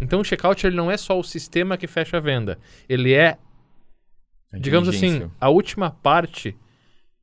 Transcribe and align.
Então 0.00 0.20
o 0.20 0.24
checkout 0.24 0.66
ele 0.66 0.76
não 0.76 0.90
é 0.90 0.96
só 0.96 1.18
o 1.18 1.24
sistema 1.24 1.76
que 1.76 1.86
fecha 1.86 2.18
a 2.18 2.20
venda. 2.20 2.58
Ele 2.88 3.14
é, 3.14 3.38
digamos 4.52 4.88
assim, 4.88 5.30
a 5.40 5.48
última 5.48 5.90
parte 5.90 6.56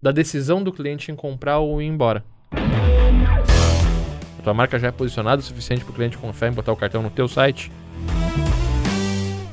da 0.01 0.11
decisão 0.11 0.63
do 0.63 0.71
cliente 0.71 1.11
em 1.11 1.15
comprar 1.15 1.59
ou 1.59 1.81
ir 1.81 1.85
embora. 1.85 2.25
A 2.51 4.41
tua 4.43 4.53
marca 4.53 4.77
já 4.77 4.87
é 4.87 4.91
posicionada 4.91 5.41
o 5.41 5.45
suficiente 5.45 5.85
para 5.85 5.91
o 5.91 5.95
cliente 5.95 6.17
confiar 6.17 6.49
em 6.49 6.53
botar 6.53 6.73
o 6.73 6.75
cartão 6.75 7.01
no 7.01 7.09
teu 7.09 7.27
site. 7.27 7.71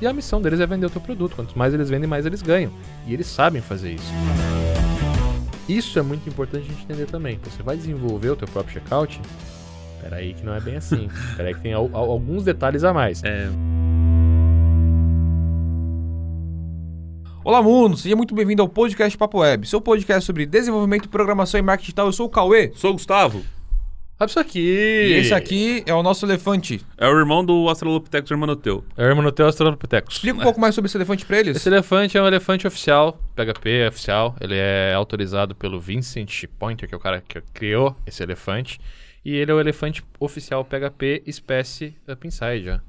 E 0.01 0.07
a 0.07 0.13
missão 0.13 0.41
deles 0.41 0.59
é 0.61 0.67
vender 0.67 0.87
o 0.87 0.91
teu 0.91 1.01
produto. 1.01 1.37
Quanto 1.37 1.57
mais 1.59 1.75
eles 1.75 1.91
vendem, 1.91 2.09
mais 2.09 2.25
eles 2.25 2.41
ganham. 2.41 2.73
E 3.07 3.13
eles 3.13 3.27
sabem 3.27 3.61
fazer 3.61 3.93
isso. 3.93 4.13
Isso 5.69 5.99
é 5.99 6.03
muito 6.03 6.29
importante 6.29 6.65
a 6.65 6.73
gente 6.73 6.83
entender 6.83 7.07
também. 7.07 7.39
Você 7.45 7.63
vai 7.63 7.77
desenvolver 7.77 8.31
o 8.31 8.37
teu 8.37 8.49
próprio 8.49 8.73
checkout? 8.73 9.21
Peraí 10.03 10.35
que 10.35 10.45
não 10.45 10.55
é 10.55 10.61
bem 10.61 10.77
assim. 10.77 11.09
Peraí 11.37 11.55
que 11.55 11.61
tem 11.61 11.73
al- 11.73 11.91
al- 11.93 12.11
alguns 12.11 12.45
detalhes 12.45 12.85
a 12.85 12.93
mais. 12.93 13.23
É, 13.23 13.49
Olá, 17.43 17.63
mundo! 17.63 17.97
Seja 17.97 18.15
muito 18.15 18.35
bem-vindo 18.35 18.61
ao 18.63 18.69
podcast 18.69 19.17
Papo 19.17 19.39
Web, 19.39 19.67
seu 19.67 19.81
podcast 19.81 20.25
sobre 20.27 20.45
desenvolvimento, 20.45 21.09
programação 21.09 21.59
e 21.59 21.63
marketing 21.63 21.87
digital. 21.87 22.07
Eu 22.07 22.13
sou 22.13 22.27
o 22.27 22.31
Cauê. 22.31 22.71
sou 22.75 22.91
o 22.91 22.93
Gustavo. 22.93 23.43
Olha 24.21 24.29
isso 24.29 24.39
aqui! 24.39 24.61
E 24.61 25.13
esse 25.15 25.33
aqui 25.33 25.83
é 25.87 25.95
o 25.95 26.03
nosso 26.03 26.27
elefante. 26.27 26.83
É 26.99 27.09
o 27.09 27.19
irmão 27.19 27.43
do 27.43 27.67
Australopithecus 27.71 28.31
hermanoteu. 28.31 28.85
é 28.95 29.05
o 29.05 29.07
Hermanoteu 29.09 29.47
Australopithecus. 29.47 30.17
Explica 30.17 30.39
um 30.39 30.43
pouco 30.43 30.61
mais 30.61 30.75
sobre 30.75 30.89
esse 30.91 30.99
elefante 30.99 31.25
pra 31.25 31.39
eles. 31.41 31.57
Esse 31.57 31.71
elefante 31.71 32.19
é 32.19 32.23
um 32.23 32.27
elefante 32.27 32.67
oficial, 32.67 33.19
PHP 33.35 33.71
é 33.71 33.89
oficial. 33.89 34.37
Ele 34.39 34.55
é 34.57 34.93
autorizado 34.95 35.55
pelo 35.55 35.81
Vincent 35.81 36.45
Pointer, 36.59 36.87
que 36.87 36.95
é 36.95 36.99
o 36.99 37.01
cara 37.01 37.23
que 37.27 37.41
criou 37.55 37.97
esse 38.07 38.23
elefante. 38.23 38.79
E 39.25 39.35
ele 39.37 39.51
é 39.51 39.55
o 39.55 39.61
elefante 39.61 40.03
oficial 40.19 40.65
PHP 40.65 41.23
espécie 41.27 41.95
Up 42.09 42.27
Inside. 42.27 42.65
já. 42.65 42.81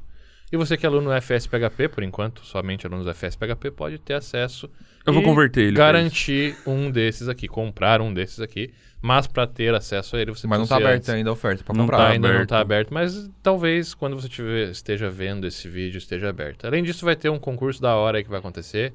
E 0.51 0.57
você 0.57 0.75
que 0.75 0.85
é 0.85 0.89
aluno 0.89 1.09
FS 1.21 1.47
PHP, 1.47 1.87
por 1.87 2.03
enquanto, 2.03 2.45
somente 2.45 2.85
alunos 2.85 3.07
FS 3.07 3.37
PHP, 3.37 3.71
pode 3.71 3.97
ter 3.99 4.15
acesso. 4.15 4.69
Eu 5.05 5.13
vou 5.13 5.23
converter 5.23 5.61
ele 5.61 5.77
Garantir 5.77 6.55
um 6.67 6.91
desses 6.91 7.29
aqui, 7.29 7.47
comprar 7.47 8.01
um 8.01 8.13
desses 8.13 8.41
aqui. 8.41 8.73
Mas 9.01 9.27
para 9.27 9.47
ter 9.47 9.73
acesso 9.73 10.15
a 10.15 10.21
ele, 10.21 10.29
você 10.31 10.45
Mas 10.47 10.59
não 10.59 10.67
tá 10.67 10.75
precisa 10.75 10.89
aberta 10.93 11.13
ainda 11.13 11.29
a 11.29 11.33
oferta 11.33 11.63
pra 11.63 11.73
Não 11.73 11.85
comprar. 11.85 11.97
Tá, 11.97 12.03
Tá 12.03 12.09
ainda 12.11 12.27
não 12.27 12.35
aberto. 12.35 12.49
tá 12.49 12.59
aberto, 12.59 12.93
mas 12.93 13.29
talvez 13.41 13.93
quando 13.93 14.19
você 14.19 14.27
tiver, 14.27 14.69
esteja 14.69 15.09
vendo 15.09 15.47
esse 15.47 15.67
vídeo 15.69 15.97
esteja 15.97 16.29
aberto. 16.29 16.65
Além 16.65 16.83
disso, 16.83 17.05
vai 17.05 17.15
ter 17.15 17.29
um 17.29 17.39
concurso 17.39 17.81
da 17.81 17.95
hora 17.95 18.17
aí 18.17 18.23
que 18.23 18.29
vai 18.29 18.39
acontecer. 18.39 18.93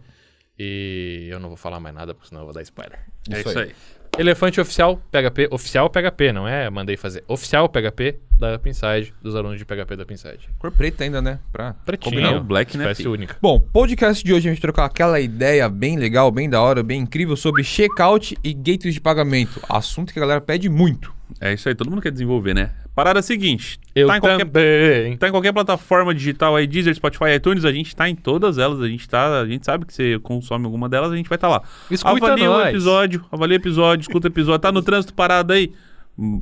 E 0.58 1.26
eu 1.30 1.38
não 1.40 1.48
vou 1.48 1.56
falar 1.56 1.80
mais 1.80 1.94
nada, 1.94 2.14
porque 2.14 2.28
senão 2.28 2.42
eu 2.42 2.46
vou 2.46 2.54
dar 2.54 2.62
spoiler. 2.62 2.98
É 3.30 3.40
Isso 3.40 3.48
isso 3.50 3.58
aí. 3.58 3.64
aí. 3.68 3.74
Elefante 4.18 4.60
oficial 4.60 5.00
PHP, 5.12 5.48
oficial 5.50 5.90
PHP, 5.90 6.32
não 6.32 6.48
é? 6.48 6.70
Mandei 6.70 6.96
fazer. 6.96 7.22
Oficial 7.28 7.68
PHP 7.68 8.18
da 8.38 8.56
Up 8.56 8.68
Inside, 8.68 9.12
dos 9.22 9.34
alunos 9.36 9.58
de 9.58 9.64
PHP 9.64 9.96
da 9.96 10.02
Up 10.04 10.12
Inside. 10.12 10.48
Cor 10.58 10.70
preta 10.70 11.04
ainda, 11.04 11.20
né? 11.20 11.38
Pra 11.52 11.74
Pretinho, 11.84 12.14
combinar. 12.14 12.36
o 12.36 12.42
black, 12.42 12.76
né, 12.76 12.84
espécie 12.84 13.08
única. 13.08 13.36
Bom, 13.40 13.60
podcast 13.60 14.24
de 14.24 14.32
hoje 14.32 14.48
a 14.48 14.52
gente 14.52 14.60
trocar 14.60 14.86
aquela 14.86 15.20
ideia 15.20 15.68
bem 15.68 15.98
legal, 15.98 16.30
bem 16.30 16.48
da 16.48 16.60
hora, 16.60 16.82
bem 16.82 17.00
incrível 17.02 17.36
sobre 17.36 17.62
checkout 17.62 18.36
e 18.42 18.54
gateways 18.54 18.94
de 18.94 19.00
pagamento. 19.00 19.60
Assunto 19.68 20.12
que 20.12 20.18
a 20.18 20.22
galera 20.22 20.40
pede 20.40 20.68
muito. 20.68 21.14
É 21.40 21.52
isso 21.52 21.68
aí, 21.68 21.74
todo 21.74 21.90
mundo 21.90 22.00
quer 22.00 22.12
desenvolver, 22.12 22.54
né? 22.54 22.72
Parada 22.96 23.18
é 23.18 23.20
a 23.20 23.22
seguinte: 23.22 23.78
Eu 23.94 24.08
tá 24.08 24.16
em, 24.16 24.20
qualquer, 24.20 24.46
também. 24.46 25.16
tá 25.18 25.28
em 25.28 25.30
qualquer 25.30 25.52
plataforma 25.52 26.14
digital 26.14 26.56
aí, 26.56 26.66
Deezer, 26.66 26.94
Spotify, 26.94 27.34
iTunes, 27.36 27.66
a 27.66 27.70
gente 27.70 27.94
tá 27.94 28.08
em 28.08 28.14
todas 28.14 28.56
elas. 28.56 28.80
A 28.80 28.88
gente 28.88 29.06
tá. 29.06 29.42
A 29.42 29.46
gente 29.46 29.66
sabe 29.66 29.84
que 29.84 29.92
você 29.92 30.18
consome 30.20 30.64
alguma 30.64 30.88
delas, 30.88 31.12
a 31.12 31.16
gente 31.16 31.28
vai 31.28 31.36
estar 31.36 31.48
lá. 31.48 31.60
Escuta 31.90 32.24
avalia 32.24 32.48
nós. 32.48 32.64
o 32.64 32.68
episódio, 32.70 33.24
avalia 33.30 33.58
o 33.58 33.60
episódio, 33.60 34.00
escuta 34.00 34.28
o 34.28 34.30
episódio. 34.30 34.60
Tá 34.60 34.72
no 34.72 34.80
trânsito 34.80 35.12
parado 35.12 35.52
aí? 35.52 35.74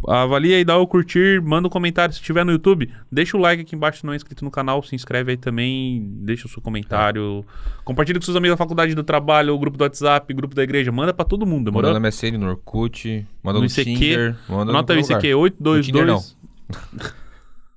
Avalia 0.06 0.56
aí, 0.56 0.64
dá 0.64 0.76
o 0.78 0.86
curtir, 0.86 1.42
manda 1.42 1.66
um 1.66 1.70
comentário. 1.70 2.14
Se 2.14 2.20
estiver 2.20 2.44
no 2.44 2.52
YouTube, 2.52 2.88
deixa 3.10 3.36
o 3.36 3.40
like 3.40 3.62
aqui 3.62 3.74
embaixo 3.74 3.98
se 4.00 4.06
não 4.06 4.12
é 4.12 4.16
inscrito 4.16 4.44
no 4.44 4.50
canal, 4.50 4.82
se 4.84 4.94
inscreve 4.94 5.32
aí 5.32 5.36
também, 5.36 6.06
deixa 6.20 6.46
o 6.46 6.48
seu 6.50 6.62
comentário. 6.62 7.44
Compartilha 7.84 8.18
com 8.20 8.24
seus 8.24 8.36
amigos 8.36 8.54
da 8.54 8.56
faculdade 8.56 8.94
do 8.94 9.02
trabalho, 9.02 9.52
o 9.52 9.58
grupo 9.58 9.76
do 9.76 9.82
WhatsApp, 9.82 10.32
grupo 10.32 10.54
da 10.54 10.62
igreja, 10.62 10.92
manda 10.92 11.12
pra 11.12 11.24
todo 11.24 11.44
mundo, 11.44 11.64
demorou? 11.64 11.90
Manda 11.92 11.98
no 12.00 12.06
MSN, 12.06 12.38
no 12.38 12.48
Orkut, 12.50 13.26
manda 13.42 13.58
No 13.58 13.64
no, 13.64 13.66
ICQ, 13.66 13.84
Tinder, 13.84 14.36
manda 14.48 14.64
no 14.66 14.70
Anota 14.70 14.94
qualquer 14.94 15.00
isso 15.00 15.14
aqui, 15.14 15.34
lugar. 15.34 15.42
822. 15.42 16.36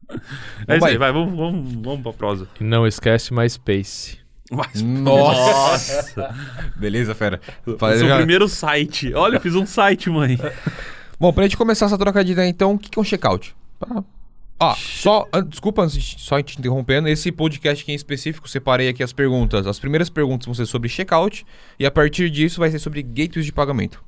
é 0.67 0.73
isso 0.73 0.79
Vai. 0.81 0.91
aí, 0.91 0.97
vai, 0.97 1.11
vamos, 1.11 1.35
vamos, 1.35 1.73
vamos 1.83 2.01
pra 2.01 2.13
prosa. 2.13 2.47
E 2.61 2.63
não 2.63 2.85
esquece 2.87 3.33
MySpace. 3.33 4.19
Mas, 4.49 4.81
Nossa! 4.81 6.33
Beleza, 6.77 7.13
fera. 7.13 7.41
Faz- 7.77 7.99
seu 7.99 8.07
já- 8.07 8.15
primeiro 8.17 8.47
site. 8.47 9.13
Olha, 9.13 9.35
eu 9.35 9.41
fiz 9.41 9.55
um 9.55 9.65
site, 9.65 10.09
mãe. 10.09 10.37
Bom, 11.19 11.33
pra 11.33 11.43
gente 11.43 11.57
começar 11.57 11.85
essa 11.87 11.97
troca 11.97 12.23
de 12.23 12.31
ideia, 12.33 12.47
então, 12.47 12.73
o 12.73 12.77
que 12.79 12.89
que 12.89 12.99
é 12.99 13.01
um 13.01 13.05
checkout? 13.05 13.55
Pra- 13.79 14.03
Ah, 14.59 14.75
só, 14.75 15.27
an- 15.31 15.43
desculpa, 15.47 15.83
antes 15.83 15.95
de- 16.01 16.19
só 16.19 16.41
te 16.41 16.57
interrompendo, 16.57 17.07
esse 17.07 17.31
podcast 17.31 17.83
aqui 17.83 17.91
em 17.91 17.95
específico, 17.95 18.49
separei 18.49 18.89
aqui 18.89 19.03
as 19.03 19.13
perguntas. 19.13 19.67
As 19.67 19.77
primeiras 19.79 20.09
perguntas 20.09 20.45
vão 20.47 20.55
ser 20.55 20.65
sobre 20.65 20.89
checkout 20.89 21.45
e 21.79 21.85
a 21.85 21.91
partir 21.91 22.29
disso 22.31 22.59
vai 22.59 22.71
ser 22.71 22.79
sobre 22.79 23.03
gateways 23.03 23.45
de 23.45 23.51
pagamento. 23.53 24.03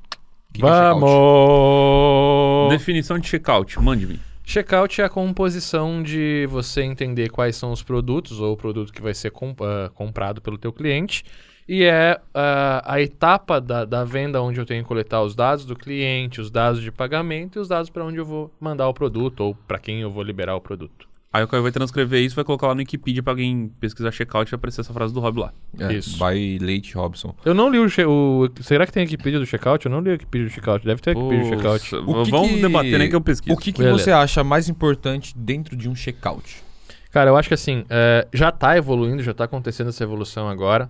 O 0.50 0.54
que 0.54 0.60
que 0.62 0.66
é 0.66 0.70
checkout? 0.70 1.00
Vamos! 1.02 2.70
Definição 2.72 3.20
de 3.20 3.28
checkout, 3.28 3.80
mande-me. 3.80 4.20
Checkout 4.44 5.00
é 5.00 5.04
a 5.04 5.10
composição 5.10 6.02
de 6.02 6.48
você 6.50 6.82
entender 6.82 7.30
quais 7.30 7.56
são 7.56 7.72
os 7.72 7.84
produtos 7.84 8.40
ou 8.40 8.54
o 8.54 8.58
produto 8.58 8.92
que 8.92 9.02
vai 9.04 9.14
ser 9.14 9.30
com- 9.30 9.56
ah, 9.62 9.92
comprado 9.94 10.42
pelo 10.42 10.58
teu 10.58 10.74
cliente 10.74 11.24
e 11.72 11.84
é 11.84 12.20
ah, 12.34 12.82
a 12.84 13.00
etapa 13.00 13.62
da, 13.62 13.86
da 13.86 14.04
venda 14.04 14.42
onde 14.42 14.60
eu 14.60 14.66
tenho 14.66 14.82
que 14.82 14.88
coletar 14.88 15.22
os 15.22 15.36
dados 15.36 15.64
do 15.66 15.76
cliente, 15.76 16.42
os 16.42 16.50
dados 16.50 16.82
de 16.82 16.92
pagamento 16.92 17.58
e 17.58 17.62
os 17.62 17.68
dados 17.68 17.90
para 17.92 18.04
onde 18.04 18.18
eu 18.18 18.26
vou 18.26 18.52
mandar 18.60 18.88
o 18.88 18.94
produto 18.94 19.42
ou 19.42 19.56
para 19.68 19.78
quem 19.78 20.02
eu 20.02 20.10
vou 20.10 20.24
liberar 20.24 20.56
o 20.56 20.62
produto. 20.62 21.08
Aí 21.32 21.44
o 21.44 21.48
Caio 21.48 21.62
vai 21.62 21.72
transcrever 21.72 22.24
isso, 22.24 22.36
vai 22.36 22.44
colocar 22.44 22.66
lá 22.66 22.74
no 22.74 22.80
Wikipedia 22.80 23.22
pra 23.22 23.34
alguém 23.34 23.72
pesquisar 23.80 24.10
checkout 24.12 24.50
e 24.50 24.52
vai 24.52 24.56
aparecer 24.58 24.82
essa 24.82 24.92
frase 24.92 25.14
do 25.14 25.20
Rob 25.20 25.40
lá. 25.42 25.54
É, 25.80 25.94
Isso. 25.94 26.18
By 26.18 26.58
Leite 26.58 26.96
Robson. 26.96 27.36
Eu 27.46 27.54
não 27.54 27.70
li 27.70 27.78
o, 27.78 27.86
o- 27.86 28.50
Será 28.64 28.84
que 28.88 28.92
tem 28.92 29.04
Wikipedia 29.04 29.38
do 29.38 29.46
checkout? 29.46 29.86
Eu 29.86 29.92
não 29.92 30.00
li 30.00 30.10
o 30.10 30.14
Wikipedia 30.14 30.48
do 30.48 30.52
checkout. 30.52 30.84
Deve 30.84 31.00
ter 31.00 31.16
Wikipedia 31.16 31.44
do 31.44 31.50
checkout. 31.56 31.96
O 31.98 32.24
que 32.24 32.32
Vamos 32.32 32.50
que- 32.50 32.62
debater, 32.62 32.98
né, 32.98 33.08
que 33.08 33.16
eu 33.16 33.22
pesquiso. 33.22 33.56
O 33.56 33.60
que, 33.62 33.72
que 33.72 33.84
você 33.92 34.12
acha 34.12 34.44
mais 34.44 34.68
importante 34.68 35.38
dentro 35.38 35.76
de 35.76 35.88
um 35.88 35.94
checkout? 35.94 36.64
Cara, 37.12 37.30
eu 37.30 37.38
acho 37.38 37.48
que 37.48 37.54
assim, 37.54 37.86
é, 37.92 38.28
já 38.34 38.52
tá 38.52 38.76
evoluindo, 38.76 39.22
já 39.22 39.34
tá 39.34 39.44
acontecendo 39.44 39.90
essa 39.90 40.04
evolução 40.04 40.50
agora. 40.50 40.90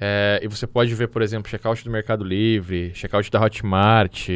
É, 0.00 0.38
e 0.42 0.46
você 0.46 0.66
pode 0.66 0.94
ver, 0.94 1.08
por 1.08 1.22
exemplo, 1.22 1.50
checkout 1.50 1.82
do 1.84 1.90
Mercado 1.90 2.22
Livre, 2.24 2.92
checkout 2.94 3.28
da 3.30 3.40
Hotmart. 3.42 4.28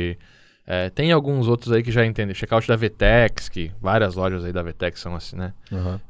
é, 0.66 0.90
tem 0.90 1.12
alguns 1.12 1.46
outros 1.46 1.70
aí 1.72 1.82
que 1.82 1.92
já 1.92 2.04
entendem. 2.04 2.34
Checkout 2.34 2.66
da 2.66 2.74
Vetex, 2.76 3.48
que 3.48 3.70
várias 3.80 4.16
lojas 4.16 4.44
aí 4.44 4.52
da 4.52 4.62
Vetex 4.62 4.98
são 5.00 5.14
assim, 5.14 5.36
né? 5.36 5.52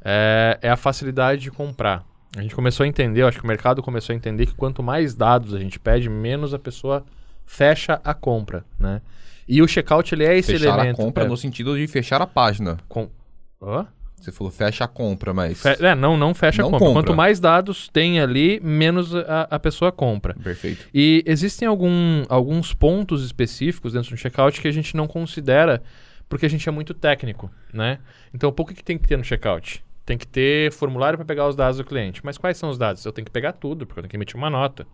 É, 0.03 0.57
é 0.63 0.69
a 0.69 0.75
facilidade 0.75 1.41
de 1.41 1.51
comprar. 1.51 2.03
A 2.35 2.41
gente 2.41 2.55
começou 2.55 2.83
a 2.83 2.87
entender, 2.87 3.21
eu 3.21 3.27
acho 3.27 3.37
que 3.37 3.43
o 3.43 3.47
mercado 3.47 3.83
começou 3.83 4.11
a 4.11 4.15
entender 4.15 4.47
que 4.47 4.55
quanto 4.55 4.81
mais 4.81 5.13
dados 5.13 5.53
a 5.53 5.59
gente 5.59 5.79
pede, 5.79 6.09
menos 6.09 6.51
a 6.53 6.57
pessoa 6.57 7.05
fecha 7.45 8.01
a 8.03 8.13
compra, 8.13 8.65
né? 8.79 9.01
E 9.47 9.61
o 9.61 9.67
checkout, 9.67 10.15
ele 10.15 10.23
é 10.25 10.35
esse 10.37 10.53
Fechar 10.53 10.73
elemento... 10.79 10.99
a 11.01 11.03
compra 11.05 11.25
é, 11.25 11.27
no 11.27 11.37
sentido 11.37 11.77
de 11.77 11.85
fechar 11.85 12.21
a 12.21 12.25
página. 12.27 12.77
com- 12.89 13.09
Hã? 13.61 13.85
Você 14.23 14.31
falou 14.31 14.51
fecha 14.51 14.85
a 14.85 14.87
compra, 14.87 15.33
mas... 15.33 15.61
Fe- 15.61 15.77
é, 15.85 15.93
não, 15.95 16.15
não 16.15 16.33
fecha 16.33 16.61
Não 16.61 16.69
a 16.69 16.71
compra. 16.71 16.87
compra. 16.87 17.03
Quanto 17.03 17.15
mais 17.15 17.39
dados 17.39 17.89
tem 17.89 18.21
ali, 18.21 18.59
menos 18.63 19.13
a, 19.13 19.47
a 19.51 19.59
pessoa 19.59 19.91
compra. 19.91 20.33
Perfeito. 20.35 20.87
E 20.93 21.21
existem 21.25 21.67
algum, 21.67 22.23
alguns 22.29 22.73
pontos 22.73 23.23
específicos 23.25 23.93
dentro 23.93 24.11
do 24.11 24.17
checkout 24.17 24.61
que 24.61 24.67
a 24.67 24.71
gente 24.71 24.95
não 24.95 25.07
considera 25.07 25.83
porque 26.29 26.45
a 26.45 26.49
gente 26.49 26.67
é 26.67 26.71
muito 26.71 26.93
técnico, 26.93 27.51
né? 27.73 27.99
Então, 28.33 28.51
o 28.57 28.65
que, 28.65 28.73
que 28.73 28.83
tem 28.83 28.97
que 28.97 29.07
ter 29.07 29.17
no 29.17 29.23
checkout? 29.23 29.83
Tem 30.05 30.17
que 30.17 30.25
ter 30.25 30.71
formulário 30.71 31.17
para 31.17 31.25
pegar 31.25 31.47
os 31.47 31.55
dados 31.55 31.77
do 31.77 31.83
cliente. 31.83 32.21
Mas 32.23 32.37
quais 32.37 32.57
são 32.57 32.69
os 32.69 32.77
dados? 32.77 33.03
Eu 33.05 33.11
tenho 33.11 33.25
que 33.25 33.31
pegar 33.31 33.51
tudo, 33.53 33.85
porque 33.85 33.99
eu 33.99 34.03
tenho 34.03 34.09
que 34.09 34.15
emitir 34.17 34.35
uma 34.37 34.49
nota. 34.49 34.87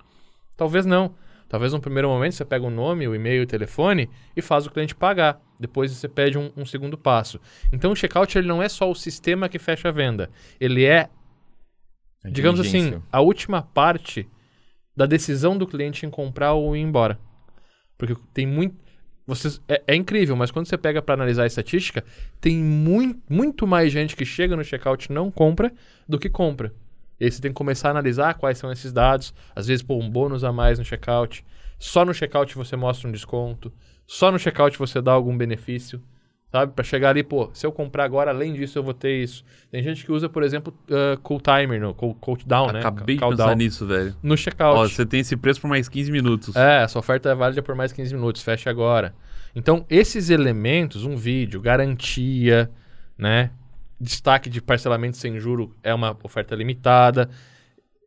Talvez 0.57 0.85
não. 0.85 1.13
Talvez 1.47 1.71
no 1.71 1.79
primeiro 1.79 2.09
momento 2.09 2.33
você 2.33 2.43
pega 2.45 2.65
o 2.65 2.69
nome, 2.69 3.07
o 3.07 3.15
e-mail 3.15 3.41
e 3.41 3.43
o 3.43 3.47
telefone 3.47 4.09
e 4.35 4.41
faz 4.41 4.65
o 4.65 4.71
cliente 4.71 4.93
pagar. 4.95 5.39
Depois 5.59 5.91
você 5.91 6.07
pede 6.07 6.37
um, 6.37 6.51
um 6.55 6.65
segundo 6.65 6.97
passo. 6.97 7.39
Então 7.71 7.91
o 7.91 7.95
checkout 7.95 8.37
ele 8.37 8.47
não 8.47 8.63
é 8.63 8.69
só 8.69 8.89
o 8.89 8.95
sistema 8.95 9.49
que 9.49 9.59
fecha 9.59 9.89
a 9.89 9.91
venda. 9.91 10.29
Ele 10.59 10.85
é, 10.85 11.09
digamos 12.25 12.59
assim, 12.59 13.01
a 13.11 13.19
última 13.19 13.61
parte 13.61 14.27
da 14.95 15.05
decisão 15.05 15.57
do 15.57 15.67
cliente 15.67 16.05
em 16.05 16.09
comprar 16.09 16.53
ou 16.53 16.75
ir 16.75 16.81
embora. 16.81 17.19
Porque 17.97 18.15
tem 18.33 18.47
muito. 18.47 18.77
Vocês, 19.27 19.61
é, 19.67 19.83
é 19.85 19.95
incrível, 19.95 20.35
mas 20.35 20.49
quando 20.49 20.65
você 20.65 20.77
pega 20.77 21.01
para 21.01 21.13
analisar 21.13 21.43
a 21.43 21.47
estatística, 21.47 22.03
tem 22.41 22.57
muito, 22.57 23.21
muito 23.29 23.67
mais 23.67 23.91
gente 23.91 24.15
que 24.15 24.25
chega 24.25 24.55
no 24.55 24.63
checkout 24.63 25.05
e 25.05 25.13
não 25.13 25.29
compra 25.29 25.71
do 26.07 26.17
que 26.17 26.29
compra. 26.29 26.73
E 27.19 27.25
aí 27.25 27.31
você 27.31 27.41
tem 27.41 27.51
que 27.51 27.55
começar 27.55 27.89
a 27.89 27.91
analisar 27.91 28.33
quais 28.35 28.57
são 28.57 28.71
esses 28.71 28.93
dados. 28.93 29.33
Às 29.55 29.67
vezes, 29.67 29.83
pô, 29.83 29.95
um 29.95 30.09
bônus 30.09 30.43
a 30.43 30.51
mais 30.51 30.79
no 30.79 30.85
checkout. 30.85 31.45
Só 31.77 32.05
no 32.05 32.13
checkout 32.13 32.55
você 32.55 32.75
mostra 32.75 33.07
um 33.07 33.11
desconto. 33.11 33.71
Só 34.07 34.31
no 34.31 34.39
checkout 34.39 34.77
você 34.77 35.01
dá 35.01 35.11
algum 35.11 35.37
benefício. 35.37 36.01
Sabe? 36.51 36.73
Pra 36.73 36.83
chegar 36.83 37.09
ali, 37.09 37.21
pô, 37.21 37.51
se 37.53 37.65
eu 37.65 37.71
comprar 37.71 38.03
agora, 38.03 38.31
além 38.31 38.53
disso, 38.53 38.79
eu 38.79 38.83
vou 38.83 38.93
ter 38.93 39.21
isso. 39.21 39.43
Tem 39.69 39.83
gente 39.83 40.03
que 40.03 40.11
usa, 40.11 40.27
por 40.27 40.41
exemplo, 40.41 40.73
uh, 40.89 41.19
cool 41.19 41.39
timer, 41.39 41.79
no, 41.79 41.93
cool, 41.93 42.15
cooldown, 42.15 42.71
né? 42.71 42.79
Acabei 42.79 43.17
de 43.17 43.21
pensar 43.21 43.55
nisso, 43.55 43.85
velho. 43.85 44.15
No 44.23 44.33
Ó, 44.33 44.37
checkout. 44.37 44.91
você 44.91 45.05
tem 45.05 45.19
esse 45.19 45.37
preço 45.37 45.61
por 45.61 45.67
mais 45.67 45.87
15 45.87 46.11
minutos. 46.11 46.55
É, 46.55 46.81
essa 46.81 46.97
oferta 46.97 47.29
é 47.29 47.35
válida 47.35 47.61
por 47.61 47.75
mais 47.75 47.93
15 47.93 48.15
minutos, 48.15 48.41
fecha 48.41 48.67
agora. 48.67 49.13
Então, 49.55 49.85
esses 49.89 50.31
elementos, 50.31 51.05
um 51.05 51.15
vídeo, 51.15 51.61
garantia, 51.61 52.69
né? 53.15 53.51
Destaque 53.99 54.49
de 54.49 54.61
parcelamento 54.61 55.17
sem 55.17 55.39
juro 55.39 55.75
é 55.83 55.93
uma 55.93 56.17
oferta 56.23 56.55
limitada. 56.55 57.29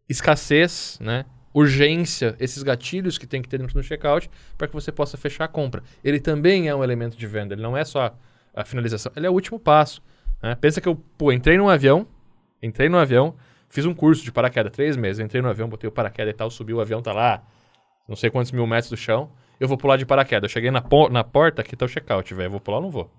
Escassez, 0.08 0.98
né? 1.00 1.24
Urgência, 1.54 2.34
esses 2.40 2.62
gatilhos 2.62 3.18
que 3.18 3.26
tem 3.26 3.42
que 3.42 3.48
ter 3.48 3.58
do 3.58 3.82
checkout 3.82 4.30
para 4.56 4.66
que 4.66 4.72
você 4.72 4.90
possa 4.90 5.18
fechar 5.18 5.44
a 5.44 5.48
compra. 5.48 5.82
Ele 6.02 6.18
também 6.18 6.68
é 6.68 6.74
um 6.74 6.82
elemento 6.82 7.16
de 7.16 7.26
venda, 7.26 7.54
ele 7.54 7.62
não 7.62 7.76
é 7.76 7.84
só 7.84 8.16
a 8.54 8.64
finalização, 8.64 9.12
ele 9.14 9.26
é 9.26 9.30
o 9.30 9.34
último 9.34 9.58
passo. 9.58 10.02
né? 10.42 10.54
Pensa 10.54 10.80
que 10.80 10.88
eu 10.88 10.96
pô, 10.96 11.30
entrei 11.30 11.58
num 11.58 11.68
avião, 11.68 12.06
entrei 12.62 12.88
no 12.88 12.96
avião, 12.96 13.34
fiz 13.68 13.84
um 13.84 13.92
curso 13.92 14.24
de 14.24 14.32
paraquedas, 14.32 14.72
três 14.72 14.96
meses, 14.96 15.20
entrei 15.20 15.42
no 15.42 15.48
avião, 15.48 15.68
botei 15.68 15.88
o 15.88 15.92
paraquedas 15.92 16.32
e 16.32 16.36
tal, 16.36 16.50
subi 16.50 16.72
o 16.72 16.80
avião, 16.80 17.02
tá 17.02 17.12
lá, 17.12 17.42
não 18.08 18.16
sei 18.16 18.30
quantos 18.30 18.50
mil 18.50 18.66
metros 18.66 18.88
do 18.88 18.96
chão, 18.96 19.30
eu 19.60 19.68
vou 19.68 19.76
pular 19.76 19.98
de 19.98 20.06
paraquedas. 20.06 20.50
Eu 20.50 20.52
cheguei 20.52 20.70
na, 20.70 20.80
po- 20.80 21.10
na 21.10 21.22
porta, 21.22 21.60
aqui 21.60 21.76
tá 21.76 21.84
o 21.84 21.88
checkout, 21.88 22.32
velho, 22.34 22.50
vou 22.50 22.60
pular 22.60 22.78
ou 22.78 22.82
não 22.82 22.90
vou? 22.90 23.10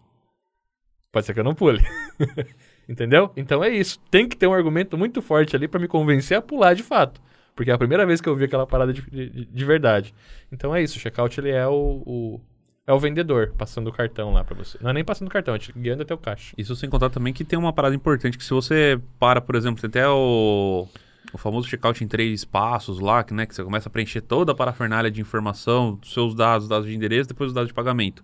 Pode 1.13 1.25
ser 1.27 1.33
que 1.33 1.39
eu 1.39 1.43
não 1.45 1.55
pule. 1.55 1.79
Entendeu? 2.89 3.31
Então 3.37 3.63
é 3.63 3.69
isso. 3.69 3.99
Tem 4.11 4.27
que 4.27 4.35
ter 4.35 4.47
um 4.47 4.53
argumento 4.53 4.97
muito 4.97 5.21
forte 5.21 5.55
ali 5.55 5.67
pra 5.67 5.79
me 5.79 5.87
convencer 5.87 6.35
a 6.37 6.41
pular 6.41 6.73
de 6.73 6.83
fato. 6.83 7.21
Porque 7.55 7.71
é 7.71 7.73
a 7.73 7.77
primeira 7.77 8.05
vez 8.05 8.19
que 8.19 8.27
eu 8.27 8.35
vi 8.35 8.45
aquela 8.45 8.65
parada 8.67 8.91
de, 8.91 9.01
de, 9.09 9.45
de 9.45 9.65
verdade. 9.65 10.13
Então 10.51 10.75
é 10.75 10.81
isso. 10.83 10.97
O 10.97 10.99
checkout 10.99 11.39
ele 11.39 11.51
é 11.51 11.65
o, 11.67 12.03
o- 12.05 12.41
é 12.85 12.91
o 12.91 12.99
vendedor 12.99 13.53
passando 13.57 13.87
o 13.87 13.93
cartão 13.93 14.33
lá 14.33 14.43
pra 14.43 14.55
você. 14.55 14.77
Não 14.81 14.89
é 14.89 14.93
nem 14.93 15.03
passando 15.05 15.27
o 15.29 15.31
cartão, 15.31 15.55
é 15.55 15.59
te 15.59 15.71
guiando 15.71 16.01
até 16.01 16.13
o 16.13 16.17
caixa. 16.17 16.53
Isso 16.57 16.75
sem 16.75 16.89
contar 16.89 17.09
também 17.09 17.31
que 17.31 17.45
tem 17.45 17.57
uma 17.57 17.71
parada 17.71 17.95
importante, 17.95 18.37
que 18.37 18.43
se 18.43 18.49
você 18.49 18.99
para, 19.19 19.39
por 19.39 19.55
exemplo, 19.55 19.79
tem 19.79 19.87
até 19.87 20.09
o, 20.09 20.85
o 21.31 21.37
famoso 21.37 21.67
checkout 21.69 22.03
em 22.03 22.07
três 22.07 22.43
passos 22.43 22.99
lá, 22.99 23.23
que, 23.23 23.33
né, 23.33 23.45
que 23.45 23.55
você 23.55 23.63
começa 23.63 23.87
a 23.87 23.91
preencher 23.91 24.19
toda 24.19 24.51
a 24.51 24.55
parafernália 24.55 25.09
de 25.09 25.21
informação, 25.21 25.97
seus 26.03 26.35
dados, 26.35 26.67
dados 26.67 26.87
de 26.89 26.93
endereço, 26.95 27.29
depois 27.29 27.49
os 27.49 27.53
dados 27.53 27.69
de 27.69 27.73
pagamento. 27.73 28.21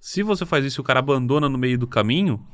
Se 0.00 0.22
você 0.22 0.46
faz 0.46 0.64
isso 0.64 0.80
e 0.80 0.82
o 0.82 0.84
cara 0.84 0.98
abandona 0.98 1.48
no 1.48 1.58
meio 1.58 1.78
do 1.78 1.86
caminho, 1.86 2.44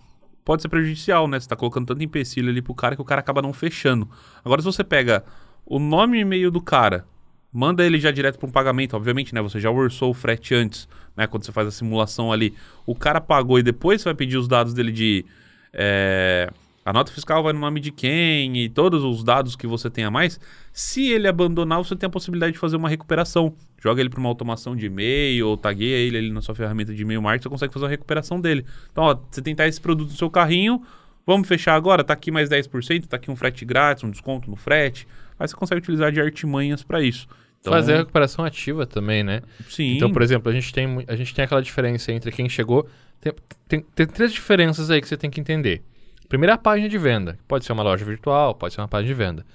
pode 0.44 0.62
ser 0.62 0.68
prejudicial, 0.68 1.28
né? 1.28 1.38
Você 1.38 1.48
tá 1.48 1.54
colocando 1.54 1.86
tanto 1.86 2.02
empecilho 2.02 2.50
ali 2.50 2.60
pro 2.60 2.74
cara 2.74 2.96
que 2.96 3.02
o 3.02 3.04
cara 3.04 3.20
acaba 3.20 3.40
não 3.40 3.52
fechando. 3.52 4.08
Agora, 4.44 4.60
se 4.60 4.66
você 4.66 4.82
pega 4.82 5.24
o 5.64 5.78
nome 5.78 6.18
e 6.18 6.20
e-mail 6.22 6.50
do 6.50 6.60
cara, 6.60 7.06
manda 7.52 7.84
ele 7.84 8.00
já 8.00 8.10
direto 8.10 8.36
para 8.38 8.48
um 8.48 8.52
pagamento, 8.52 8.96
obviamente, 8.96 9.32
né? 9.32 9.40
Você 9.42 9.60
já 9.60 9.70
orçou 9.70 10.10
o 10.10 10.14
frete 10.14 10.54
antes, 10.54 10.88
né? 11.16 11.28
Quando 11.28 11.44
você 11.44 11.52
faz 11.52 11.68
a 11.68 11.70
simulação 11.70 12.32
ali. 12.32 12.52
O 12.84 12.96
cara 12.96 13.20
pagou 13.20 13.60
e 13.60 13.62
depois 13.62 14.02
você 14.02 14.08
vai 14.08 14.14
pedir 14.14 14.36
os 14.36 14.48
dados 14.48 14.74
dele 14.74 14.90
de. 14.90 15.24
é, 15.72 16.50
a 16.86 16.92
nota 16.92 17.10
fiscal 17.10 17.42
vai 17.42 17.52
no 17.52 17.58
nome 17.58 17.80
de 17.80 17.90
quem 17.90 18.56
e 18.58 18.68
todos 18.68 19.02
os 19.02 19.24
dados 19.24 19.56
que 19.56 19.66
você 19.66 19.90
tem 19.90 20.04
a 20.04 20.10
mais. 20.10 20.38
Se 20.72 21.08
ele 21.08 21.26
abandonar, 21.26 21.78
você 21.78 21.96
tem 21.96 22.06
a 22.06 22.10
possibilidade 22.10 22.52
de 22.52 22.60
fazer 22.60 22.76
uma 22.76 22.88
recuperação. 22.88 23.52
Joga 23.86 24.00
ele 24.00 24.10
para 24.10 24.18
uma 24.18 24.28
automação 24.28 24.74
de 24.74 24.86
e-mail, 24.86 25.46
ou 25.46 25.56
tagueia 25.56 25.94
ele 25.94 26.18
ali 26.18 26.32
na 26.32 26.42
sua 26.42 26.56
ferramenta 26.56 26.92
de 26.92 27.00
e-mail 27.00 27.22
marketing, 27.22 27.44
você 27.44 27.48
consegue 27.48 27.72
fazer 27.72 27.84
uma 27.84 27.90
recuperação 27.90 28.40
dele. 28.40 28.66
Então, 28.90 29.04
ó, 29.04 29.16
você 29.30 29.40
tentar 29.40 29.68
esse 29.68 29.80
produto 29.80 30.10
no 30.10 30.16
seu 30.16 30.28
carrinho, 30.28 30.82
vamos 31.24 31.46
fechar 31.46 31.76
agora? 31.76 32.02
Tá 32.02 32.12
aqui 32.12 32.32
mais 32.32 32.50
10%, 32.50 33.06
tá 33.06 33.14
aqui 33.14 33.30
um 33.30 33.36
frete 33.36 33.64
grátis, 33.64 34.02
um 34.02 34.10
desconto 34.10 34.50
no 34.50 34.56
frete. 34.56 35.06
Aí 35.38 35.46
você 35.46 35.54
consegue 35.54 35.78
utilizar 35.78 36.10
de 36.10 36.20
artimanhas 36.20 36.82
para 36.82 37.00
isso. 37.00 37.28
Então, 37.60 37.72
Fazer 37.72 37.94
a 37.94 37.96
recuperação 37.98 38.44
ativa 38.44 38.86
também, 38.86 39.22
né? 39.22 39.40
Sim. 39.68 39.94
Então, 39.94 40.12
por 40.12 40.20
exemplo, 40.20 40.50
a 40.50 40.52
gente 40.52 40.72
tem, 40.72 41.04
a 41.06 41.14
gente 41.14 41.32
tem 41.32 41.44
aquela 41.44 41.62
diferença 41.62 42.10
entre 42.10 42.32
quem 42.32 42.48
chegou. 42.48 42.88
Tem, 43.20 43.32
tem, 43.68 43.86
tem 43.94 44.06
três 44.08 44.32
diferenças 44.32 44.90
aí 44.90 45.00
que 45.00 45.06
você 45.06 45.16
tem 45.16 45.30
que 45.30 45.40
entender. 45.40 45.84
Primeiro 46.28 46.50
é 46.50 46.54
a 46.56 46.58
página 46.58 46.88
de 46.88 46.98
venda. 46.98 47.38
Pode 47.46 47.64
ser 47.64 47.72
uma 47.72 47.84
loja 47.84 48.04
virtual, 48.04 48.52
pode 48.52 48.74
ser 48.74 48.80
uma 48.80 48.88
página 48.88 49.14
de 49.14 49.14
venda. 49.14 49.46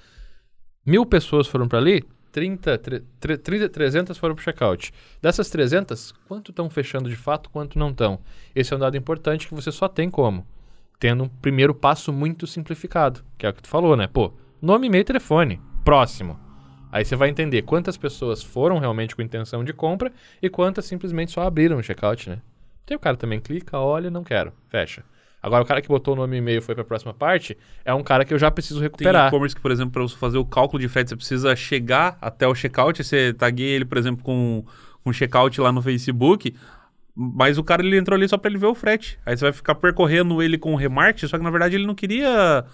Mil 0.86 1.04
pessoas 1.04 1.46
foram 1.46 1.68
para 1.68 1.78
ali, 1.78 2.02
30, 2.32 2.78
tre- 2.78 3.02
tre- 3.20 3.36
30, 3.36 3.68
300 3.68 4.18
foram 4.18 4.34
para 4.34 4.42
checkout. 4.42 4.92
Dessas 5.20 5.50
300, 5.50 6.12
quanto 6.26 6.50
estão 6.50 6.68
fechando 6.70 7.08
de 7.08 7.14
fato, 7.16 7.50
quanto 7.50 7.78
não 7.78 7.90
estão? 7.90 8.18
Esse 8.54 8.72
é 8.72 8.76
um 8.76 8.80
dado 8.80 8.96
importante 8.96 9.46
que 9.46 9.54
você 9.54 9.70
só 9.70 9.86
tem 9.86 10.10
como? 10.10 10.46
Tendo 10.98 11.24
um 11.24 11.28
primeiro 11.28 11.74
passo 11.74 12.12
muito 12.12 12.46
simplificado, 12.46 13.22
que 13.36 13.44
é 13.44 13.50
o 13.50 13.52
que 13.52 13.62
tu 13.62 13.68
falou, 13.68 13.96
né? 13.96 14.06
Pô, 14.06 14.32
nome, 14.60 14.86
e-mail, 14.86 15.04
telefone, 15.04 15.60
próximo. 15.84 16.40
Aí 16.90 17.04
você 17.04 17.16
vai 17.16 17.28
entender 17.28 17.62
quantas 17.62 17.96
pessoas 17.96 18.42
foram 18.42 18.78
realmente 18.78 19.14
com 19.14 19.22
intenção 19.22 19.62
de 19.64 19.72
compra 19.72 20.12
e 20.40 20.48
quantas 20.48 20.84
simplesmente 20.84 21.32
só 21.32 21.42
abriram 21.42 21.76
o 21.78 21.82
checkout, 21.82 22.28
né? 22.30 22.40
Tem 22.84 22.96
o 22.96 23.00
cara 23.00 23.16
também 23.16 23.40
clica, 23.40 23.78
olha, 23.78 24.10
não 24.10 24.24
quero, 24.24 24.52
fecha. 24.68 25.04
Agora 25.42 25.64
o 25.64 25.66
cara 25.66 25.82
que 25.82 25.88
botou 25.88 26.14
o 26.14 26.16
nome 26.16 26.36
e 26.36 26.38
e-mail 26.38 26.62
foi 26.62 26.74
para 26.74 26.82
a 26.82 26.86
próxima 26.86 27.12
parte 27.12 27.58
é 27.84 27.92
um 27.92 28.02
cara 28.02 28.24
que 28.24 28.32
eu 28.32 28.38
já 28.38 28.50
preciso 28.50 28.76
Tem 28.76 28.84
recuperar. 28.84 29.28
e-commerce 29.28 29.56
que, 29.56 29.60
por 29.60 29.72
exemplo, 29.72 29.92
para 29.92 30.02
você 30.02 30.16
fazer 30.16 30.38
o 30.38 30.44
cálculo 30.44 30.80
de 30.80 30.88
frete, 30.88 31.10
você 31.10 31.16
precisa 31.16 31.56
chegar 31.56 32.16
até 32.20 32.46
o 32.46 32.54
checkout, 32.54 33.02
você 33.02 33.32
tagueia 33.32 33.74
ele, 33.74 33.84
por 33.84 33.98
exemplo, 33.98 34.22
com 34.22 34.64
um 35.04 35.12
checkout 35.12 35.60
lá 35.60 35.72
no 35.72 35.82
Facebook, 35.82 36.54
mas 37.14 37.58
o 37.58 37.64
cara 37.64 37.82
ele 37.82 37.96
entrou 37.96 38.16
ali 38.16 38.28
só 38.28 38.38
para 38.38 38.50
ele 38.50 38.58
ver 38.58 38.66
o 38.66 38.74
frete. 38.74 39.18
Aí 39.26 39.36
você 39.36 39.44
vai 39.44 39.52
ficar 39.52 39.74
percorrendo 39.74 40.40
ele 40.40 40.56
com 40.56 40.72
o 40.72 40.76
remarketing, 40.76 41.26
só 41.26 41.36
que 41.36 41.44
na 41.44 41.50
verdade 41.50 41.74
ele 41.74 41.86
não 41.86 41.94
queria 41.94 42.64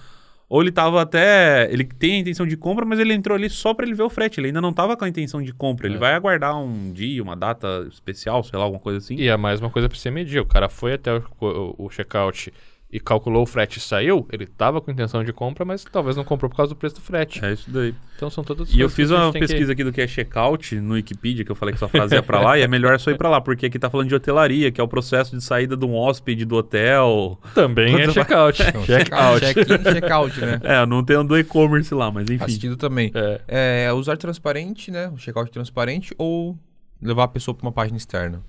ou 0.48 0.62
ele 0.62 0.72
tava 0.72 1.02
até, 1.02 1.68
ele 1.70 1.84
tem 1.84 2.14
a 2.14 2.18
intenção 2.20 2.46
de 2.46 2.56
compra, 2.56 2.84
mas 2.84 2.98
ele 2.98 3.12
entrou 3.12 3.36
ali 3.36 3.50
só 3.50 3.74
para 3.74 3.84
ele 3.86 3.94
ver 3.94 4.02
o 4.04 4.08
frete, 4.08 4.40
ele 4.40 4.46
ainda 4.48 4.60
não 4.60 4.72
tava 4.72 4.96
com 4.96 5.04
a 5.04 5.08
intenção 5.08 5.42
de 5.42 5.52
compra, 5.52 5.86
ele 5.86 5.96
É. 5.96 5.98
vai 5.98 6.14
aguardar 6.14 6.58
um 6.58 6.92
dia, 6.92 7.22
uma 7.22 7.36
data 7.36 7.86
especial, 7.90 8.42
sei 8.42 8.58
lá, 8.58 8.64
alguma 8.64 8.80
coisa 8.80 8.98
assim. 8.98 9.14
E 9.16 9.28
é 9.28 9.36
mais 9.36 9.60
uma 9.60 9.68
coisa 9.70 9.88
para 9.88 9.98
você 9.98 10.10
medir. 10.10 10.40
O 10.40 10.46
cara 10.46 10.68
foi 10.68 10.94
até 10.94 11.12
o, 11.14 11.22
o, 11.40 11.84
o 11.86 11.90
checkout 11.90 12.52
e 12.90 12.98
calculou 12.98 13.42
o 13.42 13.46
frete 13.46 13.76
e 13.78 13.80
saiu, 13.82 14.26
ele 14.32 14.46
tava 14.46 14.80
com 14.80 14.90
intenção 14.90 15.22
de 15.22 15.30
compra, 15.30 15.62
mas 15.62 15.84
talvez 15.84 16.16
não 16.16 16.24
comprou 16.24 16.48
por 16.48 16.56
causa 16.56 16.72
do 16.72 16.76
preço 16.76 16.94
do 16.96 17.02
frete. 17.02 17.44
É 17.44 17.52
isso 17.52 17.70
daí. 17.70 17.94
Então 18.16 18.30
são 18.30 18.42
todas 18.42 18.72
E 18.72 18.80
eu 18.80 18.88
fiz 18.88 19.10
uma 19.10 19.30
tem 19.30 19.42
que- 19.42 19.46
pesquisa 19.48 19.72
aqui 19.72 19.84
do 19.84 19.92
que 19.92 20.00
é 20.00 20.06
checkout 20.06 20.74
no 20.80 20.94
Wikipedia, 20.94 21.44
que 21.44 21.52
eu 21.52 21.54
falei 21.54 21.74
que 21.74 21.78
só 21.78 21.86
frase 21.86 22.14
ia 22.14 22.22
pra 22.22 22.40
lá, 22.40 22.58
e 22.58 22.62
é 22.62 22.66
melhor 22.66 22.98
só 22.98 23.10
ir 23.10 23.18
pra 23.18 23.28
lá, 23.28 23.42
porque 23.42 23.66
aqui 23.66 23.78
tá 23.78 23.90
falando 23.90 24.08
de 24.08 24.14
hotelaria, 24.14 24.72
que 24.72 24.80
é 24.80 24.84
o 24.84 24.88
processo 24.88 25.36
de 25.36 25.44
saída 25.44 25.76
de 25.76 25.84
um 25.84 25.94
hóspede 25.94 26.46
do 26.46 26.56
hotel. 26.56 27.38
Também 27.54 27.94
é 28.00 28.10
checkout. 28.10 28.56
Check-out. 28.86 29.40
Check-in, 29.40 29.78
check-out, 29.92 30.40
né? 30.40 30.60
É, 30.64 30.86
não 30.86 31.04
tem 31.04 31.18
um 31.18 31.26
do 31.26 31.38
e-commerce 31.38 31.92
lá, 31.94 32.10
mas 32.10 32.24
enfim. 32.30 32.38
Faz 32.38 32.52
sentido 32.54 32.76
também. 32.78 33.12
É. 33.14 33.86
É, 33.88 33.92
usar 33.92 34.16
transparente, 34.16 34.90
né? 34.90 35.08
O 35.14 35.18
checkout 35.18 35.50
transparente 35.50 36.14
ou 36.16 36.56
levar 37.02 37.24
a 37.24 37.28
pessoa 37.28 37.54
para 37.54 37.66
uma 37.66 37.72
página 37.72 37.98
externa. 37.98 38.42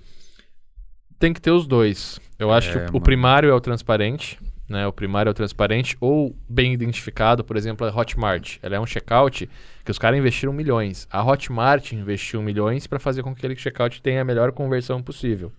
Tem 1.20 1.32
que 1.32 1.40
ter 1.40 1.50
os 1.50 1.66
dois. 1.66 2.18
Eu 2.38 2.50
acho 2.50 2.76
É, 2.78 2.86
que 2.86 2.92
o- 2.92 2.96
o 2.96 3.00
primário 3.00 3.50
é 3.50 3.54
o 3.54 3.60
transparente, 3.60 4.38
né? 4.66 4.86
O 4.86 4.92
primário 4.92 5.28
é 5.28 5.32
o 5.32 5.34
transparente 5.34 5.94
ou 6.00 6.34
bem 6.48 6.72
identificado, 6.72 7.44
por 7.44 7.56
exemplo, 7.58 7.86
a 7.86 7.94
Hotmart. 7.94 8.56
Ela 8.62 8.76
é 8.76 8.80
um 8.80 8.86
checkout 8.86 9.48
que 9.84 9.90
os 9.90 9.98
caras 9.98 10.18
investiram 10.18 10.52
milhões. 10.54 11.06
A 11.10 11.22
Hotmart 11.22 11.92
investiu 11.92 12.40
milhões 12.42 12.86
para 12.86 12.98
fazer 12.98 13.22
com 13.22 13.34
que 13.34 13.40
aquele 13.40 13.54
checkout 13.54 14.00
tenha 14.00 14.22
a 14.22 14.24
melhor 14.24 14.50
conversão 14.52 15.02
possível. 15.02 15.52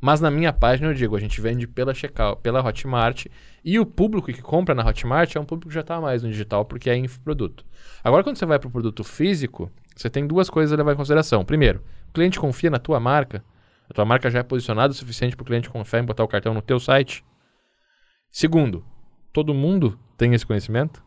Mas 0.00 0.20
na 0.22 0.30
minha 0.30 0.52
página 0.52 0.88
eu 0.88 0.94
digo, 0.94 1.16
a 1.16 1.20
gente 1.20 1.38
vende 1.40 1.66
pela 1.66 1.92
checkout, 1.94 2.40
pela 2.42 2.66
Hotmart 2.66 3.26
e 3.64 3.78
o 3.78 3.86
público 3.86 4.32
que 4.32 4.42
compra 4.42 4.74
na 4.74 4.86
Hotmart 4.86 5.36
é 5.36 5.40
um 5.40 5.44
público 5.44 5.68
que 5.68 5.74
já 5.74 5.80
está 5.82 6.00
mais 6.00 6.22
no 6.22 6.30
digital 6.30 6.64
porque 6.64 6.88
é 6.88 6.96
infoproduto. 6.96 7.64
Agora 8.02 8.24
quando 8.24 8.36
você 8.36 8.44
vai 8.46 8.58
para 8.58 8.68
o 8.68 8.70
produto 8.70 9.04
físico, 9.04 9.70
você 9.94 10.08
tem 10.08 10.26
duas 10.26 10.48
coisas 10.50 10.72
a 10.72 10.76
levar 10.76 10.92
em 10.92 10.96
consideração. 10.96 11.44
Primeiro, 11.44 11.82
o 12.08 12.12
cliente 12.12 12.38
confia 12.40 12.70
na 12.70 12.78
tua 12.78 12.98
marca, 13.00 13.42
a 13.88 13.94
tua 13.94 14.04
marca 14.04 14.30
já 14.30 14.40
é 14.40 14.42
posicionada 14.42 14.92
o 14.92 14.96
suficiente 14.96 15.36
para 15.36 15.42
o 15.42 15.46
cliente 15.46 15.68
confiar 15.68 16.00
em 16.00 16.04
botar 16.04 16.24
o 16.24 16.28
cartão 16.28 16.54
no 16.54 16.62
teu 16.62 16.80
site. 16.80 17.24
Segundo, 18.30 18.84
todo 19.32 19.54
mundo 19.54 19.98
tem 20.16 20.34
esse 20.34 20.46
conhecimento? 20.46 21.02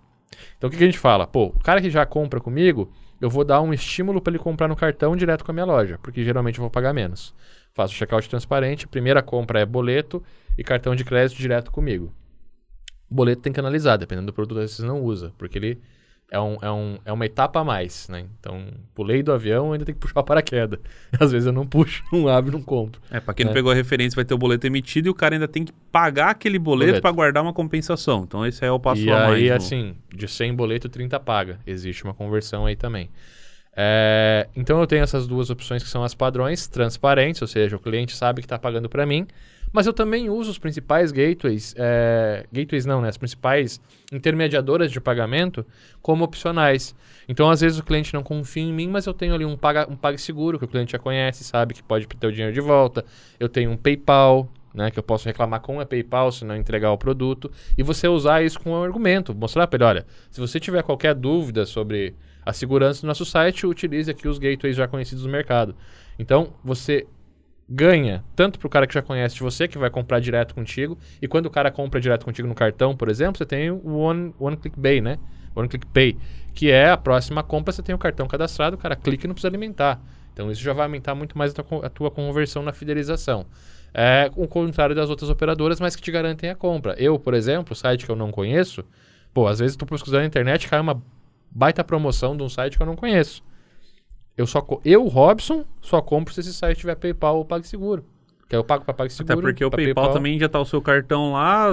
Então 0.57 0.67
o 0.67 0.71
que, 0.71 0.77
que 0.77 0.83
a 0.83 0.87
gente 0.87 0.99
fala? 0.99 1.25
Pô, 1.25 1.47
o 1.47 1.59
cara 1.59 1.81
que 1.81 1.89
já 1.89 2.05
compra 2.05 2.39
comigo, 2.39 2.91
eu 3.19 3.29
vou 3.29 3.43
dar 3.43 3.61
um 3.61 3.73
estímulo 3.73 4.21
para 4.21 4.31
ele 4.31 4.39
comprar 4.39 4.67
no 4.67 4.75
cartão 4.75 5.15
direto 5.15 5.43
com 5.43 5.51
a 5.51 5.53
minha 5.53 5.65
loja, 5.65 5.97
porque 6.01 6.23
geralmente 6.23 6.59
eu 6.59 6.61
vou 6.61 6.69
pagar 6.69 6.93
menos. 6.93 7.33
Faço 7.73 7.93
checkout 7.93 8.29
transparente, 8.29 8.87
primeira 8.87 9.21
compra 9.21 9.59
é 9.59 9.65
boleto 9.65 10.23
e 10.57 10.63
cartão 10.63 10.95
de 10.95 11.03
crédito 11.03 11.37
direto 11.37 11.71
comigo. 11.71 12.13
O 13.09 13.15
boleto 13.15 13.41
tem 13.41 13.53
que 13.53 13.59
analisar, 13.59 13.97
dependendo 13.97 14.27
do 14.27 14.33
produto 14.33 14.59
que 14.59 14.67
você 14.67 14.83
não 14.83 15.01
usa, 15.01 15.33
porque 15.37 15.57
ele 15.57 15.81
é, 16.31 16.39
um, 16.39 16.57
é, 16.61 16.69
um, 16.71 16.97
é 17.05 17.11
uma 17.13 17.25
etapa 17.25 17.59
a 17.61 17.63
mais, 17.63 18.07
né? 18.09 18.25
Então, 18.39 18.65
pulei 18.93 19.23
do 19.23 19.31
avião, 19.31 19.71
ainda 19.71 19.85
tem 19.85 19.95
que 19.95 20.01
puxar 20.01 20.19
o 20.19 20.23
paraquedas. 20.23 20.79
Às 21.19 21.31
vezes 21.31 21.45
eu 21.47 21.53
não 21.53 21.65
puxo, 21.65 22.03
não 22.11 22.27
abro, 22.27 22.51
não 22.51 22.61
compro. 22.61 22.99
É, 23.09 23.19
pra 23.19 23.33
quem 23.33 23.45
não 23.45 23.51
É. 23.51 23.55
pegou 23.55 23.71
a 23.71 23.75
referência, 23.75 24.15
vai 24.15 24.25
ter 24.25 24.33
o 24.33 24.37
boleto 24.37 24.67
emitido 24.67 25.07
e 25.07 25.11
o 25.11 25.13
cara 25.13 25.35
ainda 25.35 25.47
tem 25.47 25.63
que 25.63 25.71
pagar 25.91 26.29
aquele 26.31 26.59
boleto, 26.59 27.01
pra 27.01 27.11
guardar 27.11 27.41
uma 27.43 27.53
compensação. 27.53 28.23
Então 28.27 28.45
esse 28.45 28.63
aí 28.63 28.69
é 28.69 28.71
o 28.71 28.79
passo 28.79 29.01
e 29.01 29.09
a 29.11 29.15
mais. 29.27 29.33
aí, 29.35 29.49
no- 29.49 29.55
assim, 29.55 29.95
de 30.13 30.27
100 30.27 30.53
boleto, 30.53 30.89
30 30.89 31.19
paga. 31.19 31.59
Existe 31.65 32.03
uma 32.03 32.13
conversão 32.13 32.65
aí 32.65 32.75
também. 32.75 33.09
É, 33.79 34.47
então 34.55 34.79
eu 34.79 34.87
tenho 34.87 35.03
essas 35.03 35.27
duas 35.27 35.49
opções 35.49 35.83
que 35.83 35.89
são 35.89 36.03
as 36.03 36.15
padrões 36.15 36.67
transparentes, 36.67 37.41
ou 37.41 37.47
seja, 37.47 37.75
o 37.75 37.79
cliente 37.79 38.15
sabe 38.15 38.41
que 38.41 38.45
está 38.47 38.57
pagando 38.57 38.89
para 38.89 39.05
mim, 39.05 39.27
mas 39.77 39.85
eu 39.85 39.93
também 39.93 40.27
uso 40.27 40.49
os 40.49 40.57
principais 40.57 41.11
gateways, 41.11 41.75
é, 41.77 42.47
gateways 42.51 42.83
não, 42.83 42.99
né, 42.99 43.09
as 43.09 43.17
principais 43.17 43.79
intermediadoras 44.11 44.91
de 44.91 44.99
pagamento 44.99 45.63
como 46.01 46.23
opcionais. 46.23 46.95
Então 47.29 47.47
às 47.47 47.61
vezes 47.61 47.77
o 47.77 47.83
cliente 47.83 48.11
não 48.11 48.23
confia 48.23 48.63
em 48.63 48.73
mim, 48.73 48.87
mas 48.87 49.05
eu 49.05 49.13
tenho 49.13 49.35
ali 49.35 49.45
um 49.45 49.55
paga, 49.55 49.87
um 49.87 49.95
PagSeguro 49.95 50.57
que 50.57 50.65
o 50.65 50.67
cliente 50.67 50.93
já 50.93 50.97
conhece, 50.97 51.43
sabe 51.43 51.75
que 51.75 51.83
pode 51.83 52.07
ter 52.07 52.25
o 52.25 52.31
dinheiro 52.31 52.51
de 52.51 52.59
volta. 52.59 53.05
Eu 53.39 53.47
tenho 53.47 53.69
um 53.69 53.77
PayPal, 53.77 54.49
né, 54.73 54.89
que 54.89 54.97
eu 54.97 55.03
posso 55.03 55.27
reclamar 55.27 55.61
com 55.61 55.79
a 55.79 55.85
PayPal 55.85 56.31
se 56.31 56.43
não 56.43 56.55
entregar 56.55 56.91
o 56.91 56.97
produto, 56.97 57.51
e 57.77 57.83
você 57.83 58.07
usar 58.07 58.43
isso 58.43 58.59
com 58.59 58.71
um 58.71 58.83
argumento, 58.83 59.35
mostrar 59.35 59.67
para 59.67 59.77
ele, 59.77 59.83
olha, 59.83 60.07
se 60.31 60.41
você 60.41 60.59
tiver 60.59 60.81
qualquer 60.81 61.13
dúvida 61.13 61.67
sobre 61.67 62.15
a 62.43 62.51
segurança 62.51 63.01
do 63.01 63.07
nosso 63.07 63.25
site, 63.25 63.67
utilize 63.67 64.09
aqui 64.09 64.27
os 64.27 64.39
gateways 64.39 64.75
já 64.75 64.87
conhecidos 64.87 65.21
do 65.21 65.29
mercado. 65.29 65.75
Então, 66.17 66.55
você 66.63 67.05
ganha 67.69 68.23
tanto 68.35 68.59
pro 68.59 68.69
cara 68.69 68.87
que 68.87 68.93
já 68.93 69.01
conhece 69.01 69.39
você, 69.39 69.67
que 69.67 69.77
vai 69.77 69.89
comprar 69.89 70.19
direto 70.19 70.55
contigo, 70.55 70.97
e 71.21 71.27
quando 71.27 71.47
o 71.47 71.49
cara 71.49 71.69
compra 71.69 71.99
direto 71.99 72.25
contigo 72.25 72.47
no 72.47 72.55
cartão, 72.55 72.95
por 72.95 73.09
exemplo, 73.09 73.37
você 73.37 73.45
tem 73.45 73.69
o 73.69 73.97
One, 73.97 74.33
one 74.39 74.55
Click 74.57 74.79
Pay, 74.79 75.01
né? 75.01 75.19
One 75.55 75.67
Click 75.67 75.85
Pay, 75.87 76.17
que 76.53 76.71
é 76.71 76.89
a 76.89 76.97
próxima 76.97 77.43
compra, 77.43 77.73
você 77.73 77.81
tem 77.81 77.93
o 77.93 77.97
cartão 77.97 78.27
cadastrado, 78.27 78.75
o 78.75 78.79
cara 78.79 78.95
clica 78.95 79.25
e 79.25 79.27
não 79.27 79.33
precisa 79.33 79.49
alimentar. 79.49 79.99
Então 80.33 80.51
isso 80.51 80.61
já 80.61 80.71
vai 80.71 80.85
aumentar 80.85 81.15
muito 81.15 81.37
mais 81.37 81.51
a 81.57 81.63
tua, 81.63 81.85
a 81.85 81.89
tua 81.89 82.11
conversão 82.11 82.61
na 82.61 82.71
fidelização. 82.71 83.45
É 83.93 84.29
o 84.35 84.47
contrário 84.47 84.95
das 84.95 85.09
outras 85.09 85.29
operadoras, 85.29 85.79
mas 85.79 85.95
que 85.95 86.01
te 86.01 86.11
garantem 86.11 86.49
a 86.49 86.55
compra. 86.55 86.93
Eu, 86.99 87.17
por 87.17 87.33
exemplo, 87.33 87.75
site 87.75 88.05
que 88.05 88.11
eu 88.11 88.15
não 88.15 88.31
conheço, 88.31 88.83
pô, 89.33 89.47
às 89.47 89.59
vezes 89.59 89.75
tu 89.75 89.85
pesquisando 89.85 90.21
na 90.21 90.27
internet, 90.27 90.67
cai 90.67 90.79
uma 90.79 91.01
baita 91.49 91.83
promoção 91.83 92.37
de 92.37 92.43
um 92.43 92.49
site 92.49 92.77
que 92.77 92.83
eu 92.83 92.87
não 92.87 92.95
conheço. 92.95 93.43
Eu 94.37 94.45
só 94.45 94.65
eu, 94.85 95.07
Robson, 95.07 95.65
só 95.81 96.01
compro 96.01 96.33
se 96.33 96.41
esse 96.41 96.53
site 96.53 96.77
tiver 96.79 96.95
PayPal 96.95 97.37
ou 97.37 97.45
PagSeguro. 97.45 98.05
Que 98.47 98.55
eu 98.55 98.63
pago 98.63 98.85
para 98.85 98.93
PagSeguro. 98.93 99.33
Até 99.33 99.41
porque 99.41 99.65
o 99.65 99.69
pra 99.69 99.83
PayPal, 99.83 100.13
também 100.13 100.39
já 100.39 100.47
tá 100.47 100.57
o 100.59 100.63
seu 100.63 100.81
cartão 100.81 101.33
lá. 101.33 101.67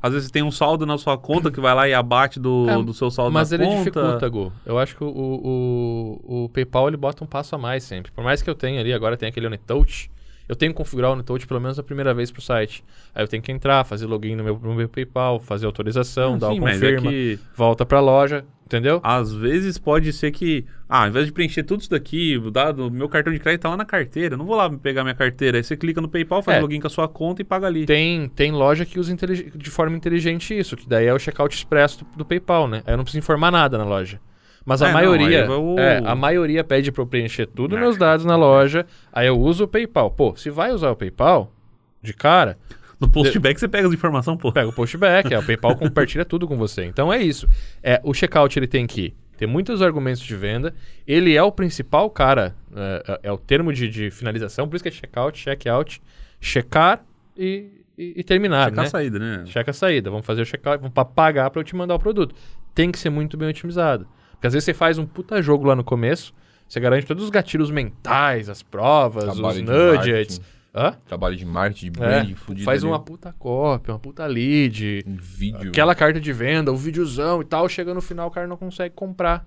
Às 0.00 0.12
vezes 0.12 0.30
tem 0.30 0.42
um 0.42 0.52
saldo 0.52 0.86
na 0.86 0.96
sua 0.96 1.18
conta 1.18 1.50
que 1.50 1.60
vai 1.60 1.74
lá 1.74 1.88
e 1.88 1.94
abate 1.94 2.38
do, 2.38 2.68
É, 2.70 2.80
do 2.80 2.92
seu 2.94 3.10
saldo 3.10 3.32
Mas 3.32 3.50
na 3.50 3.56
ele 3.56 3.64
conta. 3.64 3.78
dificulta, 3.78 4.28
Gu. 4.28 4.52
Eu 4.64 4.78
acho 4.78 4.96
que 4.96 5.02
o, 5.02 5.08
o, 5.08 6.44
o 6.44 6.48
PayPal 6.50 6.86
ele 6.86 6.96
bota 6.96 7.24
um 7.24 7.26
passo 7.26 7.54
a 7.56 7.58
mais 7.58 7.82
sempre. 7.82 8.12
Por 8.12 8.22
mais 8.22 8.40
que 8.40 8.48
eu 8.48 8.54
tenha 8.54 8.80
ali, 8.80 8.92
agora 8.92 9.16
tem 9.16 9.28
aquele 9.28 9.46
Unitouch, 9.46 10.08
eu 10.48 10.56
tenho 10.56 10.72
que 10.72 10.76
configurar 10.76 11.10
o 11.10 11.14
Unitouch 11.14 11.46
pelo 11.46 11.60
menos 11.60 11.78
a 11.78 11.82
primeira 11.82 12.12
vez 12.12 12.30
pro 12.30 12.42
site. 12.42 12.84
Aí 13.14 13.22
eu 13.22 13.28
tenho 13.28 13.42
que 13.42 13.52
entrar, 13.52 13.84
fazer 13.84 14.06
login 14.06 14.36
no 14.36 14.44
meu, 14.44 14.58
no 14.58 14.74
meu 14.74 14.88
PayPal, 14.88 15.38
fazer 15.40 15.66
autorização, 15.66 16.32
Não, 16.32 16.38
dar 16.38 16.48
o 16.50 16.56
é 16.56 16.60
confirma, 16.72 17.10
que 17.10 17.38
volta 17.54 17.84
pra 17.86 18.00
loja, 18.00 18.44
entendeu? 18.66 19.00
às 19.02 19.32
vezes 19.32 19.78
pode 19.78 20.12
ser 20.12 20.30
que, 20.30 20.64
ah, 20.88 21.02
ao 21.02 21.08
invés 21.08 21.26
de 21.26 21.32
preencher 21.32 21.62
tudo 21.62 21.80
isso 21.80 21.90
daqui, 21.90 22.36
o 22.36 22.50
dado, 22.50 22.90
meu 22.90 23.08
cartão 23.08 23.32
de 23.32 23.38
crédito 23.38 23.62
tá 23.62 23.68
lá 23.70 23.76
na 23.76 23.84
carteira, 23.84 24.34
eu 24.34 24.38
não 24.38 24.44
vou 24.46 24.56
lá 24.56 24.68
pegar 24.70 25.02
minha 25.02 25.14
carteira. 25.14 25.58
Aí 25.58 25.64
você 25.64 25.76
clica 25.76 26.00
no 26.00 26.08
PayPal, 26.08 26.42
faz 26.42 26.58
É. 26.58 26.60
login 26.60 26.80
com 26.80 26.86
a 26.86 26.90
sua 26.90 27.08
conta 27.08 27.42
e 27.42 27.44
paga 27.44 27.66
ali. 27.66 27.86
Tem, 27.86 28.28
tem 28.28 28.50
loja 28.52 28.84
que 28.84 28.98
usa 28.98 29.14
de 29.14 29.70
forma 29.70 29.96
inteligente 29.96 30.58
isso, 30.58 30.76
que 30.76 30.88
daí 30.88 31.06
é 31.06 31.14
o 31.14 31.18
checkout 31.18 31.54
expresso 31.54 32.04
do, 32.04 32.18
do 32.18 32.24
PayPal, 32.24 32.66
né? 32.66 32.82
Aí 32.86 32.94
eu 32.94 32.96
não 32.96 33.04
preciso 33.04 33.22
informar 33.22 33.50
nada 33.50 33.76
na 33.78 33.84
loja. 33.84 34.18
Mas 34.64 34.80
a 34.82 34.86
É, 34.86 34.88
não, 34.88 34.94
maioria, 34.94 35.42
aí 35.42 35.48
vai 35.48 35.56
o- 35.56 35.78
é, 35.78 35.98
a 36.04 36.14
maioria 36.14 36.62
pede 36.62 36.92
para 36.92 37.02
eu 37.02 37.06
preencher 37.06 37.46
tudo 37.46 37.74
Não. 37.74 37.80
meus 37.82 37.96
dados 37.96 38.24
na 38.24 38.36
loja, 38.36 38.86
aí 39.12 39.26
eu 39.26 39.38
uso 39.38 39.64
o 39.64 39.68
PayPal. 39.68 40.10
Pô, 40.10 40.34
se 40.36 40.50
vai 40.50 40.70
usar 40.72 40.90
o 40.90 40.96
PayPal, 40.96 41.52
de 42.00 42.12
cara, 42.14 42.56
No 43.00 43.08
postback 43.10 43.58
você 43.58 43.66
pega 43.66 43.88
as 43.88 43.92
informações, 43.94 44.38
pô. 44.38 44.52
pega 44.52 44.68
o 44.68 44.72
postback, 44.72 45.32
é, 45.34 45.38
o 45.38 45.44
PayPal 45.44 45.74
compartilha 45.76 46.24
tudo 46.24 46.46
com 46.46 46.56
você. 46.56 46.84
Então 46.84 47.12
é 47.12 47.20
isso. 47.20 47.48
É, 47.82 48.00
o 48.04 48.14
checkout 48.14 48.56
ele 48.58 48.68
tem 48.68 48.86
que 48.86 49.12
ter 49.36 49.46
muitos 49.48 49.82
argumentos 49.82 50.22
de 50.22 50.36
venda, 50.36 50.72
ele 51.04 51.34
é 51.36 51.42
o 51.42 51.50
principal 51.50 52.08
cara, 52.08 52.54
é, 52.76 53.02
é- 53.08 53.20
é 53.24 53.32
o 53.32 53.36
termo 53.38 53.72
de, 53.72 53.88
de 53.88 54.10
finalização, 54.12 54.68
por 54.68 54.76
isso 54.76 54.84
que 54.84 54.88
é 54.88 54.92
checkout, 54.92 55.36
checkout, 55.36 56.00
checar 56.40 57.04
e, 57.36 57.66
e, 57.98 58.14
e 58.18 58.22
terminar, 58.22 58.66
Checar 58.70 58.82
né? 58.82 58.86
a 58.86 58.90
saída, 58.90 59.18
né? 59.18 59.42
Checa 59.46 59.70
a 59.72 59.74
saída, 59.74 60.10
vamos 60.10 60.24
fazer 60.24 60.42
o 60.42 60.46
checkout, 60.46 60.78
vamos 60.78 60.92
pa- 60.94 61.04
pagar 61.04 61.50
para 61.50 61.60
eu 61.60 61.64
te 61.64 61.74
mandar 61.74 61.94
o 61.96 61.98
produto. 61.98 62.34
Tem 62.74 62.90
que 62.92 62.98
ser 62.98 63.10
muito 63.10 63.36
bem 63.36 63.48
otimizado. 63.48 64.06
Porque 64.42 64.48
às 64.48 64.54
vezes 64.54 64.64
você 64.64 64.74
faz 64.74 64.98
um 64.98 65.06
puta 65.06 65.40
jogo 65.40 65.64
lá 65.64 65.76
no 65.76 65.84
começo, 65.84 66.34
você 66.66 66.80
garante 66.80 67.06
todos 67.06 67.22
os 67.22 67.30
gatilhos 67.30 67.70
mentais, 67.70 68.48
as 68.48 68.60
provas, 68.60 69.22
Trabalho 69.22 69.62
os 69.62 69.62
nudgets. 69.62 70.40
Hã? 70.74 70.96
Trabalho 71.06 71.36
de 71.36 71.46
marketing, 71.46 71.92
de 71.92 72.02
É, 72.02 72.06
brand, 72.08 72.34
fudido 72.34 72.64
faz 72.64 72.82
ali. 72.82 72.90
uma 72.90 72.98
puta 72.98 73.32
cópia, 73.38 73.92
uma 73.94 74.00
puta 74.00 74.26
lead, 74.26 75.04
Um 75.06 75.14
vídeo. 75.16 75.68
aquela 75.68 75.94
carta 75.94 76.18
de 76.20 76.32
venda, 76.32 76.72
o 76.72 76.76
videozão 76.76 77.40
e 77.40 77.44
tal, 77.44 77.68
chega 77.68 77.94
no 77.94 78.00
final 78.00 78.26
o 78.26 78.30
cara 78.32 78.48
não 78.48 78.56
consegue 78.56 78.92
comprar. 78.96 79.46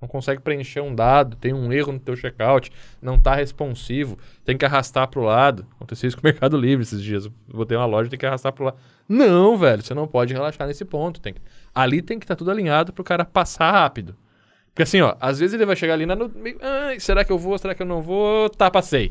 Não 0.00 0.06
consegue 0.06 0.40
preencher 0.40 0.80
um 0.80 0.94
dado, 0.94 1.34
tem 1.36 1.52
um 1.52 1.72
erro 1.72 1.90
no 1.90 1.98
teu 1.98 2.14
checkout, 2.14 2.70
não 3.02 3.18
tá 3.18 3.34
responsivo, 3.34 4.16
tem 4.44 4.56
que 4.56 4.64
arrastar 4.64 5.08
pro 5.08 5.22
lado. 5.22 5.66
Aconteceu 5.74 6.06
isso 6.06 6.16
com 6.16 6.20
o 6.20 6.30
Mercado 6.30 6.56
Livre 6.56 6.84
esses 6.84 7.02
dias. 7.02 7.24
Eu 7.24 7.32
botei 7.48 7.76
uma 7.76 7.86
loja, 7.86 8.08
tem 8.08 8.18
que 8.18 8.26
arrastar 8.26 8.52
pro 8.52 8.66
lado. 8.66 8.76
Não, 9.08 9.56
velho, 9.58 9.82
você 9.82 9.92
não 9.94 10.06
pode 10.06 10.32
relaxar 10.32 10.68
nesse 10.68 10.84
ponto. 10.84 11.20
Tem 11.20 11.32
que- 11.34 11.40
Ali 11.74 12.00
tem 12.00 12.16
que 12.18 12.24
estar 12.26 12.36
tudo 12.36 12.50
alinhado 12.52 12.92
pro 12.92 13.02
cara 13.02 13.24
passar 13.24 13.72
rápido. 13.72 14.14
Porque 14.76 14.82
assim, 14.82 15.00
ó, 15.00 15.16
às 15.18 15.38
vezes 15.38 15.54
ele 15.54 15.64
vai 15.64 15.74
chegar 15.74 15.94
ali 15.94 16.04
na 16.04 16.14
no 16.14 16.28
meio, 16.28 16.58
"Ai, 16.60 17.00
será 17.00 17.24
que 17.24 17.32
eu 17.32 17.38
vou, 17.38 17.56
será 17.56 17.74
que 17.74 17.80
eu 17.80 17.86
não 17.86 18.02
vou? 18.02 18.50
Tá, 18.50 18.70
passei. 18.70 19.10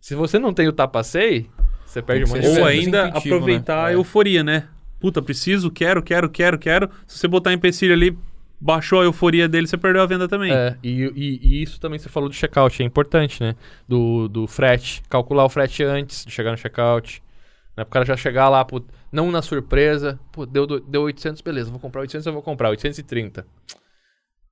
Se 0.00 0.12
você 0.12 0.40
não 0.40 0.52
tem 0.52 0.66
o 0.66 0.72
tá, 0.72 0.88
passei, 0.88 1.48
você 1.86 2.02
perde 2.02 2.24
um 2.24 2.28
monte 2.34 2.40
de 2.40 2.48
Ou 2.48 2.68
é 2.68 2.72
ainda 2.72 3.06
intuitivo, 3.06 3.36
aproveitar 3.36 3.76
né? 3.76 3.82
a 3.84 3.90
É. 3.92 3.94
euforia, 3.94 4.42
né? 4.42 4.66
Puta, 4.98 5.22
preciso, 5.22 5.70
quero, 5.70 6.02
quero, 6.02 6.28
quero, 6.28 6.58
quero. 6.58 6.90
Se 7.06 7.16
você 7.16 7.28
botar 7.28 7.52
empecilho 7.52 7.94
ali, 7.94 8.18
baixou 8.60 9.00
a 9.00 9.04
euforia 9.04 9.48
dele, 9.48 9.68
você 9.68 9.76
perdeu 9.78 10.02
a 10.02 10.06
venda 10.06 10.26
também. 10.26 10.50
É, 10.52 10.76
e, 10.82 11.04
e- 11.14 11.38
e 11.44 11.62
isso 11.62 11.78
também 11.78 12.00
você 12.00 12.08
falou 12.08 12.28
do 12.28 12.34
checkout, 12.34 12.82
é 12.82 12.84
importante, 12.84 13.40
né? 13.40 13.54
Do, 13.86 14.26
do 14.26 14.48
frete. 14.48 15.00
Calcular 15.08 15.44
o 15.44 15.48
frete 15.48 15.84
antes 15.84 16.24
de 16.24 16.32
chegar 16.32 16.50
no 16.50 16.56
checkout. 16.56 17.22
Né? 17.76 17.84
Pro 17.84 17.92
cara 17.92 18.04
já 18.04 18.16
chegar 18.16 18.48
lá, 18.48 18.64
pô, 18.64 18.82
não 19.12 19.30
na 19.30 19.42
surpresa. 19.42 20.18
Pô, 20.32 20.44
deu, 20.44 20.66
deu 20.66 21.02
800, 21.02 21.40
beleza, 21.40 21.70
vou 21.70 21.78
comprar 21.78 22.00
800, 22.00 22.26
eu 22.26 22.32
vou 22.32 22.42
comprar 22.42 22.70
830. 22.70 23.46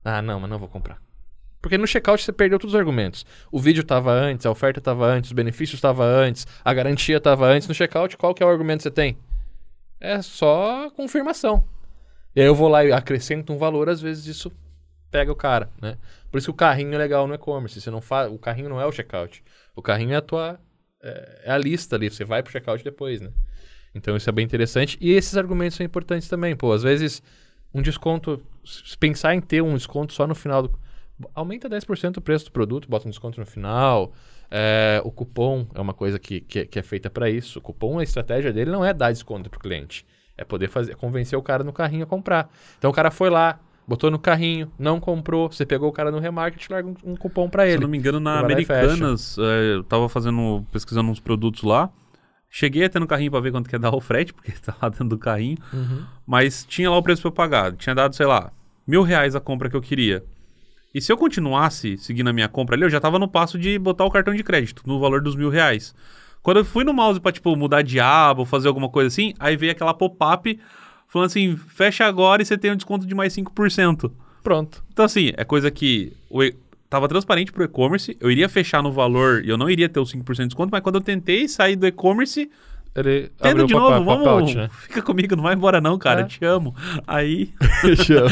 Ah, 0.09 0.23
não, 0.23 0.39
mas 0.39 0.49
não 0.49 0.57
vou 0.57 0.69
comprar. 0.69 1.03
Porque 1.61 1.77
no 1.77 1.85
checkout 1.85 2.23
você 2.23 2.31
perdeu 2.31 2.61
todos 2.61 2.75
os 2.75 2.79
argumentos. 2.79 3.27
O 3.51 3.59
vídeo 3.59 3.83
tava 3.83 4.13
antes, 4.13 4.47
a 4.47 4.51
oferta 4.53 4.81
tava 4.81 5.05
antes, 5.05 5.31
os 5.31 5.35
benefícios 5.35 5.81
tava 5.81 6.05
antes, 6.05 6.47
a 6.65 6.73
garantia 6.73 7.21
tava 7.21 7.45
antes. 7.45 7.67
No 7.67 7.75
checkout, 7.75 8.17
qual 8.17 8.33
que 8.33 8.41
é 8.41 8.47
o 8.47 8.49
argumento 8.49 8.79
que 8.79 8.83
você 8.85 8.91
tem? 8.93 9.19
É 9.99 10.23
só 10.23 10.89
confirmação. 10.91 11.67
E 12.37 12.41
aí 12.41 12.47
eu 12.47 12.55
vou 12.55 12.69
lá 12.69 12.85
e 12.85 12.93
acrescento 12.93 13.53
um 13.53 13.59
valor, 13.59 13.89
às 13.89 14.01
vezes 14.01 14.27
isso 14.27 14.53
pega 15.11 15.33
o 15.33 15.35
cara, 15.35 15.69
né? 15.83 15.99
Por 16.31 16.39
isso 16.39 16.47
que 16.47 16.53
o 16.53 16.55
carrinho 16.55 16.95
é 16.95 16.99
legal 16.99 17.27
no 17.27 17.35
e-commerce. 17.35 17.81
Você 17.81 17.91
não 17.91 18.01
faz, 18.01 18.31
o 18.31 18.39
carrinho 18.39 18.69
não 18.69 18.81
é 18.81 18.87
o 18.87 18.93
checkout. 18.93 19.43
O 19.75 19.83
carrinho 19.83 20.13
é 20.13 20.17
a 20.17 20.23
tua 20.23 20.61
é, 21.03 21.43
é 21.47 21.51
a 21.51 21.59
lista 21.59 21.97
ali, 21.97 22.09
você 22.09 22.25
vai 22.25 22.45
pro 22.45 22.53
checkout 22.53 22.85
depois, 22.85 23.21
né? 23.21 23.33
Então 23.93 24.17
isso 24.17 24.31
é 24.31 24.33
bem 24.33 24.45
interessante 24.45 24.97
e 25.01 25.11
esses 25.11 25.37
argumentos 25.37 25.77
são 25.77 25.85
importantes 25.85 26.29
também, 26.29 26.55
pô, 26.55 26.73
às 26.73 26.85
vezes 26.85 27.21
um 27.76 27.83
desconto, 27.83 28.42
se 28.64 28.97
pensar 28.97 29.35
em 29.35 29.40
ter 29.40 29.62
um 29.62 29.75
desconto 29.75 30.12
só 30.12 30.26
no 30.26 30.35
final 30.35 30.62
do 30.62 30.78
aumenta 31.35 31.68
10% 31.68 32.18
o 32.18 32.21
preço 32.21 32.47
do 32.47 32.52
produto, 32.52 32.88
bota 32.88 33.06
um 33.06 33.11
desconto 33.11 33.40
no 33.40 33.47
final. 33.47 34.12
É, 34.50 35.00
o 35.04 35.11
cupom 35.11 35.66
é 35.75 35.80
uma 35.80 35.95
coisa 35.95 36.18
que, 36.18 36.40
que, 36.40 36.66
que 36.66 36.78
é 36.78 36.83
feita 36.83 37.09
para 37.11 37.28
isso. 37.30 37.59
O 37.59 37.62
cupom, 37.62 37.99
a 37.99 38.02
estratégia 38.02 38.52
dele 38.52 38.71
não 38.71 38.85
é 38.85 38.92
dar 38.92 39.12
desconto 39.12 39.49
pro 39.49 39.59
cliente, 39.59 40.04
é 40.37 40.45
poder 40.45 40.68
fazer, 40.68 40.95
convencer 40.97 41.38
o 41.38 41.42
cara 41.42 41.64
no 41.64 41.73
carrinho 41.73 42.04
a 42.04 42.06
comprar. 42.06 42.50
Então 42.78 42.90
o 42.90 42.95
cara 42.95 43.11
foi 43.11 43.30
lá, 43.30 43.59
botou 43.87 44.11
no 44.11 44.18
carrinho, 44.18 44.71
não 44.78 45.00
comprou, 45.00 45.50
você 45.50 45.64
pegou 45.64 45.88
o 45.88 45.92
cara 45.92 46.11
no 46.11 46.18
remarket, 46.18 46.68
larga 46.71 46.88
um, 46.88 47.12
um 47.12 47.16
cupom 47.16 47.49
para 47.49 47.64
Se 47.64 47.71
eu 47.71 47.75
ele. 47.75 47.83
não 47.83 47.88
me 47.88 47.99
engano, 47.99 48.21
na 48.21 48.40
e 48.40 48.64
fecha. 48.64 48.85
Americanas, 48.85 49.37
é, 49.38 49.75
eu 49.75 49.85
tava 49.85 50.09
fazendo, 50.09 50.64
pesquisando 50.71 51.11
uns 51.11 51.21
produtos 51.21 51.62
lá. 51.62 51.90
Cheguei 52.59 52.85
até 52.85 52.99
no 52.99 53.07
carrinho 53.07 53.31
pra 53.31 53.39
ver 53.39 53.53
quanto 53.53 53.69
que 53.69 53.75
ia 53.75 53.79
dar 53.79 53.95
o 53.95 54.01
frete, 54.01 54.33
porque 54.33 54.51
tá 54.65 54.75
lá 54.81 54.89
dentro 54.89 55.11
do 55.11 55.19
carrinho. 55.19 55.59
Uhum. 55.71 56.07
Mas 56.27 56.65
tinha 56.65 56.89
lá 56.89 56.97
o 56.97 57.03
preço 57.03 57.21
pra 57.21 57.29
eu 57.29 57.33
pagar. 57.33 57.73
Tinha 57.77 57.95
dado, 57.95 58.17
sei 58.17 58.25
lá, 58.25 58.51
mil 58.87 59.03
reais 59.03 59.37
a 59.37 59.41
compra 59.41 59.69
que 59.69 59.77
eu 59.77 59.83
queria. 59.83 60.25
E 60.95 60.99
se 61.03 61.13
eu 61.13 61.19
continuasse 61.19 61.99
seguindo 61.99 62.29
a 62.29 62.33
minha 62.33 62.49
compra 62.49 62.75
ali, 62.75 62.85
eu 62.85 62.89
já 62.89 62.99
tava 62.99 63.19
no 63.19 63.29
passo 63.29 63.59
de 63.59 63.79
botar 63.79 64.07
o 64.07 64.11
cartão 64.11 64.35
de 64.35 64.43
crédito 64.43 64.83
no 64.87 64.99
valor 64.99 65.21
dos 65.21 65.37
mil 65.37 65.51
reais. 65.51 65.95
Quando 66.43 66.57
eu 66.57 66.65
fui 66.65 66.83
no 66.83 66.95
mouse 66.95 67.21
pra, 67.21 67.31
tipo, 67.31 67.55
mudar 67.55 67.83
de 67.83 68.01
aba 68.01 68.41
ou 68.41 68.47
fazer 68.47 68.69
alguma 68.69 68.89
coisa 68.89 69.09
assim, 69.09 69.35
aí 69.39 69.55
veio 69.55 69.73
aquela 69.73 69.93
pop-up 69.93 70.59
falando 71.09 71.27
assim, 71.27 71.59
fecha 71.59 72.07
agora 72.07 72.41
e 72.41 72.47
você 72.47 72.57
tem 72.57 72.73
um 72.73 72.77
desconto 72.77 73.07
de 73.07 73.15
mais 73.15 73.37
5%. 73.37 74.11
Pronto. 74.43 74.83
Então, 74.91 75.05
assim, 75.05 75.31
é 75.37 75.45
coisa 75.45 75.71
que 75.71 76.15
o 76.31 76.43
tava 76.88 77.09
transparente 77.09 77.52
pro 77.52 77.64
e-commerce, 77.64 78.16
eu 78.21 78.31
iria 78.31 78.49
fechar 78.49 78.83
no 78.83 78.93
valor 78.93 79.45
e 79.45 79.49
eu 79.49 79.57
não 79.57 79.69
iria 79.69 79.88
ter 79.88 80.00
os 80.00 80.12
5% 80.12 80.37
de 80.37 80.47
desconto, 80.47 80.71
mas 80.71 80.81
quando 80.83 80.97
eu 80.97 81.00
tentei 81.00 81.49
sair 81.49 81.76
do 81.76 81.87
e-commerce, 81.87 82.50
Ele 82.95 83.28
tenta 83.43 83.64
de 83.66 83.75
novo, 83.75 84.05
vamos, 84.05 84.55
né? 84.55 84.71
fica 84.88 85.02
comigo, 85.02 85.37
não 85.37 85.43
vai 85.43 85.55
embora 85.55 85.81
não, 85.81 85.99
cara, 85.99 86.23
É. 86.23 86.25
te 86.25 86.45
amo. 86.45 86.75
Aí, 87.07 87.52
Chama. 88.05 88.31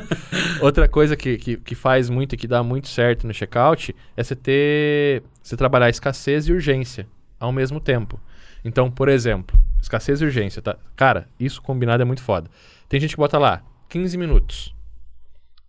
Outra 0.60 0.88
coisa 0.88 1.16
que, 1.16 1.36
que, 1.36 1.56
que 1.56 1.74
faz 1.74 2.08
muito 2.08 2.34
e 2.34 2.38
que 2.38 2.46
dá 2.46 2.62
muito 2.62 2.88
certo 2.88 3.26
no 3.26 3.34
checkout 3.34 3.94
é 4.16 4.22
você 4.24 4.34
ter. 4.34 5.22
Você 5.42 5.56
trabalhar 5.56 5.88
escassez 5.90 6.48
e 6.48 6.52
urgência 6.52 7.06
ao 7.38 7.52
mesmo 7.52 7.78
tempo. 7.80 8.18
Então, 8.64 8.90
por 8.90 9.08
exemplo, 9.08 9.56
escassez 9.80 10.20
e 10.20 10.24
urgência, 10.24 10.60
tá? 10.62 10.76
Cara, 10.96 11.28
isso 11.38 11.60
combinado 11.62 12.02
é 12.02 12.06
muito 12.06 12.22
foda. 12.22 12.50
Tem 12.88 12.98
gente 12.98 13.10
que 13.10 13.16
bota 13.20 13.38
lá 13.38 13.62
15 13.88 14.16
minutos. 14.18 14.74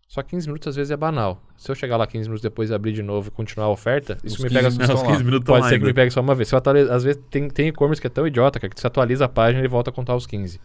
Só 0.08 0.22
15 0.24 0.48
minutos 0.48 0.68
às 0.70 0.76
vezes 0.76 0.90
é 0.92 0.96
banal. 0.98 1.42
Se 1.58 1.70
eu 1.70 1.76
chegar 1.76 1.98
lá 1.98 2.08
15 2.08 2.30
minutos 2.30 2.42
depois 2.42 2.70
e 2.70 2.74
abrir 2.74 2.94
de 2.94 3.04
novo 3.04 3.28
e 3.28 3.32
continuar 3.32 3.68
a 3.68 3.70
oferta, 3.70 4.18
isso 4.24 4.38
Os 4.38 4.44
me 4.44 4.50
15 4.50 4.54
pega 4.56 4.70
minutos 4.70 4.90
os 4.90 4.96
estão 4.96 5.04
lá. 5.06 5.12
15 5.12 5.24
minutos 5.26 5.46
Pode 5.48 5.66
ser 5.66 5.72
que 5.74 5.80
me 5.80 5.86
ainda. 5.88 5.96
pegue 5.96 6.12
só 6.12 6.22
uma 6.22 6.34
vez. 6.36 6.48
Se 6.48 6.56
eu 6.56 6.58
atualizo- 6.58 6.92
às 6.92 7.04
vezes 7.04 7.22
tem, 7.30 7.50
tem 7.50 7.68
e-commerce 7.68 8.00
que 8.00 8.08
é 8.08 8.10
tão 8.10 8.26
idiota, 8.26 8.58
cara, 8.60 8.74
que 8.74 8.80
você 8.80 8.88
atualiza 8.88 9.26
a 9.26 9.30
página 9.30 9.60
e 9.60 9.62
ele 9.62 9.68
volta 9.68 9.90
a 9.90 9.94
contar 9.94 10.16
os 10.16 10.26
15. 10.26 10.62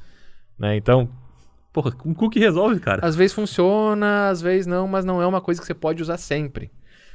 Né? 0.56 0.76
Então, 0.76 1.08
porra, 1.72 1.90
com 1.90 2.14
cookie 2.14 2.38
resolve, 2.38 2.78
cara. 2.78 3.04
às 3.04 3.16
vezes 3.16 3.32
funciona, 3.34 4.28
às 4.28 4.40
vezes 4.40 4.66
não, 4.66 4.86
mas 4.86 5.04
não 5.04 5.20
é 5.20 5.26
uma 5.26 5.40
coisa 5.40 5.60
que 5.60 5.66
você 5.66 5.74
pode 5.74 6.00
usar 6.00 6.18
sempre. 6.18 6.66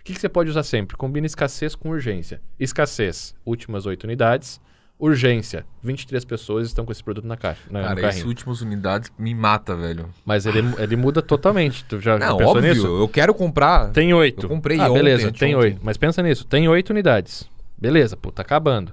O 0.01 0.03
que, 0.03 0.13
que 0.13 0.19
você 0.19 0.27
pode 0.29 0.50
usar 0.50 0.63
sempre? 0.63 0.98
Combina 0.98 1.25
escassez 1.27 1.75
com 1.75 1.89
urgência. 1.89 2.41
Escassez, 2.60 3.36
últimas 3.46 3.86
8 3.86 4.03
unidades. 4.05 4.60
Urgência, 4.99 5.63
23 5.83 6.25
pessoas 6.25 6.67
estão 6.67 6.83
com 6.83 6.91
esse 6.91 7.03
produto 7.03 7.25
na 7.27 7.37
caixa, 7.37 7.61
na, 7.69 7.81
Cara, 7.83 7.95
carrinho. 8.01 8.09
esse 8.09 8.25
últimas 8.25 8.61
unidades 8.61 9.11
me 9.19 9.35
mata, 9.35 9.75
velho. 9.75 10.09
Mas 10.25 10.47
ele, 10.47 10.63
ele 10.79 10.95
muda 10.95 11.21
totalmente. 11.21 11.85
Tu 11.85 11.99
já, 11.99 12.17
já 12.17 12.25
Não, 12.29 12.37
pensou 12.37 12.55
óbvio, 12.55 12.73
nisso? 12.73 12.87
eu 12.87 13.07
quero 13.07 13.31
comprar. 13.35 13.91
Tem 13.91 14.11
8. 14.11 14.45
Eu 14.45 14.49
comprei 14.49 14.79
ah, 14.79 14.85
ontem, 14.89 14.93
beleza, 14.95 15.31
tem 15.31 15.55
8. 15.55 15.79
Mas 15.83 15.97
pensa 15.97 16.23
nisso, 16.23 16.45
tem 16.45 16.67
8 16.67 16.89
unidades. 16.89 17.47
Beleza, 17.77 18.17
pô, 18.17 18.31
tá 18.31 18.41
acabando. 18.41 18.91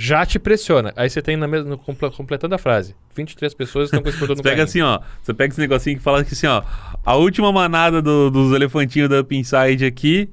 Já 0.00 0.24
te 0.24 0.38
pressiona. 0.38 0.92
Aí 0.96 1.10
você 1.10 1.20
tem 1.20 1.36
na 1.36 1.46
mesma, 1.48 1.76
completando 1.76 2.54
a 2.54 2.58
frase. 2.58 2.94
23 3.14 3.52
pessoas 3.52 3.86
estão 3.88 4.00
com 4.00 4.08
esse 4.08 4.16
produto 4.16 4.38
Você 4.40 4.42
no 4.48 4.50
pega 4.56 4.64
carrinho. 4.64 4.86
assim, 4.86 5.04
ó. 5.04 5.06
Você 5.22 5.34
pega 5.34 5.52
esse 5.52 5.60
negocinho 5.60 5.96
que 5.98 6.02
fala 6.02 6.24
que 6.24 6.32
assim, 6.32 6.46
ó. 6.46 6.62
A 7.04 7.16
última 7.16 7.52
manada 7.52 8.00
do- 8.00 8.30
dos 8.30 8.52
elefantinhos 8.54 9.10
da 9.10 9.20
Up 9.20 9.36
Inside 9.36 9.84
aqui 9.84 10.30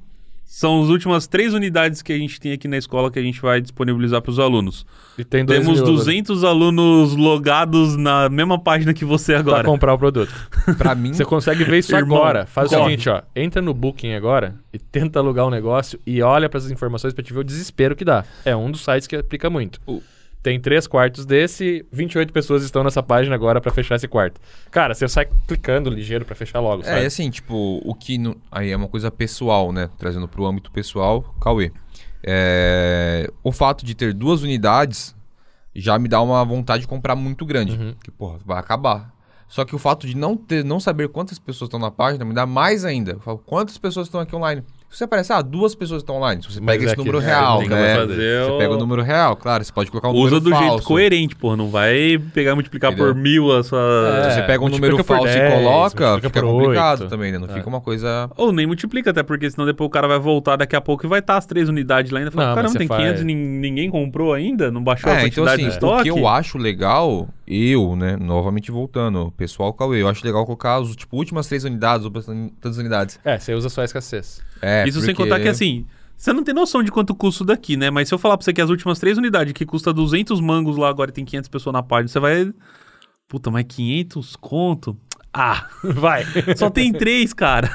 são 0.48 0.80
as 0.82 0.88
últimas 0.88 1.26
três 1.26 1.52
unidades 1.52 2.00
que 2.00 2.12
a 2.12 2.16
gente 2.16 2.40
tem 2.40 2.52
aqui 2.52 2.66
na 2.68 2.78
escola 2.78 3.10
que 3.10 3.18
a 3.18 3.22
gente 3.22 3.42
vai 3.42 3.60
disponibilizar 3.60 4.22
para 4.22 4.30
os 4.30 4.38
alunos. 4.38 4.86
E 5.18 5.24
tem 5.24 5.44
dois 5.44 5.60
Temos 5.60 5.80
mil 5.80 5.84
200 5.86 6.44
alunos 6.44 7.14
logados 7.16 7.96
na 7.96 8.28
mesma 8.28 8.58
página 8.58 8.94
que 8.94 9.04
você 9.04 9.34
agora. 9.34 9.64
comprar 9.64 9.92
o 9.94 9.98
produto. 9.98 10.32
Pra 10.78 10.94
mim, 10.94 11.12
Você 11.12 11.24
consegue 11.24 11.64
ver 11.64 11.78
isso 11.80 11.94
Irmão, 11.94 12.16
agora. 12.18 12.46
Faz 12.46 12.70
o 12.70 12.76
corre. 12.76 12.84
seguinte, 12.90 13.08
ó. 13.08 13.22
Entra 13.34 13.60
no 13.60 13.74
Booking 13.74 14.12
agora 14.14 14.54
e 14.72 14.78
tenta 14.78 15.18
alugar 15.18 15.46
um 15.46 15.50
negócio 15.50 15.98
e 16.06 16.22
olha 16.22 16.48
para 16.48 16.58
essas 16.58 16.70
informações 16.70 17.12
pra 17.12 17.22
te 17.24 17.32
ver 17.32 17.40
o 17.40 17.44
desespero 17.44 17.96
que 17.96 18.04
dá. 18.04 18.24
É 18.44 18.54
um 18.54 18.70
dos 18.70 18.82
sites 18.84 19.06
que 19.06 19.16
aplica 19.16 19.50
muito. 19.50 19.80
O- 19.86 20.00
Tem 20.46 20.60
três 20.60 20.86
quartos 20.86 21.26
desse, 21.26 21.84
28 21.90 22.32
pessoas 22.32 22.62
estão 22.62 22.84
nessa 22.84 23.02
página 23.02 23.34
agora 23.34 23.60
pra 23.60 23.72
fechar 23.72 23.96
esse 23.96 24.06
quarto. 24.06 24.40
Cara, 24.70 24.94
você 24.94 25.08
sai 25.08 25.26
clicando 25.44 25.90
ligeiro 25.90 26.24
pra 26.24 26.36
fechar 26.36 26.60
logo, 26.60 26.82
É, 26.82 26.84
sabe? 26.84 27.02
e 27.02 27.06
assim, 27.06 27.28
tipo, 27.30 27.82
o 27.84 27.92
que. 27.96 28.16
no- 28.16 28.36
Aí 28.48 28.70
é 28.70 28.76
uma 28.76 28.86
coisa 28.86 29.10
pessoal, 29.10 29.72
né? 29.72 29.90
Trazendo 29.98 30.28
pro 30.28 30.46
âmbito 30.46 30.70
pessoal, 30.70 31.34
Cauê. 31.40 31.72
É, 32.24 33.28
O 33.42 33.50
fato 33.50 33.84
de 33.84 33.92
ter 33.96 34.14
duas 34.14 34.42
unidades 34.44 35.16
já 35.74 35.98
me 35.98 36.06
dá 36.08 36.22
uma 36.22 36.44
vontade 36.44 36.82
de 36.82 36.86
comprar 36.86 37.16
muito 37.16 37.44
grande. 37.44 37.72
Uhum. 37.76 37.94
Que, 38.04 38.12
porra, 38.12 38.38
vai 38.46 38.60
acabar. 38.60 39.12
Só 39.48 39.64
que 39.64 39.74
o 39.74 39.78
fato 39.80 40.06
de 40.06 40.16
não 40.16 40.36
ter, 40.36 40.64
não 40.64 40.78
saber 40.78 41.08
quantas 41.08 41.40
pessoas 41.40 41.66
estão 41.66 41.80
na 41.80 41.90
página 41.90 42.24
me 42.24 42.32
dá 42.32 42.46
mais 42.46 42.84
ainda. 42.84 43.12
Eu 43.14 43.20
falo, 43.20 43.38
quantas 43.38 43.78
pessoas 43.78 44.06
estão 44.06 44.20
aqui 44.20 44.34
online? 44.36 44.62
Você 44.96 45.04
aparece, 45.04 45.30
ah, 45.30 45.42
duas 45.42 45.74
pessoas 45.74 46.00
estão 46.00 46.16
online. 46.16 46.40
Se 46.42 46.50
você 46.50 46.58
Mas 46.58 46.74
pega 46.76 46.84
é 46.84 46.86
esse 46.86 46.94
que- 46.94 47.00
número 47.00 47.20
é, 47.20 47.26
real, 47.26 47.58
que 47.60 47.68
né? 47.68 47.94
fazer 47.96 48.14
Você 48.44 48.50
o- 48.50 48.56
pega 48.56 48.72
o 48.74 48.78
número 48.78 49.02
real, 49.02 49.36
claro. 49.36 49.62
Você 49.62 49.70
pode 49.70 49.90
colocar 49.90 50.08
um 50.08 50.12
Usa 50.12 50.36
número 50.36 50.40
do 50.40 50.56
jeito 50.56 50.82
coerente, 50.84 51.36
porra. 51.36 51.54
Não 51.54 51.68
vai 51.68 52.18
pegar 52.32 52.52
e 52.52 52.54
multiplicar 52.54 52.92
Entendeu? 52.92 53.12
por 53.12 53.20
mil 53.20 53.52
a 53.54 53.62
sua. 53.62 53.78
É. 53.78 54.30
Se 54.30 54.36
você 54.36 54.42
pega 54.44 54.58
um 54.58 54.68
multiplica 54.68 54.90
número 54.92 55.04
falso 55.04 55.24
10, 55.24 55.36
e 55.36 55.54
coloca, 55.54 56.20
fica 56.22 56.40
complicado 56.40 57.00
oito. 57.02 57.10
também, 57.10 57.30
né? 57.30 57.36
Não 57.38 57.44
É. 57.46 57.52
fica 57.52 57.68
uma 57.68 57.80
coisa... 57.82 58.30
Ou 58.38 58.50
nem 58.52 58.66
multiplica, 58.66 59.10
até 59.10 59.22
porque 59.22 59.50
senão 59.50 59.66
depois 59.66 59.86
o 59.86 59.90
cara 59.90 60.08
vai 60.08 60.18
voltar 60.18 60.56
daqui 60.56 60.74
a 60.74 60.80
pouco 60.80 61.04
e 61.04 61.08
vai 61.10 61.18
estar 61.18 61.36
as 61.36 61.44
três 61.44 61.68
unidades 61.68 62.10
lá 62.10 62.18
ainda. 62.20 62.30
Fala, 62.30 62.46
Não, 62.46 62.54
mas 62.54 62.62
caramba, 62.62 62.78
tem 62.78 62.88
faz- 62.88 63.00
500 63.02 63.20
e 63.20 63.24
nin- 63.26 63.34
ninguém 63.60 63.90
comprou 63.90 64.32
ainda? 64.32 64.70
Não 64.70 64.82
baixou 64.82 65.12
a 65.12 65.16
É, 65.16 65.26
então 65.26 65.44
quantidade 65.44 65.60
assim, 65.60 65.68
do 65.68 65.72
estoque? 65.74 66.10
o 66.10 66.14
que 66.14 66.20
eu 66.20 66.26
acho 66.26 66.56
legal, 66.56 67.28
eu, 67.46 67.94
né, 67.96 68.16
novamente 68.16 68.70
voltando, 68.70 69.30
pessoal 69.36 69.72
Cauê, 69.72 70.02
eu 70.02 70.08
acho 70.08 70.24
legal 70.24 70.44
colocar 70.44 70.76
as, 70.76 70.94
tipo, 70.96 71.16
últimas 71.16 71.46
três 71.46 71.64
unidades 71.64 72.04
ou 72.04 72.10
tantas 72.10 72.76
unidades. 72.78 73.18
É, 73.24 73.38
você 73.38 73.54
usa 73.54 73.68
só 73.68 73.82
a 73.82 73.84
escassez. 73.84 74.40
É, 74.60 74.86
Isso 74.88 75.00
sem 75.00 75.14
porque- 75.14 75.28
contar 75.30 75.40
que 75.40 75.48
assim, 75.48 75.86
você 76.16 76.32
não 76.32 76.42
tem 76.42 76.54
noção 76.54 76.82
de 76.82 76.90
quanto 76.90 77.14
custa 77.14 77.44
daqui, 77.44 77.76
né? 77.76 77.90
Mas 77.90 78.08
se 78.08 78.14
eu 78.14 78.18
falar 78.18 78.36
pra 78.36 78.44
você 78.44 78.52
que 78.52 78.60
as 78.60 78.70
últimas 78.70 78.98
três 78.98 79.16
unidades, 79.18 79.52
que 79.52 79.64
custa 79.66 79.92
200 79.92 80.40
mangos 80.40 80.76
lá 80.76 80.88
agora 80.88 81.10
e 81.10 81.12
tem 81.14 81.24
500 81.24 81.48
pessoas 81.48 81.72
na 81.74 81.82
página, 81.82 82.08
você 82.08 82.18
vai... 82.18 82.52
Puta, 83.28 83.50
mas 83.50 83.64
500 83.68 84.36
conto? 84.36 84.96
Ah, 85.32 85.66
Vai. 85.84 86.24
só 86.56 86.70
tem 86.70 86.92
três, 86.92 87.32
cara. 87.32 87.70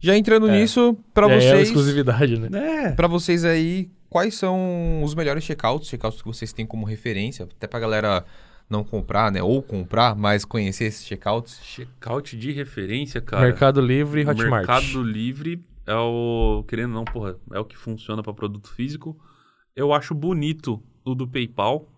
Já 0.00 0.16
entrando 0.16 0.48
É. 0.48 0.60
nisso, 0.60 0.96
pra 1.12 1.28
É, 1.28 1.36
é 1.36 1.40
vocês, 1.40 1.68
exclusividade, 1.68 2.38
né? 2.38 2.48
É. 2.86 2.92
para 2.92 3.08
vocês 3.08 3.44
aí, 3.44 3.90
quais 4.08 4.34
são 4.34 5.02
os 5.02 5.14
melhores 5.14 5.44
checkouts, 5.44 5.88
checkouts 5.88 6.22
que 6.22 6.28
vocês 6.28 6.52
têm 6.52 6.66
como 6.66 6.86
referência, 6.86 7.44
até 7.44 7.66
pra 7.66 7.80
galera 7.80 8.24
não 8.68 8.84
comprar, 8.84 9.32
né, 9.32 9.42
ou 9.42 9.62
comprar, 9.62 10.14
mas 10.14 10.44
conhecer 10.44 10.84
esses 10.84 11.06
checkouts? 11.06 11.60
Checkout 11.62 12.36
de 12.36 12.52
referência, 12.52 13.20
cara. 13.20 13.42
Mercado 13.42 13.80
Livre 13.80 14.22
e 14.22 14.26
Hotmart. 14.26 14.50
Mercado 14.50 15.02
Livre 15.02 15.64
é 15.86 15.94
o. 15.94 16.64
Querendo 16.68 16.90
ou 16.90 16.94
não, 16.96 17.04
porra, 17.04 17.36
é 17.52 17.58
o 17.58 17.64
que 17.64 17.76
funciona 17.76 18.22
pra 18.22 18.34
produto 18.34 18.68
físico. 18.70 19.18
Eu 19.74 19.92
acho 19.92 20.14
bonito 20.14 20.82
o 21.04 21.14
do 21.14 21.26
PayPal. 21.26 21.88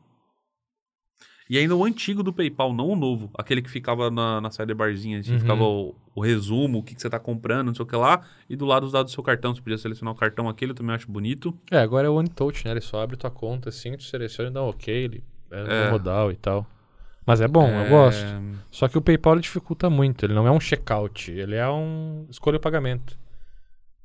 E 1.50 1.58
ainda 1.58 1.74
o 1.74 1.84
antigo 1.84 2.22
do 2.22 2.32
PayPal, 2.32 2.72
não 2.72 2.88
o 2.90 2.94
novo. 2.94 3.28
Aquele 3.36 3.60
que 3.60 3.68
ficava 3.68 4.08
na, 4.08 4.40
na 4.40 4.52
sidebarzinha, 4.52 5.18
assim, 5.18 5.32
Uhum. 5.32 5.40
ficava 5.40 5.64
o, 5.64 5.96
o 6.14 6.20
resumo, 6.20 6.78
o 6.78 6.82
que, 6.84 6.94
que 6.94 7.02
você 7.02 7.10
tá 7.10 7.18
comprando, 7.18 7.66
não 7.66 7.74
sei 7.74 7.82
o 7.82 7.86
que 7.86 7.96
lá. 7.96 8.22
E 8.48 8.54
do 8.54 8.64
lado 8.64 8.86
os 8.86 8.92
dados 8.92 9.10
do 9.10 9.14
seu 9.16 9.24
cartão. 9.24 9.52
Você 9.52 9.60
podia 9.60 9.76
selecionar 9.76 10.14
o 10.14 10.16
cartão 10.16 10.48
aquele, 10.48 10.70
eu 10.70 10.76
também 10.76 10.94
acho 10.94 11.10
bonito. 11.10 11.52
É, 11.68 11.78
agora 11.78 12.06
é 12.06 12.10
o 12.10 12.14
One 12.14 12.28
Touch, 12.28 12.64
né? 12.64 12.70
Ele 12.70 12.80
só 12.80 13.02
abre 13.02 13.16
tua 13.16 13.32
conta 13.32 13.68
assim, 13.70 13.96
tu 13.96 14.04
seleciona 14.04 14.48
e 14.48 14.52
dá 14.52 14.62
um 14.62 14.68
ok, 14.68 14.94
ele 14.94 15.24
é, 15.50 15.88
É. 15.88 15.90
modal 15.90 16.30
e 16.30 16.36
tal. 16.36 16.64
Mas 17.26 17.40
é 17.40 17.48
bom, 17.48 17.66
eu 17.68 17.80
É, 17.84 17.88
gosto. 17.88 18.24
Só 18.70 18.86
que 18.86 18.96
o 18.96 19.02
PayPal 19.02 19.34
ele 19.34 19.42
dificulta 19.42 19.90
muito. 19.90 20.24
Ele 20.24 20.34
não 20.34 20.46
é 20.46 20.50
um 20.52 20.60
checkout, 20.60 21.32
ele 21.32 21.56
é 21.56 21.68
um 21.68 22.26
escolha 22.30 22.58
o 22.58 22.60
pagamento, 22.60 23.18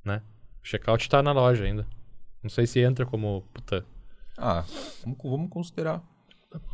né? 0.03 0.21
O 0.63 0.67
checkout 0.67 1.07
tá 1.07 1.21
na 1.21 1.31
loja 1.31 1.63
ainda. 1.63 1.85
Não 2.41 2.49
sei 2.49 2.65
se 2.65 2.79
entra 2.79 3.05
como 3.05 3.43
puta. 3.53 3.85
Ah, 4.35 4.63
vamos, 5.03 5.17
vamos 5.23 5.49
considerar. 5.51 6.01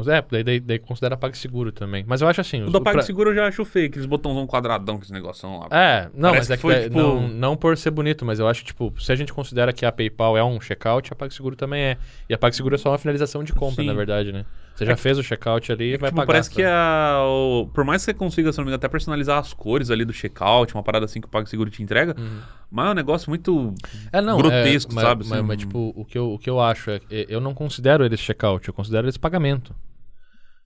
É, 0.08 0.24
daí, 0.32 0.44
daí, 0.44 0.60
daí 0.60 0.80
considera 0.80 1.16
PagSeguro 1.18 1.72
também. 1.72 2.04
Mas 2.08 2.22
eu 2.22 2.28
acho 2.28 2.42
assim. 2.42 2.62
O 2.62 2.66
os- 2.66 2.72
da 2.74 2.80
pra- 2.82 2.94
PagSeguro 2.94 3.32
eu 3.32 3.36
já 3.36 3.48
acho 3.48 3.64
feio, 3.66 3.88
aqueles 3.88 4.06
botãozão 4.06 4.46
quadradão 4.48 4.98
com 4.98 5.04
esse 5.04 5.12
negocinho 5.14 5.60
lá. 5.60 5.68
É, 5.72 6.10
não, 6.14 6.30
Parece 6.32 6.50
mas 6.50 6.52
é 6.52 6.54
que 6.54 6.58
que, 6.58 6.62
foi, 6.62 6.84
tipo- 6.84 6.98
não, 6.98 7.28
não 7.28 7.56
por 7.58 7.78
ser 7.78 7.92
bonito, 7.92 8.26
mas 8.26 8.40
eu 8.40 8.48
acho 8.48 8.62
que, 8.62 8.68
tipo, 8.68 8.94
se 9.00 9.12
a 9.12 9.16
gente 9.16 9.34
considera 9.34 9.72
que 9.74 9.86
a 9.86 9.92
PayPal 9.92 10.38
é 10.38 10.44
um 10.44 10.60
checkout, 10.60 11.12
a 11.12 11.16
PagSeguro 11.16 11.56
também 11.56 11.82
é. 11.82 11.98
E 12.30 12.34
a 12.34 12.38
PagSeguro 12.38 12.76
é 12.76 12.78
só 12.78 12.90
uma 12.92 12.98
finalização 12.98 13.44
de 13.44 13.54
compra, 13.54 13.82
Sim. 13.84 13.88
na 13.88 13.94
verdade, 13.94 14.32
né? 14.32 14.46
Você 14.76 14.86
já 14.86 14.96
fez 14.98 15.18
o 15.18 15.24
checkout 15.24 15.72
ali 15.72 15.94
e 15.94 15.98
vai 15.98 16.10
Tipo, 16.10 16.16
pagar. 16.22 16.28
parece 16.28 16.50
que 16.50 16.64
sabe? 16.64 16.68
a, 16.74 17.22
o- 17.26 17.68
por 17.74 17.84
mais 17.84 18.02
que 18.02 18.06
você 18.06 18.14
consiga, 18.14 18.52
se 18.52 18.58
não 18.58 18.66
me 18.66 18.70
engano, 18.70 18.78
até 18.78 18.88
personalizar 18.88 19.38
as 19.38 19.54
cores 19.54 19.92
ali 19.92 20.04
do 20.06 20.14
checkout, 20.14 20.74
uma 20.74 20.82
parada 20.82 21.06
assim 21.06 21.20
que 21.22 21.28
o 21.28 21.30
PagSeguro 21.30 21.70
te 21.70 21.84
entrega, 21.84 22.16
Uhum. 22.18 22.40
mas 22.72 22.88
é 22.88 22.90
um 22.92 22.94
negócio 22.94 23.30
muito 23.30 23.76
É, 24.12 24.22
não, 24.22 24.38
grotesco, 24.38 24.92
é, 24.92 24.96
mas, 24.96 25.04
sabe, 25.04 25.24
Mas, 25.26 25.32
assim, 25.40 25.48
mas, 25.48 25.58
tipo, 25.58 25.94
o 25.96 26.04
que, 26.06 26.18
eu, 26.18 26.32
o 26.34 26.40
que 26.40 26.50
eu 26.50 26.60
acho 26.60 26.90
é 26.90 27.00
eu 27.10 27.40
não 27.42 27.54
considero 27.54 28.04
eles 28.04 28.20
checkout, 28.20 28.68
eu 28.68 28.74
considero 28.74 29.06
eles 29.06 29.18
pagamento. 29.18 29.76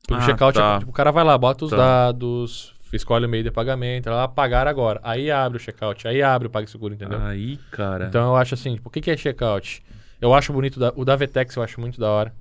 Porque 0.07 0.21
Ah, 0.21 0.25
checkout 0.27 0.57
tá. 0.57 0.75
é 0.75 0.79
tipo, 0.79 0.91
o 0.91 0.93
cara 0.93 1.11
vai 1.11 1.23
lá, 1.23 1.37
bota 1.37 1.65
os 1.65 1.71
Tá. 1.71 1.77
dados, 1.77 2.73
escolhe 2.93 3.25
o 3.25 3.29
meio 3.29 3.43
de 3.43 3.51
pagamento, 3.51 4.07
ela 4.07 4.17
lá, 4.17 4.27
pagar 4.27 4.67
agora. 4.67 4.99
Aí 5.03 5.29
abre 5.31 5.57
o 5.57 5.59
checkout, 5.59 6.07
aí 6.07 6.21
abre 6.21 6.47
o 6.47 6.51
PagSeguro, 6.51 6.93
entendeu? 6.93 7.19
Aí, 7.19 7.57
cara. 7.71 8.05
Então 8.07 8.27
eu 8.29 8.35
acho 8.35 8.53
assim, 8.53 8.75
tipo, 8.75 8.87
o 8.87 8.91
que, 8.91 9.01
que 9.01 9.11
é 9.11 9.17
checkout? 9.17 9.83
Eu 10.21 10.33
acho 10.33 10.53
bonito, 10.53 10.79
da- 10.79 10.93
o 10.95 11.03
da 11.03 11.15
Vetex 11.15 11.55
eu 11.55 11.63
acho 11.63 11.81
muito 11.81 11.99
da 11.99 12.09
hora. 12.09 12.33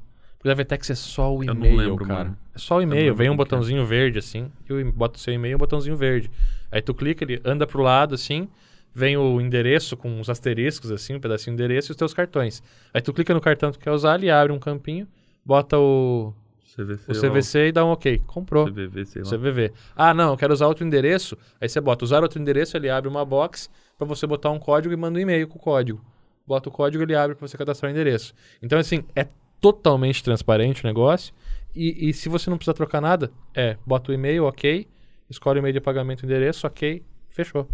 O 0.44 0.48
da 0.48 0.52
Vetex 0.52 0.90
é 0.90 0.94
só 0.94 1.34
o 1.34 1.42
e-mail, 1.42 1.76
lembro, 1.76 2.06
cara. 2.06 2.24
mano. 2.24 2.38
É 2.54 2.58
só 2.58 2.76
o 2.76 2.82
e-mail, 2.82 3.14
vem 3.14 3.30
um 3.30 3.32
é. 3.32 3.36
botãozinho 3.36 3.86
verde 3.86 4.18
assim, 4.18 4.52
e 4.68 4.72
eu 4.72 4.92
boto 4.92 5.18
o 5.18 5.20
seu 5.20 5.32
e-mail 5.32 5.52
e 5.52 5.54
um 5.54 5.58
botãozinho 5.58 5.96
verde. 5.96 6.30
Aí 6.70 6.82
tu 6.82 6.92
clica, 6.92 7.24
ele 7.24 7.40
anda 7.44 7.66
pro 7.66 7.82
lado 7.82 8.14
assim, 8.14 8.46
vem 8.94 9.16
o 9.16 9.40
endereço 9.40 9.96
com 9.96 10.20
os 10.20 10.28
asteriscos 10.28 10.90
assim, 10.90 11.14
um 11.14 11.20
pedacinho 11.20 11.56
de 11.56 11.62
endereço 11.62 11.90
e 11.90 11.92
os 11.92 11.96
teus 11.96 12.12
cartões. 12.12 12.62
Aí 12.92 13.00
tu 13.00 13.10
clica 13.14 13.32
no 13.32 13.40
cartão 13.40 13.72
que 13.72 13.78
tu 13.78 13.82
quer 13.82 13.90
usar, 13.90 14.16
ele 14.16 14.30
abre 14.30 14.52
um 14.52 14.58
campinho, 14.58 15.08
bota 15.42 15.78
o, 15.78 16.34
CVC, 16.76 17.10
o 17.10 17.14
CVC 17.14 17.68
e 17.68 17.72
dá 17.72 17.84
um 17.84 17.88
ok. 17.88 18.20
Comprou. 18.26 18.66
CVV, 18.66 19.06
sei 19.06 19.22
lá. 19.22 19.30
CVV. 19.30 19.72
Ah, 19.96 20.12
não, 20.12 20.32
eu 20.32 20.36
quero 20.36 20.52
usar 20.52 20.66
outro 20.66 20.84
endereço. 20.84 21.38
Aí 21.58 21.68
você 21.70 21.80
bota 21.80 22.04
usar 22.04 22.22
outro 22.22 22.38
endereço, 22.38 22.76
ele 22.76 22.90
abre 22.90 23.08
uma 23.08 23.24
box 23.24 23.70
pra 23.96 24.06
você 24.06 24.26
botar 24.26 24.50
um 24.50 24.58
código 24.58 24.92
e 24.92 24.96
manda 24.96 25.18
um 25.18 25.22
e-mail 25.22 25.48
com 25.48 25.58
o 25.58 25.62
código. 25.62 26.04
Bota 26.46 26.68
o 26.68 26.72
código, 26.72 27.02
ele 27.02 27.14
abre 27.14 27.34
pra 27.34 27.48
você 27.48 27.56
cadastrar 27.56 27.90
o 27.90 27.94
endereço. 27.94 28.34
Então, 28.60 28.78
assim, 28.78 29.04
é 29.16 29.26
totalmente 29.60 30.22
transparente 30.22 30.84
o 30.84 30.86
negócio. 30.86 31.34
E, 31.74 32.08
e 32.08 32.12
se 32.12 32.28
você 32.28 32.48
não 32.48 32.56
precisa 32.56 32.74
trocar 32.74 33.00
nada, 33.00 33.32
é, 33.54 33.76
bota 33.84 34.12
o 34.12 34.14
e-mail, 34.14 34.44
ok, 34.44 34.86
escolhe 35.28 35.58
o 35.58 35.60
e-mail 35.60 35.72
de 35.72 35.80
pagamento 35.80 36.22
e 36.22 36.26
endereço, 36.26 36.66
ok, 36.66 37.04
fechou. 37.28 37.68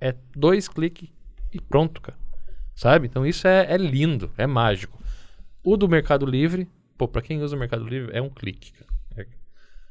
É 0.00 0.14
dois 0.34 0.68
cliques 0.68 1.08
e 1.52 1.60
pronto, 1.60 2.00
cara. 2.00 2.18
Sabe? 2.74 3.06
Então 3.06 3.26
isso 3.26 3.46
é, 3.46 3.66
é 3.72 3.76
lindo, 3.76 4.30
é 4.38 4.46
mágico. 4.46 4.98
O 5.62 5.76
do 5.76 5.88
Mercado 5.88 6.24
Livre, 6.24 6.68
pô, 6.96 7.06
pra 7.06 7.20
quem 7.20 7.42
usa 7.42 7.56
o 7.56 7.58
Mercado 7.58 7.84
Livre, 7.84 8.16
é 8.16 8.22
um 8.22 8.30
clique, 8.30 8.72
cara. 8.72 8.90
É- 9.16 9.26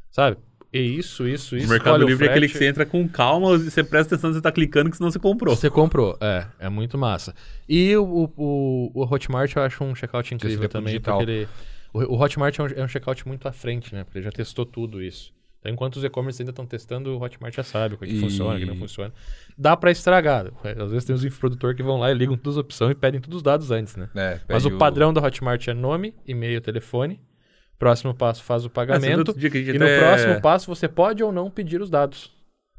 sabe? 0.10 0.38
E 0.72 0.80
isso, 0.80 1.28
isso, 1.28 1.58
isso. 1.58 1.66
O 1.66 1.70
Mercado 1.70 2.06
Livre 2.06 2.28
é 2.28 2.30
aquele 2.30 2.48
que 2.48 2.58
você 2.58 2.68
entra 2.68 2.86
com 2.86 3.08
calma 3.10 3.58
você 3.58 3.84
presta 3.84 4.14
atenção 4.14 4.32
você 4.32 4.40
tá 4.42 4.52
clicando, 4.52 4.90
que 4.92 4.98
senão 4.98 5.10
você 5.10 5.18
comprou. 5.18 5.56
Você 5.56 5.70
comprou, 5.70 6.16
é, 6.22 6.46
é 6.60 6.70
muito 6.70 6.98
massa. 6.98 7.34
E 7.68 7.96
o, 7.98 8.32
o, 8.38 8.92
o 8.94 9.04
Hotmart 9.04 9.56
eu 9.56 9.64
acho 9.64 9.84
um 9.84 9.96
checkout 9.96 10.34
incrível 10.34 10.60
pro 10.60 10.70
também, 10.70 10.94
digital. 10.94 11.18
porque 11.18 11.32
ele, 11.32 11.48
o, 11.92 12.16
o 12.16 12.22
Hotmart 12.22 12.60
é 12.60 12.64
um, 12.64 12.68
é 12.68 12.84
um 12.84 12.88
checkout 12.88 13.28
muito 13.28 13.48
à 13.48 13.52
frente, 13.52 13.94
né? 13.96 14.04
Porque 14.04 14.20
ele 14.20 14.26
já 14.26 14.32
testou 14.32 14.64
tudo 14.64 15.02
isso. 15.02 15.34
Então, 15.60 15.72
enquanto 15.74 15.98
os 15.98 16.04
e-commerce 16.06 16.42
ainda 16.42 16.52
estão 16.52 16.66
testando, 16.66 17.18
o 17.18 17.22
Hotmart 17.22 17.54
já 17.54 17.64
sabe 17.64 17.96
o 17.96 17.98
que, 17.98 18.06
que 18.06 18.14
E- 18.16 18.20
funciona, 18.20 18.56
o 18.56 18.60
que 18.60 18.66
não 18.66 18.76
funciona. 18.78 19.12
Dá 19.58 19.76
pra 19.76 19.92
estragar. 19.92 20.46
Às 20.64 20.92
vezes 20.92 21.04
tem 21.04 21.14
os 21.14 21.26
infoprodutor 21.26 21.76
que 21.76 21.84
vão 21.84 21.98
lá 22.00 22.10
e 22.12 22.14
ligam 22.14 22.38
todas 22.38 22.58
as 22.58 22.62
opções 22.64 22.92
e 22.92 22.96
pedem 22.96 23.20
todos 23.20 23.38
os 23.38 23.44
dados 23.44 23.70
antes, 23.72 23.96
né? 23.98 24.08
É, 24.16 24.40
Mas 24.48 24.66
o 24.66 24.78
padrão 24.78 25.12
da 25.12 25.20
Hotmart 25.22 25.68
é 25.68 25.74
nome, 25.74 26.14
e-mail, 26.26 26.62
telefone. 26.62 27.20
Próximo 27.80 28.14
passo 28.14 28.44
faz 28.44 28.66
o 28.66 28.68
Ah, 28.68 28.72
pagamento. 28.72 29.20
outro 29.20 29.40
dia 29.40 29.50
que 29.50 29.58
a 29.58 29.62
gente 29.64 29.76
e 29.76 29.80
no 29.80 29.86
próximo 29.86 30.42
passo 30.42 30.68
você 30.68 30.88
pode 30.88 31.24
ou 31.24 31.32
não 31.32 31.50
pedir 31.50 31.82
os 31.82 31.90
dados. 31.90 32.30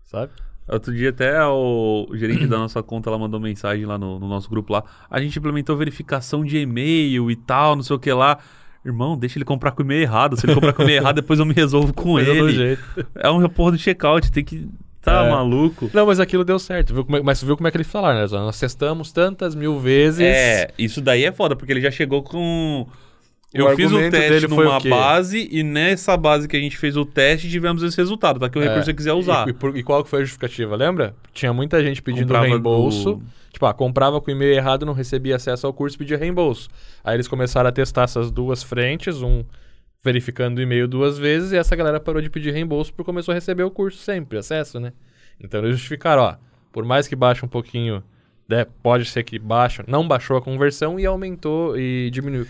Sabe? 0.04 0.30
Outro 0.68 0.94
dia 0.94 1.08
até 1.10 1.42
o 1.46 2.06
gerente 2.14 2.46
da 2.46 2.58
nossa 2.58 2.82
conta 2.82 3.08
ela 3.10 3.18
mandou 3.18 3.40
mensagem 3.40 3.86
lá 3.86 3.96
no, 3.98 4.20
no 4.20 4.28
nosso 4.28 4.48
grupo 4.48 4.72
lá. 4.72 4.84
A 5.10 5.20
gente 5.20 5.36
implementou 5.38 5.76
verificação 5.76 6.44
de 6.44 6.58
e-mail 6.58 7.30
e 7.30 7.34
tal, 7.34 7.74
não 7.74 7.82
sei 7.82 7.96
o 7.96 7.98
que 7.98 8.12
lá. 8.12 8.38
Irmão, 8.84 9.16
deixa 9.16 9.36
ele 9.38 9.44
comprar 9.44 9.72
com 9.72 9.82
o 9.82 9.84
e-mail 9.86 10.02
errado. 10.02 10.36
Se 10.38 10.46
ele 10.46 10.54
comprar 10.54 10.72
com 10.74 10.82
o 10.82 10.84
e-mail 10.84 10.98
errado, 11.00 11.16
depois 11.16 11.40
eu 11.40 11.46
me 11.46 11.54
resolvo 11.54 11.92
com 11.94 12.18
ele. 12.20 12.78
É 13.16 13.28
uma 13.30 13.48
porra 13.48 13.72
do 13.72 13.78
checkout, 13.78 14.30
tem 14.30 14.44
que 14.44 14.68
Tá 15.02 15.24
É. 15.24 15.30
maluco? 15.30 15.90
Não, 15.94 16.04
mas 16.06 16.20
aquilo 16.20 16.44
deu 16.44 16.58
certo. 16.58 16.92
Viu 16.92 17.04
como 17.06 17.16
é- 17.16 17.22
mas 17.22 17.42
viu 17.42 17.56
como 17.56 17.66
é 17.66 17.70
que 17.70 17.76
eles 17.78 17.90
falaram, 17.90 18.20
né? 18.20 18.26
Nós 18.30 18.60
testamos 18.60 19.10
tantas 19.10 19.54
mil 19.54 19.78
vezes. 19.80 20.20
É, 20.20 20.68
isso 20.78 21.00
daí 21.00 21.24
é 21.24 21.32
foda, 21.32 21.56
porque 21.56 21.72
ele 21.72 21.80
já 21.80 21.90
chegou 21.90 22.22
com. 22.22 22.86
O 23.52 23.58
Eu 23.58 23.76
fiz 23.76 23.90
o 23.90 23.98
teste 24.10 24.46
numa 24.46 24.78
o 24.78 24.80
base 24.88 25.48
e 25.50 25.62
nessa 25.64 26.16
base 26.16 26.46
que 26.46 26.56
a 26.56 26.60
gente 26.60 26.76
fez 26.78 26.96
o 26.96 27.04
teste 27.04 27.48
tivemos 27.50 27.82
esse 27.82 27.96
resultado. 27.96 28.38
Tá 28.38 28.48
que 28.48 28.56
o 28.58 28.62
recurso 28.62 28.84
você 28.84 28.94
quiser 28.94 29.12
usar. 29.12 29.46
E, 29.48 29.50
e 29.50 29.52
por- 29.52 29.76
e 29.76 29.82
qual 29.82 30.04
que 30.04 30.08
foi 30.10 30.20
a 30.20 30.22
justificativa, 30.22 30.76
lembra? 30.76 31.14
Tinha 31.32 31.52
muita 31.52 31.82
gente 31.82 32.00
pedindo 32.00 32.26
Comprava 32.28 32.46
reembolso. 32.46 33.14
do- 33.16 33.22
Tipo, 33.52 33.66
ah, 33.66 33.74
comprava 33.74 34.20
com 34.20 34.30
o 34.30 34.34
e-mail 34.34 34.52
errado, 34.54 34.86
não 34.86 34.92
recebia 34.92 35.34
acesso 35.34 35.66
ao 35.66 35.72
curso 35.72 35.96
e 35.96 35.98
pedia 35.98 36.16
reembolso. 36.16 36.68
Aí 37.02 37.16
eles 37.16 37.26
começaram 37.26 37.68
a 37.68 37.72
testar 37.72 38.04
essas 38.04 38.30
duas 38.30 38.62
frentes, 38.62 39.20
um 39.20 39.42
verificando 40.02 40.58
o 40.58 40.62
e-mail 40.62 40.86
duas 40.86 41.18
vezes, 41.18 41.50
e 41.50 41.56
essa 41.56 41.74
galera 41.74 41.98
parou 41.98 42.22
de 42.22 42.30
pedir 42.30 42.52
reembolso 42.52 42.92
porque 42.92 43.04
começou 43.04 43.32
a 43.32 43.34
receber 43.34 43.64
o 43.64 43.70
curso 43.70 43.98
sempre, 43.98 44.38
acesso, 44.38 44.78
né? 44.78 44.92
Então 45.42 45.60
eles 45.60 45.72
justificaram, 45.72 46.22
ó, 46.22 46.36
por 46.72 46.84
mais 46.84 47.08
que 47.08 47.16
baixe 47.16 47.44
um 47.44 47.48
pouquinho, 47.48 48.02
né, 48.50 48.66
pode 48.82 49.04
ser 49.06 49.22
que 49.22 49.38
baixa, 49.38 49.84
não 49.86 50.06
baixou 50.06 50.36
a 50.36 50.42
conversão 50.42 50.98
e 50.98 51.06
aumentou 51.06 51.78
e 51.78 52.10
diminuiu. 52.10 52.46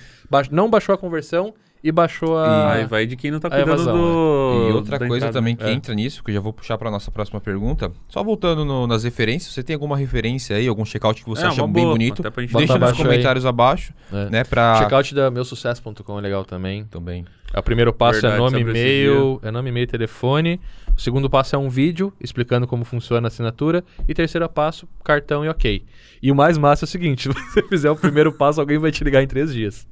Não 0.51 0.71
baixou 0.71 0.95
a 0.95 0.99
conversão 0.99 1.53
e 1.83 1.91
baixou 1.91 2.37
a... 2.37 2.73
Aí 2.75 2.85
vai 2.85 3.07
de 3.07 3.17
quem 3.17 3.31
não 3.31 3.41
tá 3.41 3.49
a 3.49 3.51
cuidando 3.51 3.73
evasão, 3.73 3.97
do. 3.97 4.69
E 4.69 4.73
outra 4.73 4.99
da 4.99 5.07
coisa 5.09 5.27
entrada. 5.27 5.33
também 5.33 5.57
que 5.57 5.65
É. 5.65 5.73
entra 5.73 5.95
nisso, 5.95 6.23
que 6.23 6.31
eu 6.31 6.35
já 6.35 6.41
vou 6.41 6.53
puxar 6.53 6.77
para 6.77 6.91
nossa 6.91 7.11
próxima 7.11 7.41
pergunta. 7.41 7.91
Só 8.09 8.23
voltando 8.23 8.65
no- 8.65 8.87
nas 8.87 9.03
referências, 9.05 9.53
você 9.55 9.63
tem 9.63 9.75
alguma 9.75 9.97
referência 9.97 10.57
aí, 10.57 10.69
algum 10.69 10.85
checkout 10.85 11.23
que 11.25 11.29
você 11.29 11.45
É, 11.45 11.49
acha 11.49 11.67
bem 11.67 11.85
bonito? 11.87 12.23
Deixa 12.23 12.59
nos 12.59 12.71
abaixo 12.71 13.01
aí. 13.01 13.07
comentários 13.09 13.47
abaixo, 13.47 13.95
É. 14.13 14.29
né, 14.31 14.45
pra... 14.45 14.77
Checkout 14.77 15.15
da 15.15 15.31
meusucesso.com 15.31 16.19
é 16.19 16.21
legal 16.23 16.45
também. 16.45 16.85
Também. 16.85 17.25
É, 17.53 17.59
O 17.59 17.63
primeiro 17.63 17.93
passo 17.93 18.21
Verdade, 18.21 18.35
é 18.37 18.39
nome, 18.39 18.61
e-mail, 18.61 19.41
é 19.43 19.51
nome, 19.51 19.71
e-mail 19.71 19.85
e 19.85 19.87
telefone. 19.87 20.61
O 20.97 21.01
segundo 21.01 21.31
passo 21.31 21.57
é 21.57 21.59
um 21.59 21.69
vídeo 21.69 22.13
explicando 22.21 22.67
como 22.67 22.85
funciona 22.85 23.27
a 23.27 23.29
assinatura. 23.29 23.85
E 24.07 24.15
terceiro 24.15 24.49
passo, 24.49 24.89
cartão 25.03 25.45
e 25.45 25.49
ok. 25.49 25.85
E 26.23 26.31
o 26.31 26.35
mais 26.35 26.59
massa 26.59 26.85
é 26.85 26.87
o 26.87 26.89
seguinte: 26.89 27.23
se 27.29 27.29
você 27.29 27.63
fizer 27.69 27.91
o 27.91 27.97
primeiro 27.97 28.33
passo, 28.33 28.61
alguém 28.61 28.79
vai 28.79 28.91
te 28.91 29.03
ligar 29.03 29.23
em 29.23 29.27
três 29.27 29.53
dias. 29.53 29.87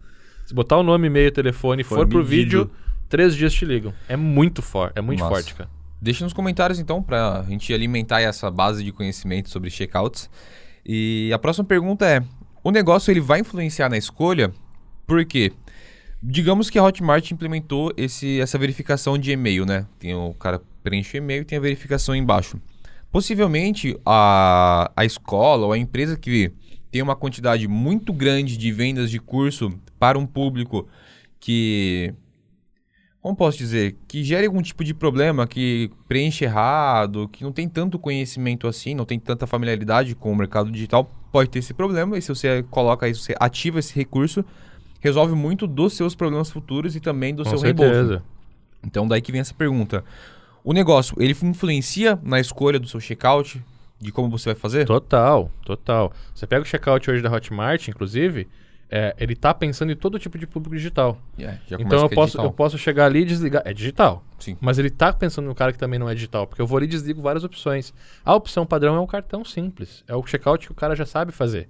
Se 0.47 0.55
botar 0.55 0.77
o 0.77 0.83
nome, 0.83 1.07
e-mail, 1.07 1.31
telefone 1.31 1.85
Foi 1.85 1.99
for 1.99 2.07
pro 2.07 2.19
medido. 2.19 2.31
vídeo, 2.31 2.71
três 3.09 3.35
dias 3.35 3.53
te 3.53 3.65
ligam. 3.65 3.93
É 4.09 4.17
muito 4.17 4.63
forte, 4.63 4.99
é 4.99 5.01
muito 5.01 5.21
Massa. 5.21 5.35
forte, 5.35 5.55
cara. 5.55 5.71
Deixa 6.01 6.25
nos 6.25 6.33
comentários 6.33 6.79
então 6.79 7.03
pra 7.03 7.45
gente 7.49 7.73
alimentar 7.75 8.21
essa 8.21 8.51
base 8.51 8.85
de 8.85 8.93
conhecimento 8.93 9.51
sobre 9.51 9.69
checkouts. 9.69 10.31
E 10.87 11.31
a 11.35 11.39
próxima 11.39 11.65
pergunta 11.65 12.07
é: 12.07 12.23
o 12.63 12.71
negócio 12.71 13.11
ele 13.11 13.21
vai 13.21 13.41
influenciar 13.41 13.89
na 13.89 13.97
escolha? 13.97 14.53
Por 15.07 15.25
quê? 15.25 15.53
Digamos 16.23 16.69
que 16.69 16.79
a 16.79 16.83
Hotmart 16.83 17.31
implementou 17.31 17.93
esse, 17.97 18.41
essa 18.41 18.59
verificação 18.59 19.17
de 19.17 19.31
e-mail, 19.31 19.65
né? 19.65 19.87
Tem 19.99 20.15
o 20.15 20.35
cara 20.35 20.61
preenche 20.83 21.17
o 21.17 21.19
e-mail 21.19 21.43
e 21.43 21.45
tem 21.45 21.59
a 21.59 21.61
verificação 21.61 22.15
embaixo. 22.15 22.61
Possivelmente 23.11 23.97
a, 24.05 24.91
a 24.97 25.05
escola 25.05 25.67
ou 25.67 25.73
a 25.73 25.79
empresa 25.79 26.17
que 26.17 26.53
tem 26.91 27.03
uma 27.03 27.15
quantidade 27.15 27.69
muito 27.69 28.13
grande 28.13 28.57
de 28.57 28.73
vendas 28.73 29.11
de 29.11 29.19
curso 29.19 29.73
para 29.99 30.19
um 30.19 30.27
público 30.27 30.89
que 31.39 32.13
como 33.21 33.37
posso 33.37 33.59
dizer, 33.59 33.97
que 34.07 34.23
gere 34.23 34.47
algum 34.47 34.63
tipo 34.63 34.85
de 34.85 34.95
problema, 34.95 35.47
que 35.47 35.91
preenche 36.07 36.45
errado, 36.45 37.29
que 37.29 37.43
não 37.43 37.53
tem 37.53 37.69
tanto 37.69 37.99
conhecimento 37.99 38.67
assim, 38.67 38.95
não 38.95 39.05
tem 39.05 39.19
tanta 39.19 39.47
familiaridade 39.47 40.15
com 40.15 40.33
o 40.33 40.37
mercado 40.37 40.71
digital, 40.71 41.11
pode 41.33 41.51
ter 41.51 41.59
esse 41.59 41.75
problema. 41.75 42.17
E 42.17 42.23
se 42.23 42.29
você 42.29 42.63
coloca 42.71 43.09
isso, 43.09 43.23
você 43.23 43.35
ativa 43.39 43.81
esse 43.81 43.95
recurso, 43.95 44.45
resolve 45.01 45.35
muito 45.35 45.67
dos 45.67 45.93
seus 45.95 46.15
problemas 46.15 46.51
futuros 46.51 46.97
e 46.97 47.01
também 47.01 47.35
do 47.35 47.45
Com 47.45 47.51
seu 47.51 47.59
reembolso. 47.61 47.93
certeza. 47.93 48.23
Então 48.85 49.07
daí 49.07 49.21
que 49.21 49.33
vem 49.33 49.41
essa 49.41 49.55
pergunta. 49.55 50.05
O 50.65 50.73
negócio, 50.73 51.17
ele 51.19 51.37
influencia 51.43 52.19
na 52.23 52.39
escolha 52.41 52.79
do 52.79 52.87
seu 52.87 53.01
checkout, 53.01 53.63
de 54.01 54.13
como 54.13 54.29
você 54.31 54.51
vai 54.53 54.55
fazer? 54.61 54.85
Total, 54.87 55.51
total. 55.65 56.13
Você 56.35 56.47
pega 56.47 56.63
o 56.63 56.65
checkout 56.65 57.11
hoje 57.11 57.23
da 57.23 57.31
Hotmart, 57.33 57.89
inclusive, 57.89 58.47
é, 58.91 59.15
ele 59.19 59.35
tá 59.35 59.53
pensando 59.53 59.93
em 59.93 59.97
todo 59.97 60.19
tipo 60.19 60.39
de 60.39 60.47
público 60.47 60.77
digital. 60.77 61.19
É, 61.39 61.59
já 61.67 61.77
começa 61.77 61.83
Então 61.83 61.99
eu 62.01 62.07
é 62.07 62.09
posso, 62.15 62.27
digital. 62.29 62.45
eu 62.47 62.53
posso 62.53 62.79
chegar 62.79 63.07
ali 63.07 63.21
e 63.21 63.25
desligar. 63.25 63.63
É 63.65 63.73
digital. 63.73 64.23
Sim. 64.39 64.57
Mas 64.61 64.79
ele 64.79 64.91
tá 64.91 65.13
pensando 65.13 65.47
no 65.47 65.55
cara 65.55 65.73
que 65.73 65.79
também 65.79 65.99
não 65.99 66.09
é 66.09 66.15
digital, 66.15 66.47
porque 66.47 66.61
eu 66.63 66.67
vou 66.67 66.77
ali 66.79 66.87
e 66.87 66.91
desligo 66.91 67.21
várias 67.21 67.45
opções. 67.45 67.93
A 68.25 68.35
opção 68.35 68.65
padrão 68.67 68.95
é 68.97 69.01
um 69.01 69.07
cartão 69.07 69.45
simples. 69.45 70.05
É 70.07 70.15
o 70.15 70.25
checkout 70.27 70.67
que 70.67 70.73
o 70.73 70.77
cara 70.77 70.95
já 70.95 71.07
sabe 71.07 71.33
fazer. 71.33 71.69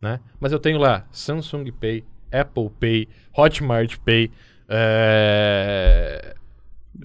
Né? 0.00 0.20
Mas 0.38 0.52
eu 0.52 0.58
tenho 0.58 0.78
lá 0.78 1.06
Samsung 1.10 1.70
Pay, 1.72 2.04
Apple 2.40 2.70
Pay, 2.80 3.08
Hotmart 3.36 3.96
Pay, 3.98 4.30
é, 4.68 6.34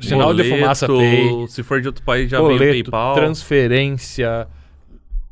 sinal 0.02 0.34
de 0.34 0.44
Boleto, 0.44 0.62
fumaça 0.62 0.88
Pay, 0.88 1.48
Se 1.48 1.64
for 1.64 1.82
de 1.82 1.88
outro 1.88 2.04
país, 2.04 2.30
já 2.30 2.38
vem 2.38 2.46
o 2.46 2.50
boleto, 2.50 2.92
PayPal. 2.92 3.16
transferência. 3.16 4.48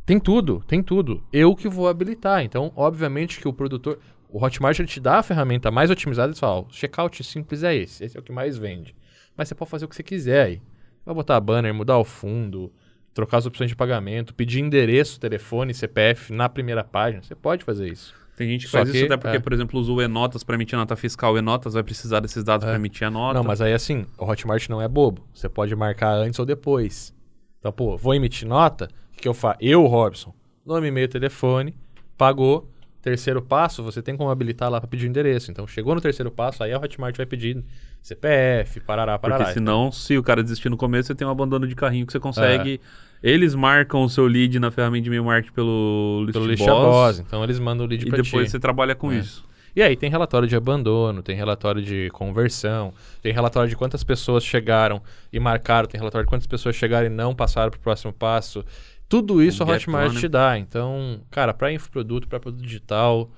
Tem 0.06 0.20
tudo, 0.20 0.64
tem 0.68 0.82
tudo. 0.82 1.24
Eu 1.34 1.56
que 1.56 1.68
vou 1.68 1.88
habilitar. 1.88 2.44
Então, 2.44 2.72
obviamente 2.76 3.40
que 3.40 3.48
o 3.48 3.54
produtor. 3.54 4.00
O 4.30 4.44
Hotmart 4.44 4.78
ele 4.78 4.88
te 4.88 5.00
dá 5.00 5.20
a 5.20 5.24
ferramenta 5.24 5.72
mais 5.72 5.90
otimizada 5.90 6.34
e 6.34 6.46
ó, 6.46 6.62
o 6.62 6.68
checkout 6.70 7.24
simples 7.24 7.64
é 7.64 7.74
esse. 7.76 8.04
Esse 8.04 8.18
é 8.18 8.20
o 8.20 8.24
que 8.24 8.32
mais 8.32 8.58
vende. 8.58 8.94
Mas 9.38 9.48
você 9.48 9.56
pode 9.56 9.72
fazer 9.72 9.86
o 9.86 9.88
que 9.88 9.96
você 9.96 10.04
quiser 10.04 10.46
aí. 10.46 10.62
Vai 11.06 11.16
botar 11.16 11.40
banner, 11.40 11.74
mudar 11.74 11.98
o 11.98 12.04
fundo, 12.04 12.72
trocar 13.14 13.38
as 13.38 13.46
opções 13.46 13.70
de 13.70 13.76
pagamento, 13.76 14.34
pedir 14.34 14.60
endereço, 14.60 15.20
telefone, 15.20 15.74
CPF 15.74 16.34
na 16.34 16.50
primeira 16.50 16.84
página. 16.84 17.24
Você 17.24 17.36
pode 17.36 17.64
fazer 17.64 17.90
isso. 17.90 18.14
Tem 18.38 18.48
gente 18.48 18.66
que 18.66 18.72
Só 18.72 18.78
faz 18.78 18.92
que, 18.92 18.98
isso 18.98 19.08
até 19.08 19.18
porque, 19.18 19.38
é. 19.38 19.40
por 19.40 19.52
exemplo, 19.52 19.80
usa 19.80 19.92
o 19.92 20.00
E-Notas 20.00 20.44
para 20.44 20.54
emitir 20.54 20.78
nota 20.78 20.96
fiscal. 20.96 21.34
O 21.34 21.38
E-Notas 21.40 21.74
vai 21.74 21.82
precisar 21.82 22.20
desses 22.20 22.44
dados 22.44 22.68
É. 22.68 22.70
para 22.70 22.78
emitir 22.78 23.08
a 23.08 23.10
nota. 23.10 23.34
Não, 23.34 23.44
mas 23.44 23.62
aí 23.62 23.74
assim, 23.74 24.06
o 24.16 24.26
Hotmart 24.26 24.70
não 24.70 24.80
é 24.80 24.88
bobo. 24.88 25.24
Você 25.34 25.50
pode 25.50 25.76
marcar 25.76 26.14
antes 26.14 26.40
ou 26.40 26.46
depois. 26.46 27.12
Então, 27.60 27.72
pô, 27.72 27.98
vou 27.98 28.14
emitir 28.14 28.48
nota, 28.48 28.86
o 28.86 29.16
que, 29.16 29.24
que 29.24 29.28
eu 29.28 29.34
faço? 29.34 29.58
Eu, 29.60 29.84
Robson, 29.88 30.36
nome, 30.64 30.88
e-mail, 30.88 31.08
telefone, 31.08 31.76
pagou. 32.16 32.70
Terceiro 33.02 33.42
passo, 33.42 33.82
você 33.82 34.02
tem 34.02 34.16
como 34.18 34.30
habilitar 34.30 34.70
lá 34.70 34.80
para 34.82 34.88
pedir 34.88 35.08
o 35.08 35.10
endereço. 35.10 35.50
Então, 35.50 35.66
chegou 35.66 35.96
no 35.96 36.02
terceiro 36.02 36.30
passo, 36.30 36.64
aí 36.64 36.74
a 36.74 36.78
Hotmart 36.78 37.16
vai 37.18 37.26
pedir 37.26 37.64
CPF, 38.04 38.82
parará, 38.82 39.18
parará. 39.18 39.46
Porque 39.46 39.54
senão, 39.54 39.92
se 39.92 40.18
o 40.18 40.22
cara 40.22 40.44
desistir 40.44 40.70
no 40.70 40.78
começo, 40.78 41.08
você 41.08 41.16
tem 41.16 41.26
um 41.26 41.30
abandono 41.32 41.66
de 41.68 41.74
carrinho 41.74 42.06
que 42.06 42.12
você 42.12 42.20
consegue. 42.20 42.82
Eles 43.22 43.56
marcam 43.56 44.04
o 44.04 44.10
seu 44.10 44.26
lead 44.28 44.60
na 44.60 44.70
ferramenta 44.72 45.04
de 45.04 45.10
e-mail 45.10 45.24
marketing 45.26 45.54
pelo 45.54 46.24
List 46.26 46.34
Pelo 46.34 46.46
Boss, 46.46 46.60
list 46.60 46.66
boss. 46.68 47.20
Então, 47.20 47.44
eles 47.44 47.60
mandam 47.60 47.86
o 47.86 47.90
lead 47.90 48.06
e 48.06 48.10
pra 48.10 48.22
depois 48.22 48.46
ti. 48.46 48.52
você 48.52 48.60
trabalha 48.60 48.94
com 48.96 49.12
É. 49.12 49.18
isso. 49.20 49.46
E 49.76 49.82
aí 49.82 49.96
tem 49.96 50.10
relatório 50.10 50.48
de 50.48 50.56
abandono, 50.56 51.22
tem 51.22 51.36
relatório 51.36 51.84
de 51.84 52.10
conversão, 52.12 52.92
tem 53.22 53.32
relatório 53.32 53.70
de 53.70 53.76
quantas 53.76 54.04
pessoas 54.04 54.44
chegaram 54.44 55.02
e 55.32 55.40
marcaram, 55.40 55.88
tem 55.88 56.00
relatório 56.00 56.26
de 56.26 56.30
quantas 56.30 56.48
pessoas 56.48 56.76
chegaram 56.76 57.06
e 57.06 57.10
não 57.10 57.36
passaram 57.36 57.70
para 57.70 57.78
o 57.78 57.82
próximo 57.82 58.12
passo. 58.12 58.66
Tudo 59.08 59.42
isso 59.42 59.64
O 59.64 59.70
a 59.72 59.76
Hotmart 59.76 60.10
One. 60.12 60.20
te 60.20 60.28
dá. 60.28 60.58
Então, 60.58 61.22
cara, 61.30 61.54
para 61.54 61.72
infoproduto, 61.72 62.28
para 62.28 62.40
produto 62.40 62.62
digital, 62.64 63.30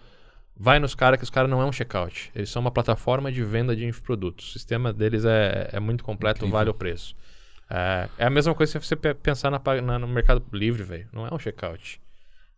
vai 0.58 0.80
nos 0.80 0.96
caras 0.96 1.18
que 1.18 1.24
os 1.26 1.30
caras 1.30 1.50
não 1.52 1.62
é 1.62 1.66
um 1.66 1.72
checkout. 1.74 2.32
Eles 2.34 2.50
são 2.50 2.62
uma 2.62 2.72
plataforma 2.72 3.30
de 3.32 3.44
venda 3.44 3.76
de 3.76 3.86
infoprodutos. 3.86 4.50
O 4.50 4.52
sistema 4.54 4.94
deles 4.94 5.26
é, 5.26 5.70
é 5.74 5.80
muito 5.80 6.04
completo, 6.06 6.38
Incrível. 6.40 6.58
vale 6.58 6.70
o 6.70 6.74
preço. 6.74 7.16
É, 7.70 8.10
é 8.18 8.26
a 8.26 8.30
mesma 8.30 8.54
coisa 8.56 8.72
se 8.72 8.80
você 8.80 8.96
pe- 8.96 9.14
pensar 9.14 9.52
na, 9.52 9.62
na- 9.82 10.00
no 10.00 10.08
Mercado 10.08 10.44
Livre, 10.52 10.84
velho. 10.84 11.08
Não 11.14 11.28
é 11.28 11.34
um 11.34 11.38
checkout. 11.40 12.02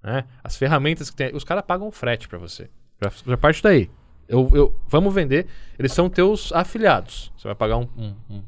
Né? 0.04 0.26
As 0.44 0.56
ferramentas 0.56 1.10
que 1.10 1.16
tem. 1.16 1.36
Os 1.36 1.44
caras 1.44 1.64
pagam 1.66 1.92
frete 1.92 2.28
para 2.28 2.38
você. 2.40 2.70
Já, 3.04 3.12
já 3.28 3.38
parte 3.38 3.62
daí. 3.62 3.90
Eu, 4.28 4.50
eu- 4.54 4.80
vamos 4.88 5.14
vender. 5.14 5.48
Eles 5.78 5.92
são 5.92 6.10
teus 6.10 6.52
afiliados. 6.54 7.32
Você 7.38 7.48
vai 7.48 7.56
pagar 7.56 7.78
um, 7.78 7.88
um- 7.98 8.16
um- 8.30 8.44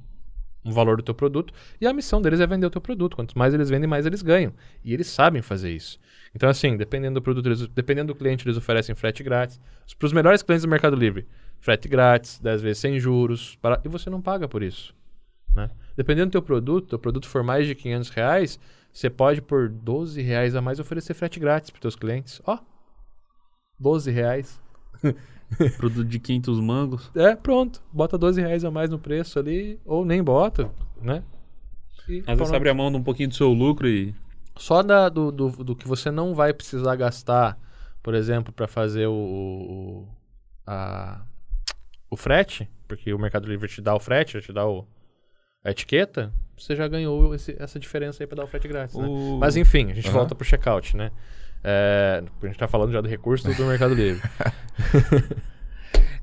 um 0.65 0.71
valor 0.71 0.95
do 0.97 1.03
teu 1.03 1.13
produto. 1.13 1.53
E 1.81 1.85
a 1.85 1.91
missão 1.91 2.21
deles 2.21 2.39
é 2.39 2.47
vender 2.47 2.65
o 2.65 2.69
teu 2.69 2.79
produto. 2.79 3.15
Quanto 3.17 3.37
mais 3.37 3.53
eles 3.53 3.69
vendem, 3.69 3.87
mais 3.87 4.05
eles 4.05 4.21
ganham. 4.21 4.53
E 4.83 4.93
eles 4.93 5.07
sabem 5.07 5.41
fazer 5.41 5.71
isso. 5.71 5.99
Então, 6.33 6.47
assim, 6.49 6.77
dependendo 6.77 7.15
do 7.15 7.21
produto, 7.21 7.45
eles- 7.47 7.67
dependendo 7.67 8.13
do 8.13 8.17
cliente, 8.17 8.47
eles 8.47 8.57
oferecem 8.57 8.95
frete 8.95 9.21
grátis. 9.21 9.59
Para 9.99 10.05
os 10.05 10.13
melhores 10.13 10.41
clientes 10.41 10.63
do 10.63 10.69
Mercado 10.69 10.95
Livre, 10.95 11.27
frete 11.59 11.87
grátis, 11.89 12.39
10 12.39 12.61
vezes 12.61 12.77
sem 12.79 12.97
juros. 12.99 13.57
para- 13.61 13.81
e 13.83 13.89
você 13.89 14.09
não 14.09 14.21
paga 14.21 14.47
por 14.47 14.63
isso. 14.63 14.95
Né? 15.53 15.69
Dependendo 15.95 16.27
do 16.27 16.31
teu 16.31 16.41
produto, 16.41 16.89
teu 16.89 16.99
produto 16.99 17.27
for 17.27 17.43
mais 17.43 17.67
de 17.67 17.75
500 17.75 18.09
reais, 18.09 18.59
você 18.91 19.09
pode, 19.09 19.41
por 19.41 19.69
12 19.69 20.21
reais 20.21 20.55
a 20.55 20.61
mais, 20.61 20.79
oferecer 20.79 21.13
frete 21.13 21.39
grátis 21.39 21.69
para 21.69 21.81
teus 21.81 21.95
clientes. 21.95 22.41
Ó, 22.45 22.57
12 23.79 24.11
reais. 24.11 24.61
Produto 25.77 26.05
de 26.05 26.19
500 26.19 26.59
mangos. 26.59 27.11
É, 27.15 27.35
pronto. 27.35 27.81
Bota 27.91 28.17
12 28.17 28.41
reais 28.41 28.63
a 28.63 28.71
mais 28.71 28.89
no 28.89 28.97
preço 28.97 29.37
ali, 29.37 29.79
ou 29.85 30.05
nem 30.05 30.23
bota, 30.23 30.71
né? 31.01 31.23
E 32.07 32.23
Às 32.27 32.37
vezes 32.37 32.53
abre 32.53 32.69
a 32.69 32.73
mão 32.73 32.91
de 32.91 32.97
um 32.97 33.03
pouquinho 33.03 33.29
do 33.29 33.35
seu 33.35 33.51
lucro 33.51 33.87
e. 33.87 34.13
Só 34.55 34.83
da, 34.83 35.09
do, 35.09 35.31
do, 35.31 35.49
do 35.63 35.75
que 35.75 35.87
você 35.87 36.11
não 36.11 36.35
vai 36.35 36.53
precisar 36.53 36.95
gastar, 36.95 37.57
por 38.03 38.13
exemplo, 38.13 38.53
para 38.53 38.67
fazer 38.67 39.07
o, 39.07 39.13
o, 39.13 40.07
a, 40.67 41.23
o 42.09 42.15
frete, 42.15 42.69
porque 42.87 43.11
o 43.13 43.17
Mercado 43.17 43.47
Livre 43.47 43.67
te 43.67 43.81
dá 43.81 43.95
o 43.95 43.99
frete, 43.99 44.39
te 44.41 44.53
dá 44.53 44.67
o, 44.67 44.85
a 45.63 45.71
etiqueta, 45.71 46.31
você 46.57 46.75
já 46.75 46.87
ganhou 46.87 47.33
esse- 47.33 47.55
essa 47.59 47.79
diferença 47.79 48.21
aí 48.23 48.27
para 48.27 48.37
dar 48.37 48.43
o 48.43 48.47
frete 48.47 48.67
grátis. 48.67 48.95
né? 48.95 49.05
O- 49.07 49.37
Mas 49.39 49.55
enfim, 49.57 49.91
a 49.91 49.93
gente 49.93 50.07
Aham. 50.07 50.17
volta 50.19 50.35
pro 50.35 50.45
checkout, 50.45 50.95
né? 50.97 51.11
É, 51.63 52.21
a 52.41 52.45
gente 52.47 52.57
tá 52.57 52.67
falando 52.67 52.91
já 52.91 52.99
do 52.99 53.07
recurso 53.07 53.47
do 53.53 53.65
Mercado 53.65 53.93
Livre. 53.93 54.21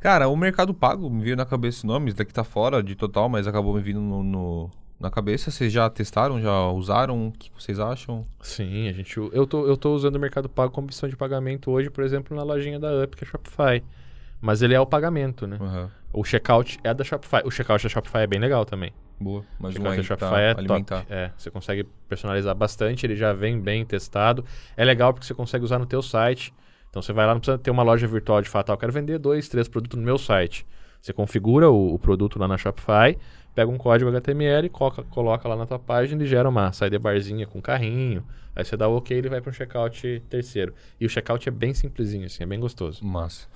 Cara, 0.00 0.28
o 0.28 0.36
Mercado 0.36 0.72
Pago 0.72 1.10
me 1.10 1.22
veio 1.22 1.36
na 1.36 1.44
cabeça 1.44 1.78
esse 1.78 1.86
nome, 1.86 2.08
isso 2.08 2.16
daqui 2.16 2.32
tá 2.32 2.44
fora 2.44 2.82
de 2.82 2.94
total, 2.94 3.28
mas 3.28 3.46
acabou 3.46 3.74
me 3.74 3.80
vindo 3.82 4.00
no, 4.00 4.22
no, 4.22 4.70
na 4.98 5.10
cabeça? 5.10 5.50
Vocês 5.50 5.70
já 5.72 5.88
testaram, 5.90 6.40
já 6.40 6.68
usaram? 6.68 7.28
O 7.28 7.32
que 7.32 7.50
vocês 7.56 7.78
acham? 7.78 8.26
Sim, 8.40 8.88
a 8.88 8.92
gente. 8.92 9.14
Eu 9.18 9.46
tô, 9.46 9.66
eu 9.66 9.76
tô 9.76 9.94
usando 9.94 10.16
o 10.16 10.18
Mercado 10.18 10.48
Pago 10.48 10.72
como 10.72 10.86
opção 10.86 11.06
de 11.08 11.16
pagamento 11.16 11.70
hoje, 11.70 11.90
por 11.90 12.02
exemplo, 12.02 12.34
na 12.36 12.42
lojinha 12.42 12.78
da 12.80 12.88
Up, 13.04 13.14
que 13.14 13.24
é 13.24 13.26
Shopify. 13.26 13.82
Mas 14.40 14.62
ele 14.62 14.72
é 14.74 14.80
o 14.80 14.86
pagamento, 14.86 15.46
né? 15.46 15.58
Aham. 15.60 15.90
O 16.14 16.24
checkout 16.24 16.78
é 16.82 16.94
da 16.94 17.04
Shopify. 17.04 17.42
O 17.44 17.50
checkout 17.50 17.82
da 17.82 17.88
Shopify 17.90 18.18
é 18.18 18.26
bem 18.26 18.40
legal 18.40 18.64
também. 18.64 18.92
Boa. 19.20 19.44
Mais 19.58 19.74
O 19.74 19.76
checkout 19.76 20.00
aí 20.00 20.06
da 20.08 20.16
pra 20.16 20.26
Shopify 20.28 20.40
é 20.42 20.50
alimentar. 20.56 21.00
top. 21.02 21.12
É, 21.12 21.30
você 21.36 21.50
consegue 21.50 21.84
personalizar 22.08 22.54
bastante, 22.54 23.04
ele 23.04 23.14
já 23.14 23.32
vem 23.32 23.60
bem 23.60 23.84
testado. 23.84 24.44
É 24.76 24.84
legal 24.84 25.12
porque 25.12 25.26
você 25.26 25.34
consegue 25.34 25.62
usar 25.62 25.78
no 25.78 25.86
teu 25.86 26.00
site. 26.00 26.54
Então 26.88 27.02
você 27.02 27.12
vai 27.12 27.26
lá, 27.26 27.34
não 27.34 27.40
precisa 27.40 27.58
ter 27.58 27.70
uma 27.70 27.82
loja 27.82 28.06
virtual 28.06 28.40
de 28.42 28.48
fato, 28.48 28.70
ah, 28.70 28.72
eu 28.72 28.78
quero 28.78 28.92
vender 28.92 29.18
dois, 29.18 29.48
três 29.48 29.68
produtos 29.68 29.98
no 29.98 30.04
meu 30.04 30.18
site. 30.18 30.66
Você 31.00 31.12
configura 31.12 31.70
o, 31.70 31.94
o 31.94 31.98
produto 31.98 32.38
lá 32.38 32.48
na 32.48 32.58
Shopify, 32.58 33.16
pega 33.54 33.70
um 33.70 33.78
código 33.78 34.10
HTML, 34.10 34.68
coloca, 34.70 35.02
coloca 35.04 35.48
lá 35.48 35.56
na 35.56 35.66
tua 35.66 35.78
página 35.78 36.22
e 36.22 36.26
gera 36.26 36.48
uma 36.48 36.72
sidebarzinha 36.72 37.46
com 37.46 37.60
carrinho. 37.60 38.24
Aí 38.56 38.64
você 38.64 38.76
dá 38.76 38.88
o 38.88 38.96
OK, 38.96 39.16
ele 39.16 39.28
vai 39.28 39.40
para 39.40 39.50
um 39.50 39.52
checkout 39.52 40.22
terceiro. 40.28 40.74
E 41.00 41.06
o 41.06 41.08
checkout 41.08 41.48
é 41.48 41.52
bem 41.52 41.72
simplesinho, 41.72 42.26
assim, 42.26 42.42
é 42.42 42.46
bem 42.46 42.58
gostoso. 42.58 43.04
Massa. 43.04 43.46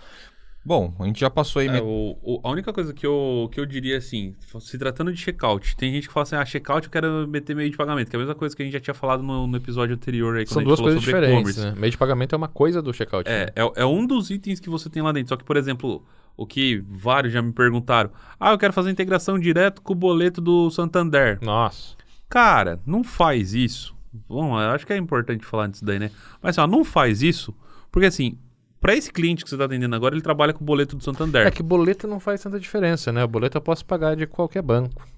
Bom, 0.65 0.95
a 0.99 1.05
gente 1.05 1.21
já 1.21 1.29
passou 1.29 1.61
aí... 1.61 1.69
É, 1.69 1.83
o- 1.83 2.17
o- 2.23 2.41
a 2.43 2.51
única 2.51 2.73
coisa 2.73 2.95
que 2.95 3.07
eu, 3.07 3.49
que 3.53 3.61
eu 3.61 3.67
diria 3.67 3.99
assim, 3.99 4.35
se 4.61 4.79
tratando 4.79 5.13
de 5.13 5.19
checkout, 5.21 5.77
tem 5.77 5.93
gente 5.93 6.09
que 6.09 6.13
fala 6.15 6.23
assim, 6.23 6.37
ah, 6.37 6.45
checkout 6.45 6.87
eu 6.87 6.91
quero 6.91 7.29
meter 7.29 7.55
meio 7.55 7.71
de 7.71 7.77
pagamento, 7.77 8.09
que 8.09 8.17
é 8.17 8.19
a 8.19 8.21
mesma 8.21 8.35
coisa 8.35 8.57
que 8.57 8.63
a 8.63 8.65
gente 8.65 8.73
já 8.73 8.81
tinha 8.81 8.95
falado 8.95 9.23
no, 9.23 9.47
no 9.47 9.57
episódio 9.59 9.95
anterior 9.95 10.37
aí, 10.39 10.47
quando 10.47 10.49
São 10.49 10.61
a 10.61 10.63
gente 10.63 10.69
duas 10.69 10.79
falou 10.79 10.93
coisas 10.95 11.05
sobre 11.05 11.21
diferentes, 11.21 11.57
e-commerce. 11.57 11.75
né? 11.77 11.81
Meio 11.81 11.91
de 11.91 11.99
pagamento 11.99 12.35
é 12.35 12.39
uma 12.39 12.49
coisa 12.49 12.81
do 12.81 12.93
checkout. 12.95 13.29
É, 13.29 13.47
né? 13.47 13.53
é, 13.57 13.83
é 13.83 13.85
um 13.85 14.07
dos 14.07 14.31
itens 14.31 14.59
que 14.59 14.71
você 14.71 14.89
tem 14.89 15.03
lá 15.03 15.13
dentro. 15.13 15.29
Só 15.29 15.37
que, 15.37 15.45
por 15.45 15.57
exemplo, 15.59 16.03
o 16.37 16.47
que 16.47 16.83
vários 16.89 17.33
já 17.33 17.43
me 17.43 17.53
perguntaram, 17.53 18.11
ah, 18.41 18.53
eu 18.53 18.59
quero 18.59 18.73
fazer 18.73 18.91
integração 18.91 19.39
direto 19.39 19.83
com 19.83 19.93
o 19.93 19.97
boleto 19.97 20.41
do 20.41 20.71
Santander. 20.71 21.39
Nossa. 21.43 21.95
Cara, 22.29 22.81
não 22.87 23.05
faz 23.05 23.53
isso. 23.53 23.95
Bom, 24.29 24.59
eu 24.61 24.71
acho 24.71 24.87
que 24.87 24.93
é 24.93 24.97
importante 24.97 25.45
falar 25.45 25.67
disso 25.67 25.85
daí, 25.85 25.99
né? 25.99 26.11
Mas 26.43 26.57
assim, 26.57 26.67
ó, 26.67 26.71
não 26.71 26.85
faz 26.85 27.21
isso, 27.23 27.55
porque 27.93 28.07
assim, 28.07 28.39
para 28.85 28.95
esse 28.95 29.11
cliente 29.11 29.43
que 29.43 29.49
você 29.49 29.55
está 29.55 29.65
atendendo 29.65 29.97
agora, 29.97 30.15
ele 30.15 30.21
trabalha 30.21 30.53
com 30.53 30.63
o 30.63 30.67
boleto 30.67 30.95
do 30.95 31.03
Santander. 31.03 31.47
É 31.47 31.51
que 31.51 31.63
boleto 31.63 32.07
não 32.07 32.21
faz 32.21 32.43
tanta 32.43 32.61
diferença, 32.61 33.11
né? 33.11 33.25
O 33.25 33.27
boleto 33.27 33.57
eu 33.57 33.63
posso 33.63 33.83
pagar 33.83 34.15
de 34.15 34.27
qualquer 34.27 34.61
banco. 34.61 35.09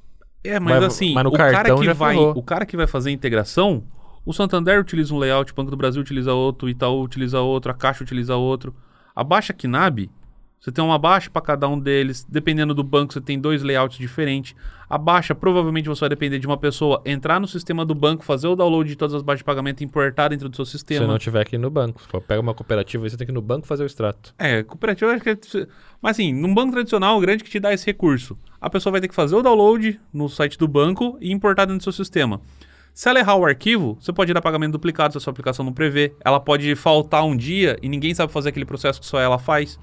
É, 0.45 0.61
mas, 0.61 0.77
Mas- 0.77 0.85
assim, 0.85 1.13
mas 1.13 1.27
o, 1.27 1.33
cara 1.33 1.75
que 1.75 1.93
vai, 1.93 2.17
o 2.17 2.43
cara 2.45 2.65
que 2.65 2.77
vai 2.77 2.87
fazer 2.87 3.11
a 3.11 3.13
integração, 3.13 3.83
o 4.25 4.33
Santander 4.33 4.79
utiliza 4.81 5.13
um 5.13 5.19
layout, 5.19 5.51
o 5.51 5.55
Banco 5.57 5.73
do 5.73 5.77
Brasil 5.77 6.01
utiliza 6.01 6.33
outro, 6.33 6.69
o 6.69 6.71
Itaú 6.71 7.03
utiliza 7.03 7.41
outro, 7.41 7.73
a 7.73 7.75
Caixa 7.75 8.05
utiliza 8.05 8.37
outro. 8.37 8.73
A 9.13 9.25
Baixa 9.25 9.53
Kinab, 9.53 10.09
você 10.61 10.73
tem 10.73 10.83
uma 10.85 10.99
baixa 10.99 11.31
para 11.31 11.43
cada 11.43 11.69
um 11.69 11.79
deles, 11.79 12.27
dependendo 12.29 12.75
do 12.75 12.83
banco, 12.83 13.13
você 13.13 13.21
tem 13.21 13.39
dois 13.39 13.63
layouts 13.63 13.99
diferentes. 13.99 14.55
A 14.89 14.99
baixa, 14.99 15.35
provavelmente 15.35 15.89
você 15.89 16.01
vai 16.01 16.09
depender 16.09 16.39
de 16.39 16.47
uma 16.47 16.57
pessoa 16.57 17.03
entrar 17.05 17.41
no 17.41 17.47
sistema 17.47 17.85
do 17.85 17.95
banco, 17.95 18.25
fazer 18.25 18.49
o 18.49 18.57
download 18.57 18.89
de 18.89 18.97
todas 18.97 19.15
as 19.15 19.23
baixas 19.23 19.41
de 19.41 19.45
pagamento 19.45 19.81
e 19.81 19.85
importar 19.85 20.29
dentro 20.29 20.49
do 20.49 20.57
seu 20.57 20.65
Se 20.65 20.73
sistema. 20.73 21.05
você 21.05 21.07
não 21.13 21.19
tiver 21.19 21.41
aqui 21.41 21.59
no 21.59 21.71
banco. 21.71 22.03
Se 22.03 22.09
for 22.09 22.21
pega 22.21 22.41
uma 22.41 22.55
cooperativa, 22.55 23.05
aí 23.05 23.11
você 23.11 23.17
tem 23.17 23.27
que 23.27 23.33
ir 23.33 23.35
no 23.35 23.43
banco 23.43 23.67
fazer 23.67 23.83
o 23.83 23.87
extrato. 23.87 24.35
É, 24.39 24.63
cooperativa 24.63 25.13
acho 25.13 25.23
que 25.23 25.31
é... 25.31 25.39
Mas 26.01 26.17
assim, 26.17 26.33
num 26.33 26.55
banco 26.55 26.73
tradicional, 26.73 27.17
o 27.17 27.21
grande 27.21 27.45
que 27.45 27.51
te 27.51 27.61
dá 27.61 27.73
esse 27.73 27.87
recurso. 27.87 28.37
A 28.61 28.71
pessoa 28.71 28.93
vai 28.93 29.01
ter 29.01 29.09
que 29.09 29.15
fazer 29.15 29.35
o 29.37 29.43
download 29.43 30.01
no 30.13 30.29
site 30.29 30.59
do 30.59 30.67
banco 30.69 31.17
e 31.21 31.33
importar 31.33 31.65
dentro 31.65 31.79
do 31.79 31.83
seu 31.83 31.93
sistema. 31.93 32.41
Se 32.93 33.09
ela 33.09 33.19
errar 33.19 33.37
o 33.37 33.45
arquivo, 33.45 33.99
você 34.01 34.13
pode 34.13 34.33
dar 34.33 34.41
pagamento 34.41 34.73
duplicado 34.73 35.13
se 35.13 35.19
a 35.19 35.21
sua 35.21 35.31
aplicação 35.31 35.65
não 35.65 35.73
prevê. 35.73 36.15
Ela 36.25 36.41
pode 36.41 36.75
faltar 36.75 37.25
um 37.25 37.37
dia 37.37 37.77
e 37.83 37.89
ninguém 37.89 38.15
sabe 38.15 38.33
fazer 38.33 38.49
aquele 38.49 38.65
processo 38.65 38.99
que 39.01 39.07
só 39.07 39.21
ela 39.21 39.39
faz. 39.39 39.79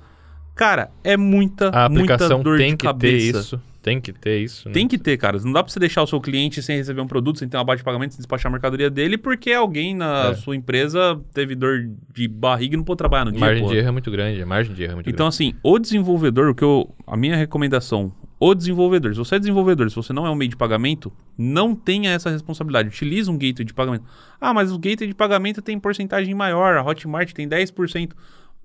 Cara, 0.55 0.91
é 1.03 1.17
muita, 1.17 1.69
A 1.69 1.89
muita 1.89 2.13
aplicação 2.13 2.43
dor 2.43 2.57
tem 2.57 2.71
de 2.71 2.77
que 2.77 2.81
ter 2.83 2.87
cabeça. 2.87 3.39
isso. 3.39 3.61
Tem 3.81 3.99
que 3.99 4.13
ter 4.13 4.39
isso. 4.39 4.69
né? 4.69 4.73
Tem 4.73 4.87
que 4.87 4.97
ter, 4.97 5.17
cara. 5.17 5.37
Não 5.43 5.51
dá 5.51 5.61
pra 5.61 5.69
você 5.69 5.77
deixar 5.77 6.01
o 6.03 6.07
seu 6.07 6.21
cliente 6.21 6.61
sem 6.63 6.77
receber 6.77 7.01
um 7.01 7.07
produto, 7.07 7.39
sem 7.39 7.49
ter 7.49 7.57
uma 7.57 7.65
baixa 7.65 7.79
de 7.79 7.83
pagamento, 7.83 8.11
sem 8.13 8.19
despachar 8.19 8.49
a 8.49 8.53
mercadoria 8.53 8.89
dele, 8.89 9.17
porque 9.17 9.51
alguém 9.51 9.93
na 9.93 10.29
É. 10.29 10.35
sua 10.35 10.55
empresa 10.55 11.19
teve 11.33 11.53
dor 11.53 11.89
de 12.13 12.25
barriga 12.29 12.75
e 12.75 12.77
não 12.77 12.83
pôde 12.85 12.99
trabalhar 12.99 13.25
no 13.25 13.31
A 13.31 13.33
dia. 13.33 13.41
margem 13.41 13.61
porra. 13.63 13.73
de 13.73 13.79
erro 13.79 13.87
é 13.89 13.91
muito 13.91 14.09
grande. 14.09 14.41
A 14.41 14.45
margem 14.45 14.73
de 14.73 14.83
erro 14.83 14.91
é 14.91 14.95
muito 14.95 15.09
Então, 15.09 15.27
assim, 15.27 15.53
o 15.61 15.77
desenvolvedor, 15.77 16.49
o 16.49 16.55
que 16.55 16.63
eu. 16.63 16.95
A 17.05 17.17
minha 17.17 17.35
recomendação, 17.35 18.13
o 18.39 18.55
desenvolvedor, 18.55 19.11
se 19.11 19.17
você 19.17 19.35
é 19.35 19.39
desenvolvedor, 19.39 19.89
se 19.89 19.97
você 19.97 20.13
não 20.13 20.25
é 20.25 20.29
um 20.29 20.35
meio 20.35 20.49
de 20.49 20.55
pagamento, 20.55 21.11
não 21.37 21.75
tenha 21.75 22.11
essa 22.11 22.29
responsabilidade. 22.29 22.87
Utilize 22.87 23.29
um 23.29 23.37
gateway 23.37 23.65
de 23.65 23.73
pagamento. 23.73 24.05
Ah, 24.39 24.53
mas 24.53 24.71
o 24.71 24.77
gateway 24.79 25.07
de 25.09 25.13
pagamento 25.13 25.61
tem 25.61 25.77
porcentagem 25.77 26.33
maior, 26.33 26.77
a 26.77 26.83
Hotmart 26.83 27.33
tem 27.33 27.49
10%. 27.49 28.13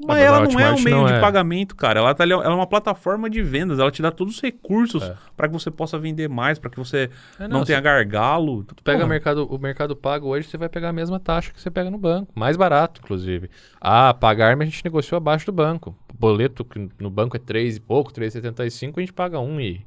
Mas 0.07 0.19
ela 0.19 0.41
não 0.41 0.61
é 0.61 0.73
um 0.73 0.81
meio 0.81 1.07
de 1.07 1.15
é. 1.15 1.21
pagamento, 1.21 1.75
cara. 1.75 1.99
Ela, 1.99 2.15
tá 2.15 2.23
ali- 2.23 2.33
ela 2.33 2.45
é 2.45 2.49
uma 2.49 2.67
plataforma 2.67 3.29
de 3.29 3.43
vendas. 3.43 3.79
Ela 3.81 3.91
te 3.91 4.01
dá 4.01 4.11
todos 4.13 4.37
os 4.37 4.41
recursos 4.41 5.03
É. 5.03 5.17
para 5.37 5.49
que 5.49 5.53
você 5.53 5.71
possa 5.71 5.99
vender 5.99 6.29
mais, 6.29 6.59
para 6.59 6.71
que 6.71 6.79
você 6.79 7.11
É, 7.39 7.49
não, 7.49 7.59
não, 7.59 7.65
tenha 7.65 7.81
gargalo. 7.81 8.63
Tu 8.65 8.83
pega 8.83 9.05
o 9.05 9.09
mercado, 9.09 9.45
o 9.47 9.59
mercado 9.59 9.97
pago 9.97 10.29
hoje, 10.29 10.47
você 10.49 10.57
vai 10.57 10.69
pegar 10.69 10.91
a 10.91 10.93
mesma 10.93 11.19
taxa 11.19 11.53
que 11.53 11.61
você 11.61 11.71
pega 11.71 11.91
no 11.91 11.99
banco. 11.99 12.33
Mais 12.35 12.57
barato, 12.57 13.01
inclusive. 13.03 13.51
Ah, 13.81 14.15
pagar, 14.15 14.57
mas 14.57 14.69
a 14.69 14.71
gente 14.71 14.85
negociou 14.85 15.17
abaixo 15.17 15.47
do 15.47 15.53
banco. 15.53 15.97
O 16.13 16.17
boleto 16.17 16.65
que 16.65 16.89
no 17.01 17.11
banco 17.11 17.37
é 17.37 17.41
3 17.41 17.77
e 17.77 17.81
pouco, 17.81 18.13
3,75, 18.13 18.99
a 18.99 19.01
gente 19.01 19.13
paga 19.13 19.41
1 19.41 19.61
e 19.61 19.85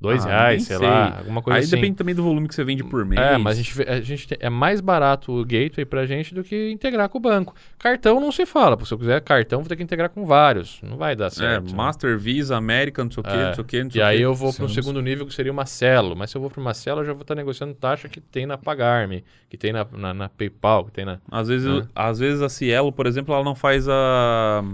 2 0.00 0.24
Ah, 0.24 0.28
reais, 0.28 0.68
nem 0.68 0.78
sei, 0.78 0.86
lá, 0.88 1.18
alguma 1.18 1.42
coisa 1.42 1.58
Aí 1.58 1.64
assim. 1.64 1.76
depende 1.76 1.94
também 1.96 2.14
do 2.14 2.22
volume 2.22 2.48
que 2.48 2.54
você 2.54 2.64
vende 2.64 2.82
por 2.82 3.04
mês. 3.04 3.20
É, 3.20 3.36
mas 3.36 3.58
a 3.58 3.62
gente, 3.62 3.82
a 3.82 4.00
gente 4.00 4.28
é 4.40 4.48
mais 4.48 4.80
barato 4.80 5.30
o 5.30 5.44
gateway 5.44 5.84
pra 5.84 6.06
gente 6.06 6.34
do 6.34 6.42
que 6.42 6.70
integrar 6.70 7.08
com 7.10 7.18
o 7.18 7.20
banco. 7.20 7.54
Cartão 7.78 8.18
não 8.18 8.32
se 8.32 8.46
fala, 8.46 8.76
porque 8.78 8.88
se 8.88 8.94
eu 8.94 8.98
quiser 8.98 9.20
cartão, 9.20 9.60
vou 9.60 9.68
ter 9.68 9.76
que 9.76 9.82
integrar 9.82 10.08
com 10.08 10.24
vários. 10.24 10.80
Não 10.82 10.96
vai 10.96 11.14
dar 11.14 11.26
É, 11.26 11.30
certo. 11.30 11.70
né? 11.70 11.76
Master, 11.76 12.18
Visa, 12.18 12.56
American, 12.56 13.04
não 13.04 13.12
sei 13.12 13.20
o 13.20 13.24
quê, 13.24 13.30
É. 13.30 13.46
não 13.48 13.54
sei 13.54 13.62
o 13.62 13.66
quê, 13.66 13.84
não 13.84 13.90
sei 13.90 14.00
E 14.00 14.04
o 14.04 14.06
aí 14.06 14.16
quê. 14.18 14.24
eu 14.24 14.34
vou 14.34 14.54
para 14.54 14.64
um 14.64 14.68
segundo 14.68 15.02
nível 15.02 15.26
que 15.26 15.34
seria 15.34 15.52
o 15.52 15.54
Marcelo. 15.54 16.16
Mas 16.16 16.30
se 16.30 16.36
eu 16.36 16.40
vou 16.40 16.50
para 16.50 16.60
o 16.60 16.64
Marcelo, 16.64 17.00
eu 17.02 17.04
já 17.04 17.12
vou 17.12 17.22
estar 17.22 17.34
negociando 17.34 17.74
taxa 17.74 18.08
que 18.08 18.20
tem 18.20 18.46
na 18.46 18.56
Pagarme, 18.56 19.22
que 19.50 19.58
tem 19.58 19.70
na, 19.72 19.86
na, 19.92 20.14
na 20.14 20.28
PayPal, 20.30 20.86
que 20.86 20.92
tem 20.92 21.04
na. 21.04 21.18
Às 21.30 21.48
vezes, 21.48 21.68
É. 21.84 21.86
às 21.94 22.18
vezes 22.18 22.40
a 22.40 22.48
Cielo, 22.48 22.90
por 22.90 23.06
exemplo, 23.06 23.34
ela 23.34 23.44
não 23.44 23.54
faz 23.54 23.86
a 23.88 24.64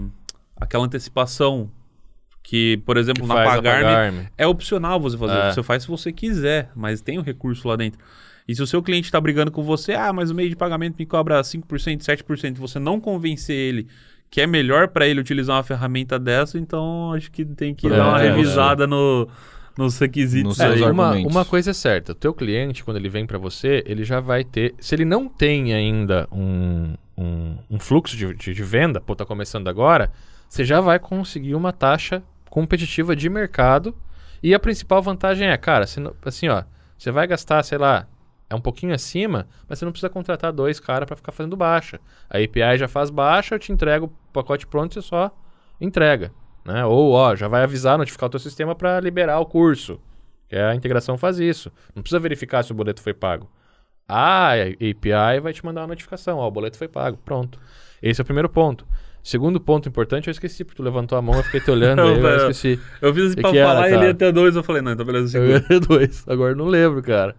aquela 0.55 0.85
antecipação 0.85 1.69
que, 2.47 2.77
por 2.85 2.95
exemplo, 2.95 3.23
que 3.23 3.27
na 3.27 3.43
Pagarme 3.43 4.25
é 4.37 4.47
opcional 4.47 5.01
você 5.01 5.17
fazer. 5.17 5.37
É. 5.37 5.51
Você 5.51 5.61
faz 5.61 5.83
se 5.83 5.89
você 5.89 6.13
quiser, 6.13 6.71
mas 6.73 7.01
tem 7.01 7.19
o 7.19 7.21
recurso 7.21 7.67
lá 7.67 7.75
dentro. 7.75 7.99
E 8.47 8.55
se 8.55 8.63
o 8.63 8.65
seu 8.65 8.81
cliente 8.81 9.07
está 9.07 9.19
brigando 9.19 9.51
com 9.51 9.63
você, 9.63 9.91
ah, 9.91 10.13
mas 10.13 10.31
o 10.31 10.35
meio 10.35 10.47
de 10.47 10.55
pagamento 10.55 10.95
me 10.97 11.05
cobra 11.05 11.41
5%, 11.41 11.65
7%, 11.99 12.55
e 12.55 12.59
você 12.59 12.79
não 12.79 13.01
convencer 13.01 13.53
ele 13.53 13.87
que 14.31 14.39
é 14.39 14.47
melhor 14.47 14.87
para 14.87 15.05
ele 15.05 15.19
utilizar 15.19 15.57
uma 15.57 15.63
ferramenta 15.63 16.17
dessa, 16.17 16.57
então 16.57 17.11
acho 17.11 17.29
que 17.29 17.43
tem 17.43 17.75
que 17.75 17.87
É, 17.87 17.89
dar 17.89 18.07
uma 18.07 18.23
é, 18.23 18.29
revisada 18.29 18.87
no, 18.87 19.27
nos 19.77 19.99
requisitos 19.99 20.57
Nos 20.57 20.81
É, 20.81 20.89
uma, 20.89 21.15
uma 21.15 21.43
coisa 21.43 21.71
é 21.71 21.73
certa, 21.73 22.13
o 22.13 22.15
teu 22.15 22.33
cliente, 22.33 22.81
quando 22.81 22.95
ele 22.95 23.09
vem 23.09 23.25
para 23.25 23.37
você, 23.37 23.83
ele 23.85 24.05
já 24.05 24.21
vai 24.21 24.45
ter. 24.45 24.73
Se 24.79 24.95
ele 24.95 25.03
não 25.03 25.27
tem 25.27 25.73
ainda 25.73 26.29
um, 26.31 26.93
um, 27.17 27.57
um 27.71 27.77
fluxo 27.77 28.15
de, 28.15 28.33
de, 28.35 28.53
de 28.53 28.63
venda, 28.63 29.01
pô, 29.01 29.13
tá 29.17 29.25
começando 29.25 29.67
agora, 29.67 30.09
você 30.47 30.63
já 30.63 30.79
vai 30.79 30.97
conseguir 30.97 31.53
uma 31.53 31.73
taxa 31.73 32.23
competitiva 32.57 33.15
de 33.15 33.29
mercado. 33.29 33.95
E 34.41 34.51
a 34.55 34.59
principal 34.59 34.99
vantagem 34.99 35.47
é, 35.47 35.55
cara, 35.57 35.85
assim, 36.25 36.49
ó, 36.49 36.63
você 36.97 37.11
vai 37.11 37.27
gastar, 37.27 37.61
sei 37.61 37.77
lá, 37.77 38.07
é 38.49 38.55
um 38.55 38.59
pouquinho 38.59 38.95
acima, 38.95 39.47
mas 39.69 39.77
você 39.77 39.85
não 39.85 39.91
precisa 39.91 40.09
contratar 40.09 40.51
dois 40.51 40.79
caras 40.79 41.05
para 41.05 41.15
ficar 41.15 41.31
fazendo 41.31 41.55
baixa. 41.55 41.99
A 42.27 42.39
API 42.39 42.79
já 42.79 42.87
faz 42.87 43.11
baixa, 43.11 43.53
eu 43.53 43.59
te 43.59 43.71
entrego 43.71 44.07
o 44.07 44.33
pacote 44.33 44.65
pronto 44.65 44.91
e 44.91 44.95
você 44.95 45.01
só 45.03 45.31
entrega. 45.79 46.31
Né? 46.65 46.83
Ou, 46.83 47.11
ó, 47.11 47.35
já 47.35 47.47
vai 47.47 47.61
avisar, 47.61 47.95
notificar 47.95 48.25
o 48.25 48.31
teu 48.31 48.39
sistema 48.39 48.73
para 48.73 48.99
liberar 48.99 49.39
o 49.39 49.45
curso. 49.45 50.01
Que 50.49 50.55
a 50.55 50.73
integração 50.73 51.15
faz 51.15 51.37
isso. 51.37 51.71
Não 51.93 52.01
precisa 52.01 52.19
verificar 52.19 52.63
se 52.63 52.71
o 52.71 52.75
boleto 52.75 53.03
foi 53.03 53.13
pago. 53.13 53.51
A 54.07 54.53
API 54.53 55.39
vai 55.43 55.53
te 55.53 55.63
mandar 55.63 55.81
uma 55.81 55.87
notificação, 55.87 56.39
ó, 56.39 56.47
o 56.47 56.51
boleto 56.51 56.75
foi 56.77 56.87
pago. 56.87 57.17
Pronto. 57.17 57.59
Esse 58.01 58.19
é 58.19 58.23
o 58.23 58.25
primeiro 58.25 58.49
ponto. 58.49 58.87
Segundo 59.29 59.59
ponto 59.59 59.89
importante, 59.89 60.27
eu 60.27 60.31
esqueci, 60.31 60.63
porque 60.63 60.77
tu 60.77 60.83
levantou 60.83 61.17
a 61.17 61.21
mão, 61.21 61.35
eu 61.35 61.43
fiquei 61.43 61.59
te 61.59 61.69
olhando 61.69 62.01
aí, 62.03 62.07
eu 62.17 62.25
Eu- 62.25 62.37
esqueci. 62.49 62.79
Eu 63.01 63.13
fiz 63.13 63.25
assim 63.25 63.41
pra 63.41 63.51
que 63.51 63.57
era, 63.57 63.67
falar, 63.67 63.91
ele 63.91 64.05
ia 64.05 64.13
ter 64.13 64.31
dois, 64.31 64.55
eu 64.55 64.63
falei, 64.63 64.81
não, 64.81 64.93
então 64.93 65.05
beleza, 65.05 65.37
Eu 65.37 65.45
segura. 65.59 65.65
ia 65.73 65.79
dois, 65.81 66.23
agora 66.27 66.55
não 66.55 66.65
lembro, 66.65 67.01
cara. 67.03 67.35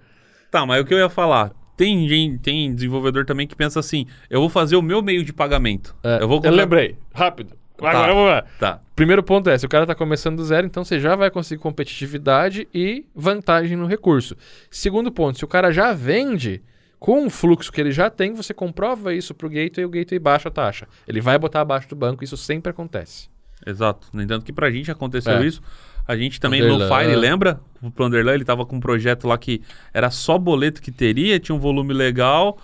Tá, 0.50 0.66
mas 0.66 0.82
o 0.82 0.84
que 0.84 0.92
eu 0.92 0.98
ia 0.98 1.08
falar? 1.08 1.50
Tem, 1.78 2.06
gente, 2.08 2.38
tem 2.40 2.74
desenvolvedor 2.74 3.24
também 3.24 3.46
que 3.46 3.54
pensa 3.56 3.78
assim: 3.80 4.06
eu 4.28 4.40
vou 4.40 4.48
fazer 4.50 4.76
o 4.76 4.82
meu 4.82 5.00
meio 5.00 5.24
de 5.24 5.32
pagamento. 5.32 5.94
É, 6.02 6.16
eu 6.22 6.28
vou 6.28 6.38
eu 6.38 6.42
contra- 6.42 6.50
lembrei, 6.50 6.96
rápido. 7.14 7.54
Tá. 7.76 7.90
Agora 7.90 8.12
vamos 8.12 8.28
lá. 8.30 8.44
Tá. 8.58 8.80
Primeiro 8.96 9.22
ponto 9.22 9.48
é, 9.48 9.56
se 9.56 9.64
o 9.64 9.68
cara 9.68 9.84
está 9.84 9.94
começando 9.94 10.36
do 10.36 10.44
zero, 10.44 10.66
então 10.66 10.84
você 10.84 10.98
já 10.98 11.14
vai 11.14 11.30
conseguir 11.30 11.62
competitividade 11.62 12.66
e 12.74 13.06
vantagem 13.14 13.76
no 13.76 13.86
recurso. 13.86 14.36
Segundo 14.70 15.10
ponto, 15.12 15.38
se 15.38 15.44
o 15.44 15.48
cara 15.48 15.70
já 15.72 15.92
vende 15.92 16.60
com 16.98 17.26
o 17.26 17.30
fluxo 17.30 17.70
que 17.72 17.80
ele 17.80 17.92
já 17.92 18.10
tem, 18.10 18.34
você 18.34 18.52
comprova 18.52 19.14
isso 19.14 19.34
pro 19.34 19.48
gateway 19.48 19.82
e 19.82 19.86
o 19.86 19.90
gateway 19.90 20.18
baixa 20.18 20.48
a 20.48 20.52
taxa. 20.52 20.86
Ele 21.06 21.20
vai 21.20 21.38
botar 21.38 21.60
abaixo 21.60 21.88
do 21.88 21.96
banco, 21.96 22.24
isso 22.24 22.36
sempre 22.36 22.70
acontece. 22.70 23.28
Exato. 23.66 24.08
No 24.12 24.22
entanto, 24.22 24.44
que 24.44 24.52
pra 24.52 24.70
gente 24.70 24.90
aconteceu 24.90 25.32
É. 25.34 25.46
isso. 25.46 25.60
A 26.06 26.16
gente 26.16 26.40
também 26.40 26.62
Underlan, 26.62 26.88
no 26.88 26.94
Fire, 26.96 27.12
é. 27.12 27.16
lembra? 27.16 27.60
O 27.82 27.90
Plunderlan, 27.90 28.32
ele 28.34 28.44
tava 28.44 28.64
com 28.64 28.76
um 28.76 28.80
projeto 28.80 29.28
lá 29.28 29.36
que 29.36 29.60
era 29.92 30.10
só 30.10 30.38
boleto 30.38 30.80
que 30.80 30.90
teria, 30.90 31.38
tinha 31.38 31.54
um 31.54 31.58
volume 31.58 31.92
legal. 31.92 32.58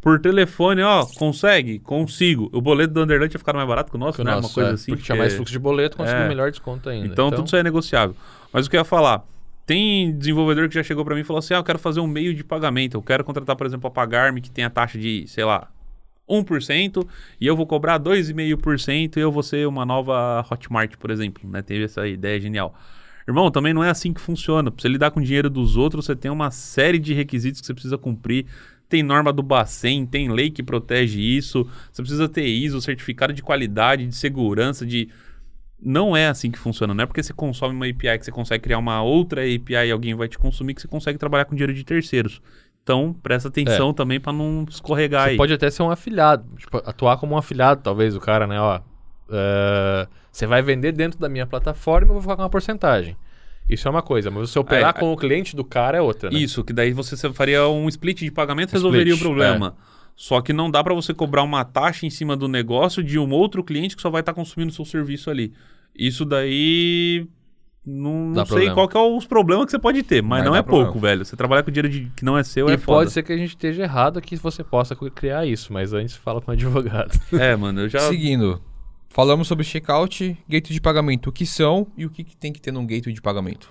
Por 0.00 0.18
telefone, 0.20 0.82
ó, 0.82 1.04
consegue? 1.18 1.78
Consigo. 1.80 2.48
O 2.52 2.60
boleto 2.60 2.94
do 2.94 3.02
Underland 3.02 3.28
tinha 3.30 3.38
ficado 3.38 3.56
mais 3.56 3.68
barato 3.68 3.90
que 3.90 3.96
o 3.96 3.98
nosso, 4.00 4.16
Que 4.16 4.22
o 4.22 4.24
né? 4.24 4.30
nosso, 4.36 4.48
Uma 4.48 4.54
coisa 4.54 4.70
é, 4.70 4.72
assim. 4.74 4.92
Porque 4.92 5.04
tinha 5.04 5.18
mais 5.18 5.34
fluxo 5.34 5.52
de 5.52 5.58
boleto, 5.58 5.96
conseguiu 5.96 6.22
É. 6.22 6.28
melhor 6.28 6.50
desconto 6.50 6.88
ainda. 6.88 7.06
Então, 7.08 7.30
tudo 7.30 7.46
isso 7.46 7.56
é 7.56 7.62
negociável. 7.62 8.14
Mas 8.52 8.66
o 8.66 8.70
que 8.70 8.76
eu 8.76 8.80
ia 8.80 8.84
falar, 8.84 9.24
Tem 9.66 10.16
desenvolvedor 10.16 10.68
que 10.68 10.76
já 10.76 10.82
chegou 10.82 11.04
pra 11.04 11.14
mim 11.14 11.22
e 11.22 11.24
falou 11.24 11.40
assim: 11.40 11.52
ah, 11.52 11.58
eu 11.58 11.64
quero 11.64 11.78
fazer 11.78 12.00
um 12.00 12.06
meio 12.06 12.32
de 12.32 12.44
pagamento. 12.44 12.96
Eu 12.96 13.02
quero 13.02 13.24
contratar, 13.24 13.56
por 13.56 13.66
exemplo, 13.66 13.88
a 13.88 13.90
Pagarme, 13.90 14.40
que 14.40 14.50
tem 14.50 14.64
a 14.64 14.70
taxa 14.70 14.96
de, 14.96 15.26
sei 15.26 15.44
lá, 15.44 15.68
1%, 16.28 17.06
e 17.40 17.46
eu 17.46 17.56
vou 17.56 17.66
cobrar 17.66 17.98
2,5% 17.98 19.16
e 19.16 19.20
eu 19.20 19.30
vou 19.30 19.42
ser 19.42 19.66
uma 19.66 19.84
nova 19.84 20.44
Hotmart, 20.50 20.96
por 20.96 21.10
exemplo. 21.10 21.48
Né? 21.48 21.62
Teve 21.62 21.84
essa 21.84 22.06
ideia 22.06 22.40
genial. 22.40 22.74
Irmão, 23.26 23.50
também 23.50 23.74
não 23.74 23.82
é 23.82 23.90
assim 23.90 24.12
que 24.12 24.20
funciona. 24.20 24.70
Pra 24.70 24.80
você 24.80 24.88
lidar 24.88 25.10
com 25.10 25.18
o 25.18 25.22
dinheiro 25.22 25.50
dos 25.50 25.76
outros, 25.76 26.06
você 26.06 26.14
tem 26.14 26.30
uma 26.30 26.50
série 26.52 26.98
de 26.98 27.12
requisitos 27.12 27.60
que 27.60 27.66
você 27.66 27.74
precisa 27.74 27.98
cumprir. 27.98 28.46
Tem 28.88 29.02
norma 29.02 29.32
do 29.32 29.42
Bacen, 29.42 30.06
tem 30.06 30.30
lei 30.30 30.48
que 30.48 30.62
protege 30.62 31.20
isso. 31.20 31.68
Você 31.92 32.02
precisa 32.02 32.28
ter 32.28 32.46
ISO, 32.46 32.80
certificado 32.80 33.32
de 33.32 33.42
qualidade, 33.42 34.06
de 34.06 34.14
segurança, 34.14 34.86
de. 34.86 35.08
Não 35.80 36.16
é 36.16 36.28
assim 36.28 36.50
que 36.50 36.58
funciona. 36.58 36.94
Não 36.94 37.04
é 37.04 37.06
porque 37.06 37.22
você 37.22 37.32
consome 37.32 37.74
uma 37.74 37.86
API 37.86 38.18
que 38.18 38.24
você 38.24 38.32
consegue 38.32 38.64
criar 38.64 38.78
uma 38.78 39.02
outra 39.02 39.42
API 39.42 39.88
e 39.88 39.90
alguém 39.92 40.14
vai 40.14 40.26
te 40.28 40.38
consumir 40.38 40.74
que 40.74 40.80
você 40.82 40.88
consegue 40.88 41.18
trabalhar 41.18 41.44
com 41.44 41.54
dinheiro 41.54 41.74
de 41.74 41.84
terceiros. 41.84 42.40
Então, 42.82 43.14
presta 43.22 43.48
atenção 43.48 43.92
também 43.92 44.20
pra 44.20 44.32
não 44.32 44.64
escorregar 44.68 45.24
Você 45.24 45.30
aí. 45.30 45.36
pode 45.36 45.52
até 45.52 45.68
ser 45.70 45.82
um 45.82 45.90
afiliado, 45.90 46.46
tipo, 46.56 46.76
atuar 46.78 47.16
como 47.18 47.34
um 47.34 47.38
afiliado, 47.38 47.80
talvez, 47.82 48.14
o 48.14 48.20
cara, 48.20 48.46
né? 48.46 48.60
Ó, 48.60 48.80
é, 49.30 50.06
você 50.30 50.46
vai 50.46 50.62
vender 50.62 50.92
dentro 50.92 51.18
da 51.18 51.28
minha 51.28 51.46
plataforma 51.46 52.06
e 52.06 52.10
eu 52.10 52.12
vou 52.14 52.22
ficar 52.22 52.36
com 52.36 52.42
uma 52.42 52.50
porcentagem. 52.50 53.16
Isso 53.68 53.88
é 53.88 53.90
uma 53.90 54.02
coisa, 54.02 54.30
mas 54.30 54.50
você 54.50 54.58
operar 54.60 54.94
Aí- 54.94 55.00
com 55.00 55.12
o 55.12 55.16
cliente 55.16 55.56
do 55.56 55.64
cara 55.64 55.98
é 55.98 56.00
outra, 56.00 56.30
né? 56.30 56.38
Isso, 56.38 56.62
que 56.62 56.72
daí 56.72 56.92
você 56.92 57.16
faria 57.32 57.66
um 57.68 57.88
split 57.88 58.20
de 58.20 58.30
pagamento 58.30 58.70
e 58.70 58.72
resolveria 58.74 59.14
o 59.14 59.18
problema. 59.18 59.76
Só 60.16 60.40
que 60.40 60.52
não 60.52 60.70
dá 60.70 60.82
pra 60.82 60.94
você 60.94 61.12
cobrar 61.12 61.42
uma 61.42 61.62
taxa 61.62 62.06
em 62.06 62.10
cima 62.10 62.34
do 62.36 62.48
negócio 62.48 63.04
de 63.04 63.18
um 63.18 63.30
outro 63.30 63.62
cliente 63.62 63.94
que 63.94 64.00
só 64.00 64.08
vai 64.08 64.20
estar 64.22 64.32
consumindo 64.32 64.72
o 64.72 64.74
seu 64.74 64.84
serviço 64.86 65.28
ali. 65.30 65.52
Isso 65.94 66.24
daí. 66.24 67.26
Não, 67.84 68.30
não 68.30 68.34
sei 68.34 68.44
problema. 68.46 68.74
qual 68.74 68.88
que 68.88 68.96
é 68.96 69.00
os 69.00 69.26
problemas 69.26 69.66
que 69.66 69.70
você 69.70 69.78
pode 69.78 70.02
ter, 70.02 70.20
mas 70.22 70.40
Vai 70.40 70.48
não 70.48 70.56
é 70.56 70.62
pouco, 70.62 70.90
problema. 70.92 71.06
velho. 71.18 71.24
Você 71.24 71.36
trabalhar 71.36 71.62
com 71.62 71.70
dinheiro 71.70 71.88
de- 71.88 72.10
que 72.16 72.24
não 72.24 72.36
é 72.36 72.42
seu 72.42 72.68
E 72.68 72.72
é 72.72 72.78
foda. 72.78 72.98
pode 73.00 73.12
ser 73.12 73.22
que 73.22 73.32
a 73.32 73.36
gente 73.36 73.50
esteja 73.50 73.84
errado 73.84 74.20
que 74.20 74.34
você 74.36 74.64
possa 74.64 74.96
criar 75.14 75.46
isso, 75.46 75.72
mas 75.72 75.92
antes 75.92 76.16
fala 76.16 76.40
com 76.40 76.50
o 76.50 76.54
advogado. 76.54 77.12
É, 77.34 77.54
mano, 77.54 77.82
eu 77.82 77.88
já. 77.88 78.00
Seguindo, 78.00 78.60
falamos 79.10 79.46
sobre 79.46 79.64
checkout, 79.64 80.36
gateway 80.48 80.74
de 80.74 80.80
pagamento, 80.80 81.28
o 81.28 81.32
que 81.32 81.46
são 81.46 81.86
e 81.96 82.04
o 82.04 82.10
que, 82.10 82.24
que 82.24 82.36
tem 82.36 82.52
que 82.52 82.60
ter 82.60 82.72
num 82.72 82.84
gateway 82.84 83.14
de 83.14 83.22
pagamento. 83.22 83.70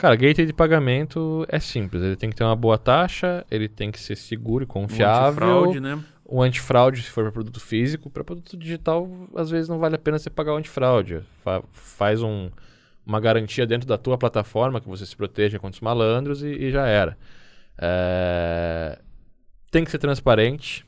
Cara, 0.00 0.16
gateway 0.16 0.46
de 0.46 0.52
pagamento 0.54 1.44
é 1.46 1.60
simples. 1.60 2.02
Ele 2.02 2.16
tem 2.16 2.30
que 2.30 2.36
ter 2.36 2.42
uma 2.42 2.56
boa 2.56 2.78
taxa, 2.78 3.44
ele 3.50 3.68
tem 3.68 3.90
que 3.90 4.00
ser 4.00 4.16
seguro 4.16 4.64
e 4.64 4.64
um 4.64 4.68
confiável. 4.68 5.26
antifraude, 5.58 5.80
né? 5.80 6.02
O 6.24 6.40
antifraude, 6.42 7.02
se 7.02 7.10
for 7.10 7.24
para 7.24 7.32
produto 7.32 7.60
físico, 7.60 8.08
para 8.08 8.24
produto 8.24 8.56
digital, 8.56 9.06
às 9.36 9.50
vezes 9.50 9.68
não 9.68 9.78
vale 9.78 9.96
a 9.96 9.98
pena 9.98 10.18
você 10.18 10.30
pagar 10.30 10.54
o 10.54 10.56
antifraude. 10.56 11.20
Fa- 11.44 11.62
faz 11.72 12.22
um- 12.22 12.48
uma 13.04 13.20
garantia 13.20 13.66
dentro 13.66 13.86
da 13.86 13.98
tua 13.98 14.16
plataforma 14.16 14.80
que 14.80 14.88
você 14.88 15.04
se 15.04 15.14
proteja 15.14 15.58
contra 15.58 15.76
os 15.76 15.80
malandros 15.82 16.42
e, 16.42 16.46
e 16.48 16.70
já 16.70 16.86
era. 16.86 17.18
É, 17.78 18.98
Tem 19.70 19.84
que 19.84 19.90
ser 19.90 19.98
transparente. 19.98 20.84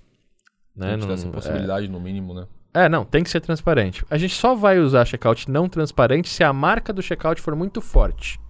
Né? 0.75 0.91
Tem 0.93 1.01
que 1.01 1.07
Não- 1.07 1.15
essa 1.15 1.29
possibilidade 1.29 1.87
no 1.89 2.01
mínimo, 2.01 2.33
né? 2.35 2.47
é, 2.73 2.89
não, 2.89 3.05
tem 3.05 3.23
que 3.23 3.29
ser 3.29 3.41
transparente. 3.41 4.05
A 4.11 4.17
gente 4.17 4.35
só 4.35 4.55
vai 4.55 4.79
usar 4.79 5.05
checkout 5.05 5.51
não 5.51 5.69
transparente 5.69 6.31
se 6.31 6.43
a 6.43 6.51
marca 6.53 6.93
do 6.95 7.03
checkout 7.03 7.41
for 7.43 7.55
muito 7.55 7.81
forte. 7.83 8.41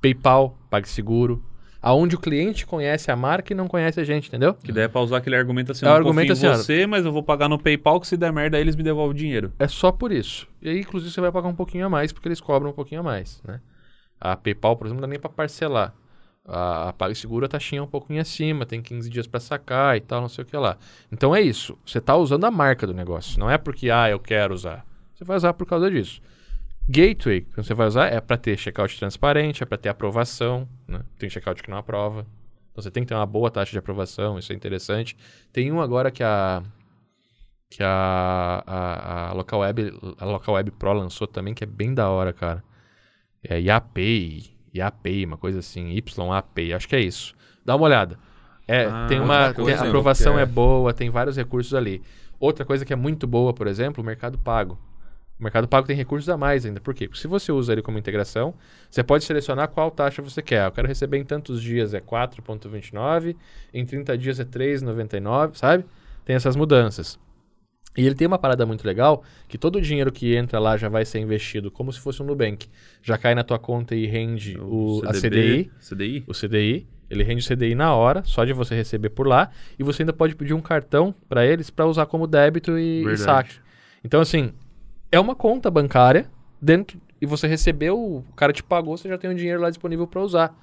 PayPal, 0.00 0.56
PagSeguro, 0.70 1.42
aonde 1.80 2.16
o 2.16 2.18
cliente 2.18 2.66
conhece 2.66 3.10
a 3.10 3.16
marca 3.16 3.52
e 3.52 3.56
não 3.56 3.68
conhece 3.68 4.00
a 4.00 4.04
gente, 4.04 4.28
entendeu? 4.28 4.54
Que 4.54 4.72
daí 4.72 4.84
é 4.84 4.88
pra 4.88 5.00
usar 5.00 5.18
aquele 5.18 5.36
argumento 5.36 5.72
assim, 5.72 5.86
É 5.86 5.88
eu 5.88 5.92
argumento 5.92 6.32
assim, 6.32 6.48
você, 6.48 6.86
mas 6.86 7.04
eu 7.04 7.12
vou 7.12 7.22
pagar 7.22 7.48
no 7.48 7.58
PayPal 7.58 8.00
que 8.00 8.06
se 8.06 8.16
der 8.16 8.32
merda 8.32 8.56
aí 8.56 8.62
eles 8.62 8.76
me 8.76 8.82
devolvem 8.82 9.14
o 9.14 9.18
dinheiro. 9.18 9.52
É 9.58 9.68
só 9.68 9.92
por 9.92 10.12
isso. 10.12 10.46
E 10.60 10.68
aí, 10.68 10.80
inclusive, 10.80 11.12
você 11.12 11.20
vai 11.20 11.32
pagar 11.32 11.48
um 11.48 11.54
pouquinho 11.54 11.86
a 11.86 11.88
mais, 11.88 12.12
porque 12.12 12.28
eles 12.28 12.40
cobram 12.40 12.70
um 12.70 12.74
pouquinho 12.74 13.00
a 13.00 13.04
mais, 13.04 13.40
né? 13.46 13.60
A 14.20 14.36
PayPal, 14.36 14.76
por 14.76 14.86
exemplo, 14.86 15.00
não 15.00 15.08
dá 15.08 15.10
nem 15.10 15.20
para 15.20 15.30
parcelar. 15.30 15.94
A, 16.44 16.88
a 16.88 16.92
PagSeguro 16.94 17.44
a 17.44 17.48
taxinha 17.48 17.80
é 17.80 17.82
um 17.82 17.86
pouquinho 17.86 18.20
acima, 18.20 18.64
tem 18.64 18.80
15 18.80 19.08
dias 19.10 19.26
para 19.26 19.38
sacar 19.38 19.96
e 19.96 20.00
tal, 20.00 20.20
não 20.20 20.28
sei 20.28 20.42
o 20.42 20.46
que 20.46 20.56
lá. 20.56 20.78
Então 21.12 21.36
é 21.36 21.40
isso. 21.40 21.78
Você 21.84 21.98
está 21.98 22.16
usando 22.16 22.44
a 22.44 22.50
marca 22.50 22.86
do 22.86 22.94
negócio. 22.94 23.38
Não 23.38 23.50
é 23.50 23.58
porque, 23.58 23.90
ah, 23.90 24.08
eu 24.08 24.18
quero 24.18 24.54
usar. 24.54 24.84
Você 25.14 25.24
vai 25.24 25.36
usar 25.36 25.52
por 25.52 25.66
causa 25.66 25.90
disso. 25.90 26.20
Gateway, 26.88 27.42
que 27.42 27.56
você 27.56 27.74
vai 27.74 27.86
usar, 27.86 28.06
é 28.06 28.20
para 28.20 28.36
ter 28.36 28.56
checkout 28.56 28.98
transparente, 28.98 29.62
é 29.62 29.66
para 29.66 29.76
ter 29.78 29.88
aprovação. 29.88 30.66
Né? 30.86 31.00
Tem 31.18 31.28
checkout 31.28 31.62
que 31.62 31.70
não 31.70 31.76
aprova. 31.78 32.26
Então 32.72 32.82
você 32.82 32.90
tem 32.90 33.02
que 33.02 33.08
ter 33.08 33.14
uma 33.14 33.26
boa 33.26 33.50
taxa 33.50 33.72
de 33.72 33.78
aprovação, 33.78 34.38
isso 34.38 34.52
é 34.52 34.56
interessante. 34.56 35.16
Tem 35.52 35.70
um 35.70 35.80
agora 35.80 36.10
que 36.10 36.22
a 36.22 36.62
que 37.70 37.82
a, 37.82 38.62
a, 38.66 39.28
a 39.28 39.32
Local 39.34 39.60
Web 39.60 39.92
a 40.18 40.24
Local 40.24 40.54
Web 40.54 40.70
Pro 40.70 40.92
lançou 40.94 41.26
também, 41.26 41.52
que 41.52 41.62
é 41.64 41.66
bem 41.66 41.92
da 41.92 42.08
hora, 42.08 42.32
cara. 42.32 42.64
É 43.44 43.60
IAPay, 43.60 44.44
IAPay, 44.74 45.26
uma 45.26 45.36
coisa 45.36 45.58
assim, 45.58 45.90
YAPay, 45.94 46.72
acho 46.72 46.88
que 46.88 46.96
é 46.96 47.00
isso. 47.00 47.34
Dá 47.64 47.76
uma 47.76 47.84
olhada. 47.84 48.18
É, 48.66 48.86
Ah, 48.86 49.06
tem 49.06 49.20
uma 49.20 49.52
tem- 49.52 49.64
a 49.74 49.88
aprovação 49.88 50.38
é- 50.38 50.42
é 50.42 50.46
boa, 50.46 50.94
tem 50.94 51.10
vários 51.10 51.36
recursos 51.36 51.74
ali. 51.74 52.02
Outra 52.40 52.64
coisa 52.64 52.84
que 52.84 52.92
é 52.92 52.96
muito 52.96 53.26
boa, 53.26 53.52
por 53.52 53.66
exemplo, 53.66 54.02
o 54.02 54.06
Mercado 54.06 54.38
Pago. 54.38 54.78
O 55.38 55.42
Mercado 55.42 55.68
Pago 55.68 55.86
tem 55.86 55.94
recursos 55.94 56.28
a 56.28 56.36
mais 56.36 56.66
ainda. 56.66 56.80
Por 56.80 56.92
quê? 56.92 57.06
Porque 57.06 57.20
se 57.20 57.28
você 57.28 57.52
usa 57.52 57.72
ele 57.72 57.82
como 57.82 57.96
integração, 57.96 58.54
você 58.90 59.04
pode 59.04 59.24
selecionar 59.24 59.68
qual 59.68 59.90
taxa 59.90 60.20
você 60.20 60.42
quer. 60.42 60.66
Eu 60.66 60.72
quero 60.72 60.88
receber 60.88 61.18
em 61.18 61.24
tantos 61.24 61.62
dias 61.62 61.94
é 61.94 62.00
4,29, 62.00 63.36
em 63.72 63.86
30 63.86 64.18
dias 64.18 64.40
é 64.40 64.44
3,99, 64.44 65.54
sabe? 65.54 65.84
Tem 66.24 66.34
essas 66.34 66.56
mudanças. 66.56 67.18
E 67.96 68.04
ele 68.04 68.14
tem 68.14 68.26
uma 68.26 68.38
parada 68.38 68.66
muito 68.66 68.86
legal, 68.86 69.24
que 69.48 69.56
todo 69.56 69.76
o 69.76 69.80
dinheiro 69.80 70.12
que 70.12 70.34
entra 70.34 70.58
lá 70.58 70.76
já 70.76 70.88
vai 70.88 71.04
ser 71.04 71.20
investido 71.20 71.70
como 71.70 71.92
se 71.92 72.00
fosse 72.00 72.22
um 72.22 72.26
Nubank. 72.26 72.68
Já 73.02 73.16
cai 73.16 73.34
na 73.34 73.42
tua 73.42 73.58
conta 73.58 73.94
e 73.94 74.06
rende 74.06 74.58
o, 74.60 75.02
a 75.04 75.12
CDI, 75.12 75.70
CDI? 75.80 76.24
o 76.26 76.32
CDI. 76.32 76.86
Ele 77.10 77.24
rende 77.24 77.44
o 77.44 77.56
CDI 77.56 77.74
na 77.74 77.94
hora, 77.94 78.22
só 78.24 78.44
de 78.44 78.52
você 78.52 78.74
receber 78.74 79.08
por 79.08 79.26
lá. 79.26 79.50
E 79.78 79.82
você 79.82 80.02
ainda 80.02 80.12
pode 80.12 80.36
pedir 80.36 80.52
um 80.52 80.60
cartão 80.60 81.14
para 81.28 81.46
eles 81.46 81.70
para 81.70 81.86
usar 81.86 82.06
como 82.06 82.26
débito 82.26 82.78
e, 82.78 83.04
e 83.04 83.16
saque. 83.16 83.54
Então, 84.04 84.20
assim, 84.20 84.52
é 85.10 85.18
uma 85.20 85.34
conta 85.34 85.70
bancária 85.70 86.30
dentro 86.60 87.00
e 87.20 87.26
você 87.26 87.46
recebeu, 87.46 87.98
o 87.98 88.24
cara 88.36 88.52
te 88.52 88.62
pagou, 88.62 88.96
você 88.96 89.08
já 89.08 89.18
tem 89.18 89.30
o 89.30 89.34
dinheiro 89.34 89.60
lá 89.60 89.68
disponível 89.70 90.06
para 90.06 90.20
usar. 90.22 90.56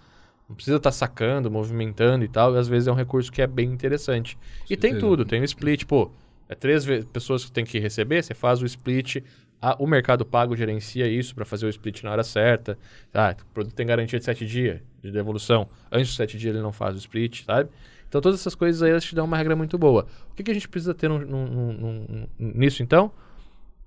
Não 0.47 0.55
precisa 0.55 0.77
estar 0.77 0.91
sacando, 0.91 1.49
movimentando 1.49 2.23
e 2.23 2.27
tal. 2.27 2.53
E 2.55 2.57
às 2.59 2.67
vezes 2.67 2.87
é 2.87 2.91
um 2.91 2.95
recurso 2.95 3.31
que 3.31 3.41
é 3.41 3.47
bem 3.47 3.71
interessante. 3.71 4.37
E 4.69 4.77
tem 4.77 4.91
certeza. 4.91 4.99
tudo, 4.99 5.25
tem 5.25 5.41
o 5.41 5.43
split, 5.43 5.85
pô. 5.85 6.11
É 6.47 6.53
três 6.53 6.85
pessoas 7.11 7.43
que 7.43 7.51
tem 7.51 7.65
que 7.65 7.79
receber, 7.79 8.23
você 8.23 8.33
faz 8.33 8.61
o 8.61 8.65
split. 8.65 9.17
a- 9.61 9.75
o 9.79 9.87
Mercado 9.87 10.23
Pago 10.23 10.55
gerencia 10.55 11.07
isso 11.07 11.33
para 11.33 11.43
fazer 11.45 11.65
o 11.65 11.69
split 11.69 12.03
na 12.03 12.11
hora 12.11 12.23
certa. 12.23 12.77
Ah, 13.11 13.35
o 13.41 13.45
produto 13.53 13.73
tem 13.73 13.87
garantia 13.87 14.19
de 14.19 14.25
sete 14.25 14.45
dias 14.45 14.79
de 15.01 15.11
devolução. 15.11 15.67
Antes 15.91 16.09
dos 16.09 16.17
sete 16.17 16.37
dias 16.37 16.53
ele 16.53 16.61
não 16.61 16.71
faz 16.73 16.93
o 16.93 16.99
split, 16.99 17.43
sabe? 17.45 17.69
Então 18.07 18.21
todas 18.21 18.39
essas 18.39 18.53
coisas 18.53 18.83
aí 18.83 18.91
elas 18.91 19.03
te 19.03 19.15
dão 19.15 19.25
uma 19.25 19.37
regra 19.37 19.55
muito 19.55 19.75
boa. 19.77 20.05
O 20.31 20.35
que, 20.35 20.43
que 20.43 20.51
a 20.51 20.53
gente 20.53 20.69
precisa 20.69 20.93
ter 20.93 21.07
num- 21.09 21.19
num- 21.25 21.73
num- 21.73 22.27
nisso 22.37 22.83
então? 22.83 23.11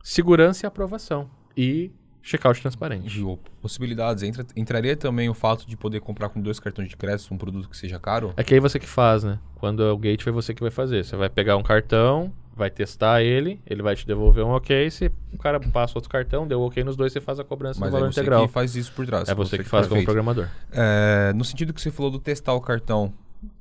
Segurança 0.09 0.65
e 0.65 0.67
aprovação. 0.67 1.29
E 1.55 1.91
checkout 2.23 2.63
transparente. 2.63 3.07
De 3.11 3.39
possibilidades. 3.61 4.23
Entra- 4.23 4.47
entraria 4.57 4.97
também 4.97 5.29
o 5.29 5.35
fato 5.35 5.69
de 5.69 5.77
poder 5.77 6.01
comprar 6.01 6.31
com 6.31 6.41
dois 6.41 6.59
cartões 6.59 6.89
de 6.89 6.97
crédito 6.97 7.33
um 7.35 7.37
produto 7.37 7.69
que 7.69 7.77
seja 7.77 7.99
caro? 7.99 8.33
É 8.35 8.43
que 8.43 8.55
aí 8.55 8.59
você 8.61 8.79
que 8.79 8.87
faz, 8.87 9.23
né? 9.23 9.39
Quando 9.57 9.83
é 9.83 9.93
o 9.93 9.99
gateway, 9.99 10.33
você 10.33 10.55
que 10.55 10.63
vai 10.63 10.71
fazer. 10.71 11.05
Você 11.05 11.15
vai 11.15 11.29
pegar 11.29 11.59
um 11.59 11.63
cartão, 11.63 12.33
vai 12.57 12.71
testar 12.71 13.23
ele, 13.23 13.61
ele 13.67 13.83
vai 13.83 13.95
te 13.95 14.07
devolver 14.07 14.43
um 14.43 14.53
ok. 14.53 14.91
Se 14.91 15.13
o 15.31 15.37
cara 15.37 15.61
passa 15.61 15.99
outro 15.99 16.09
cartão, 16.09 16.49
deu 16.49 16.63
ok 16.63 16.83
nos 16.83 16.97
dois, 16.97 17.13
você 17.13 17.21
faz 17.21 17.39
a 17.39 17.45
cobrança 17.45 17.79
Mas 17.79 17.91
do 17.91 17.97
é 17.97 18.01
valor 18.01 18.11
você 18.11 18.21
integral. 18.21 18.47
que 18.47 18.53
faz 18.55 18.75
isso 18.77 18.91
por 18.95 19.05
trás. 19.05 19.29
É 19.29 19.35
você 19.35 19.59
que 19.59 19.65
faz 19.65 19.87
como 19.87 19.97
faz 19.97 20.07
programador. 20.07 20.49
É, 20.73 21.35
no 21.35 21.45
sentido 21.45 21.75
que 21.75 21.83
você 21.83 21.91
falou 21.91 22.11
do 22.11 22.19
testar 22.19 22.55
o 22.55 22.63
cartão, 22.63 23.13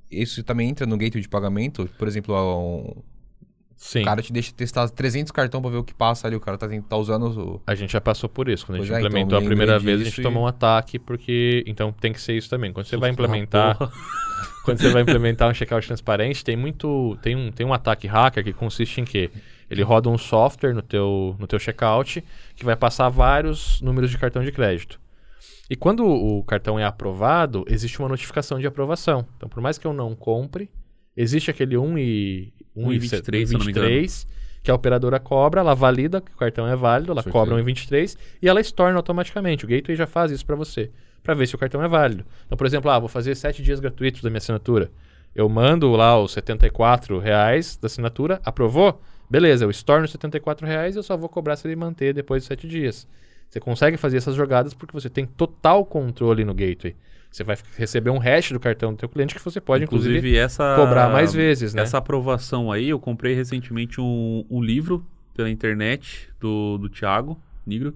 isso 0.09 0.41
também 0.45 0.69
entra 0.69 0.87
no 0.87 0.95
gateway 0.97 1.21
de 1.21 1.27
pagamento? 1.27 1.89
Por 1.97 2.07
exemplo, 2.07 2.33
um, 2.33 3.03
Sim. 3.77 4.01
o 4.01 4.05
cara 4.05 4.23
te 4.23 4.33
deixa 4.33 4.51
testar 4.51 4.89
300 4.89 5.31
cartão 5.31 5.61
pra 5.61 5.69
ver 5.69 5.77
o 5.77 5.83
que 5.83 5.93
passa 5.93 6.27
ali, 6.27 6.35
o 6.35 6.39
cara 6.39 6.57
tá, 6.57 6.67
tá 6.89 6.97
usando 6.97 7.25
o... 7.39 7.61
A 7.65 7.75
gente 7.75 7.93
já 7.93 8.01
passou 8.01 8.27
por 8.27 8.49
isso. 8.49 8.65
Quando 8.65 8.77
a 8.77 8.81
gente 8.81 8.89
Pois 8.89 8.97
é, 8.97 8.99
então, 8.99 9.09
implementou 9.09 9.37
a 9.37 9.39
lembrei 9.39 9.55
primeira 9.55 9.79
vez, 9.79 10.01
a 10.01 10.03
gente 10.03 10.19
e- 10.19 10.23
tomou 10.23 10.43
um 10.43 10.47
ataque, 10.47 10.97
porque. 10.97 11.63
Então 11.67 11.91
tem 11.91 12.11
que 12.11 12.19
ser 12.19 12.33
isso 12.35 12.49
também. 12.49 12.73
Quando 12.73 12.87
você 12.87 12.97
vai 12.97 13.11
Susto 13.11 13.21
da 13.21 13.27
implementar. 13.27 13.77
quando 14.65 14.79
você 14.79 14.89
vai 14.89 15.03
implementar 15.03 15.49
um 15.49 15.53
checkout 15.53 15.85
transparente, 15.85 16.43
tem 16.43 16.57
muito. 16.57 17.17
Tem 17.21 17.35
um, 17.35 17.51
tem 17.51 17.65
um 17.65 17.73
ataque 17.73 18.07
hacker 18.07 18.43
que 18.43 18.51
consiste 18.51 18.99
em 18.99 19.05
quê? 19.05 19.29
Ele 19.69 19.83
roda 19.83 20.09
um 20.09 20.17
software 20.17 20.73
no 20.73 20.81
teu, 20.81 21.35
no 21.37 21.45
teu 21.45 21.59
checkout 21.59 22.23
que 22.55 22.65
vai 22.65 22.75
passar 22.75 23.09
vários 23.09 23.79
números 23.81 24.09
de 24.09 24.17
cartão 24.17 24.43
de 24.43 24.51
crédito. 24.51 24.99
E 25.69 25.75
quando 25.75 26.05
o 26.05 26.43
cartão 26.43 26.79
é 26.79 26.83
aprovado, 26.85 27.65
existe 27.67 27.99
uma 27.99 28.09
notificação 28.09 28.59
de 28.59 28.65
aprovação. 28.65 29.27
Então, 29.35 29.49
por 29.49 29.61
mais 29.61 29.77
que 29.77 29.85
eu 29.85 29.93
não 29.93 30.15
compre, 30.15 30.69
existe 31.15 31.51
aquele 31.51 31.77
1 31.77 31.97
e 31.97 32.53
1,23, 32.77 33.45
se 33.47 33.53
eu 33.53 33.59
não 33.59 33.65
me 33.65 33.71
engano. 33.71 33.87
1,23 33.87 34.27
que 34.67 34.71
a 34.71 34.75
operadora 34.75 35.17
cobra, 35.17 35.61
ela 35.61 35.73
valida 35.73 36.19
que 36.19 36.29
o 36.33 36.35
cartão 36.35 36.67
é 36.67 36.75
válido, 36.75 37.13
ela 37.13 37.23
cobra 37.23 37.55
1,23 37.55 38.17
e 38.41 38.49
ela 38.49 38.59
estorna 38.59 38.97
automaticamente. 38.97 39.63
O 39.63 39.67
gateway 39.67 39.95
já 39.95 40.05
faz 40.05 40.29
isso 40.29 40.45
para 40.45 40.57
você, 40.57 40.91
para 41.23 41.33
ver 41.33 41.47
se 41.47 41.55
o 41.55 41.57
cartão 41.57 41.81
é 41.81 41.87
válido. 41.87 42.25
Então, 42.45 42.57
por 42.57 42.67
exemplo, 42.67 42.91
ah, 42.91 42.99
vou 42.99 43.07
fazer 43.07 43.33
7 43.33 43.63
dias 43.63 43.79
gratuitos 43.79 44.21
da 44.21 44.29
minha 44.29 44.39
assinatura. 44.39 44.91
Eu 45.33 45.47
mando 45.47 45.89
lá 45.91 46.21
os 46.21 46.33
74 46.33 47.17
reais 47.17 47.77
da 47.77 47.85
assinatura, 47.85 48.41
aprovou? 48.43 49.01
Beleza, 49.29 49.63
eu 49.63 49.69
estorno 49.69 50.03
os 50.03 50.11
74 50.11 50.67
reais 50.67 50.95
e 50.95 50.99
eu 50.99 51.03
só 51.03 51.15
vou 51.15 51.29
cobrar 51.29 51.55
se 51.55 51.65
ele 51.65 51.77
manter 51.77 52.13
depois 52.13 52.43
de 52.43 52.47
7 52.49 52.67
dias. 52.67 53.07
Você 53.49 53.61
consegue 53.61 53.95
fazer 53.95 54.17
essas 54.17 54.35
jogadas 54.35 54.73
porque 54.73 54.91
você 54.91 55.09
tem 55.09 55.25
total 55.25 55.85
controle 55.85 56.43
no 56.43 56.53
gateway. 56.53 56.93
Você 57.31 57.43
vai 57.43 57.55
receber 57.77 58.09
um 58.09 58.17
hash 58.17 58.51
do 58.51 58.59
cartão 58.59 58.91
do 58.93 58.97
teu 58.97 59.09
cliente 59.09 59.35
que 59.35 59.43
você 59.43 59.59
pode, 59.61 59.83
inclusive, 59.83 60.17
Inclusive, 60.17 60.37
essa, 60.37 60.75
cobrar 60.75 61.09
mais 61.09 61.33
vezes, 61.33 61.73
né? 61.73 61.83
Essa 61.83 61.97
aprovação 61.99 62.71
aí, 62.71 62.89
eu 62.89 62.99
comprei 62.99 63.33
recentemente 63.35 64.01
um, 64.01 64.43
um 64.49 64.61
livro 64.61 65.05
pela 65.35 65.49
internet 65.49 66.29
do, 66.39 66.77
do 66.79 66.89
Thiago 66.89 67.39
Nigro. 67.65 67.93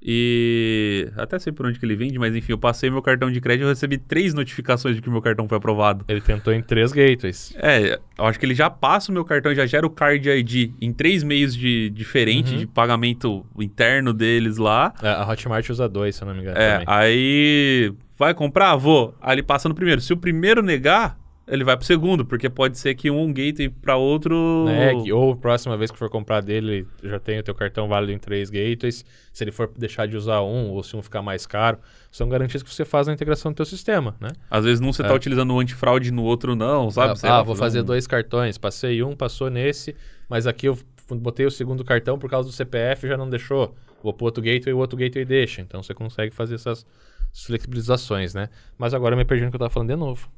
E 0.00 1.10
até 1.16 1.38
sei 1.40 1.52
por 1.52 1.66
onde 1.66 1.78
que 1.78 1.84
ele 1.84 1.96
vende, 1.96 2.18
mas 2.20 2.34
enfim, 2.34 2.52
eu 2.52 2.58
passei 2.58 2.88
meu 2.88 3.02
cartão 3.02 3.30
de 3.32 3.40
crédito 3.40 3.66
e 3.66 3.68
recebi 3.68 3.98
três 3.98 4.32
notificações 4.32 4.94
de 4.94 5.02
que 5.02 5.10
meu 5.10 5.20
cartão 5.20 5.48
foi 5.48 5.58
aprovado. 5.58 6.04
Ele 6.06 6.20
tentou 6.20 6.52
em 6.52 6.62
três 6.62 6.92
gateways. 6.92 7.52
É, 7.56 7.98
eu 8.16 8.24
acho 8.24 8.38
que 8.38 8.46
ele 8.46 8.54
já 8.54 8.70
passa 8.70 9.10
o 9.10 9.14
meu 9.14 9.24
cartão, 9.24 9.52
já 9.52 9.66
gera 9.66 9.84
o 9.84 9.90
Card 9.90 10.28
ID 10.30 10.70
em 10.80 10.92
três 10.92 11.24
meios 11.24 11.54
de, 11.54 11.90
diferentes 11.90 12.52
Uhum. 12.52 12.58
de 12.58 12.66
pagamento 12.68 13.44
interno 13.58 14.12
deles 14.12 14.56
lá. 14.56 14.94
É, 15.02 15.08
A 15.08 15.28
Hotmart 15.28 15.68
usa 15.68 15.88
dois, 15.88 16.14
se 16.14 16.22
eu 16.22 16.28
não 16.28 16.34
me 16.34 16.42
engano. 16.42 16.56
É, 16.56 16.72
também. 16.78 16.86
aí 16.88 17.92
vai 18.18 18.34
comprar? 18.34 18.74
Vou. 18.76 19.14
Aí 19.20 19.34
ele 19.36 19.42
passa 19.42 19.68
no 19.68 19.74
primeiro. 19.74 20.00
Se 20.00 20.12
o 20.12 20.16
primeiro 20.16 20.62
negar, 20.62 21.18
ele 21.46 21.64
vai 21.64 21.76
pro 21.76 21.86
segundo, 21.86 22.26
porque 22.26 22.50
pode 22.50 22.76
ser 22.76 22.94
que 22.94 23.10
um 23.10 23.32
gateway 23.32 23.68
pra 23.70 23.96
outro. 23.96 24.66
É, 24.68 24.94
que- 24.94 25.10
ou 25.12 25.34
próxima 25.34 25.76
vez 25.78 25.90
que 25.90 25.98
for 25.98 26.10
comprar 26.10 26.42
dele, 26.42 26.86
já 27.02 27.18
tem 27.18 27.38
o 27.38 27.42
teu 27.42 27.54
cartão 27.54 27.88
válido 27.88 28.12
em 28.12 28.18
três 28.18 28.50
gateways. 28.50 29.02
Se 29.32 29.44
ele 29.44 29.50
for 29.52 29.70
deixar 29.78 30.06
de 30.06 30.14
usar 30.16 30.42
um, 30.42 30.70
ou 30.70 30.82
se 30.82 30.94
um 30.94 31.00
ficar 31.02 31.22
mais 31.22 31.46
caro, 31.46 31.78
são 32.10 32.28
garantias 32.28 32.62
que 32.62 32.68
você 32.72 32.84
faz 32.84 33.06
na 33.06 33.14
integração 33.14 33.50
do 33.52 33.54
teu 33.54 33.64
sistema, 33.64 34.14
né? 34.20 34.28
Às 34.50 34.64
vezes 34.64 34.80
num 34.80 34.92
você 34.92 35.02
tá 35.02 35.10
É. 35.10 35.14
utilizando 35.16 35.54
o 35.54 35.60
antifraude 35.60 36.10
no 36.10 36.22
outro 36.24 36.54
não, 36.54 36.90
sabe? 36.90 37.12
ah, 37.12 37.16
Sei 37.16 37.30
ah, 37.30 37.36
lá, 37.38 37.42
vou 37.42 37.54
um- 37.54 37.58
fazer 37.58 37.82
dois 37.82 38.06
cartões. 38.06 38.58
Passei 38.58 39.02
um, 39.02 39.16
passou 39.16 39.48
nesse, 39.48 39.96
mas 40.28 40.46
aqui 40.46 40.66
eu 40.66 40.76
botei 41.10 41.46
o 41.46 41.50
segundo 41.50 41.82
cartão 41.82 42.18
por 42.18 42.28
causa 42.28 42.46
do 42.50 42.52
CPF 42.54 43.06
e 43.06 43.08
já 43.08 43.16
não 43.16 43.30
deixou. 43.30 43.74
Vou 44.02 44.12
pro 44.12 44.26
outro 44.26 44.42
gateway 44.42 44.70
e 44.72 44.74
o 44.74 44.78
outro 44.78 44.98
gateway 44.98 45.24
deixa. 45.24 45.62
Então 45.62 45.82
você 45.82 45.94
consegue 45.94 46.34
fazer 46.34 46.56
essas 46.56 46.84
flexibilizações, 47.32 48.34
né? 48.34 48.48
Mas 48.76 48.94
agora 48.94 49.14
eu 49.14 49.18
me 49.18 49.24
perdi 49.24 49.44
no 49.44 49.50
que 49.50 49.56
eu 49.56 49.60
tava 49.60 49.70
falando 49.70 49.88
de 49.90 49.96
novo. 49.96 50.28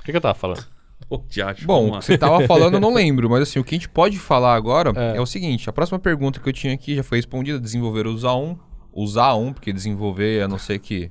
O 0.00 0.02
que, 0.04 0.10
que 0.10 0.16
eu 0.16 0.20
tava 0.20 0.34
falando? 0.34 0.64
Diacho, 1.28 1.66
Bom, 1.66 1.88
o 1.90 1.98
que 1.98 2.04
você 2.06 2.16
tava 2.16 2.46
falando 2.46 2.74
eu 2.74 2.80
não 2.80 2.92
lembro, 2.94 3.28
mas 3.28 3.42
assim, 3.42 3.58
o 3.58 3.64
que 3.64 3.74
a 3.74 3.78
gente 3.78 3.88
pode 3.88 4.18
falar 4.18 4.54
agora 4.54 4.92
É. 4.96 5.16
é, 5.16 5.20
o 5.20 5.26
seguinte: 5.26 5.68
a 5.68 5.72
próxima 5.72 5.98
pergunta 5.98 6.40
que 6.40 6.48
eu 6.48 6.52
tinha 6.52 6.72
aqui 6.72 6.96
já 6.96 7.02
foi 7.02 7.18
respondida: 7.18 7.60
desenvolver 7.60 8.06
usar 8.06 8.34
um, 8.36 8.56
usar 8.92 9.34
um, 9.34 9.52
porque 9.52 9.72
desenvolver, 9.72 10.42
a 10.42 10.48
não 10.48 10.58
ser 10.58 10.78
que 10.78 11.10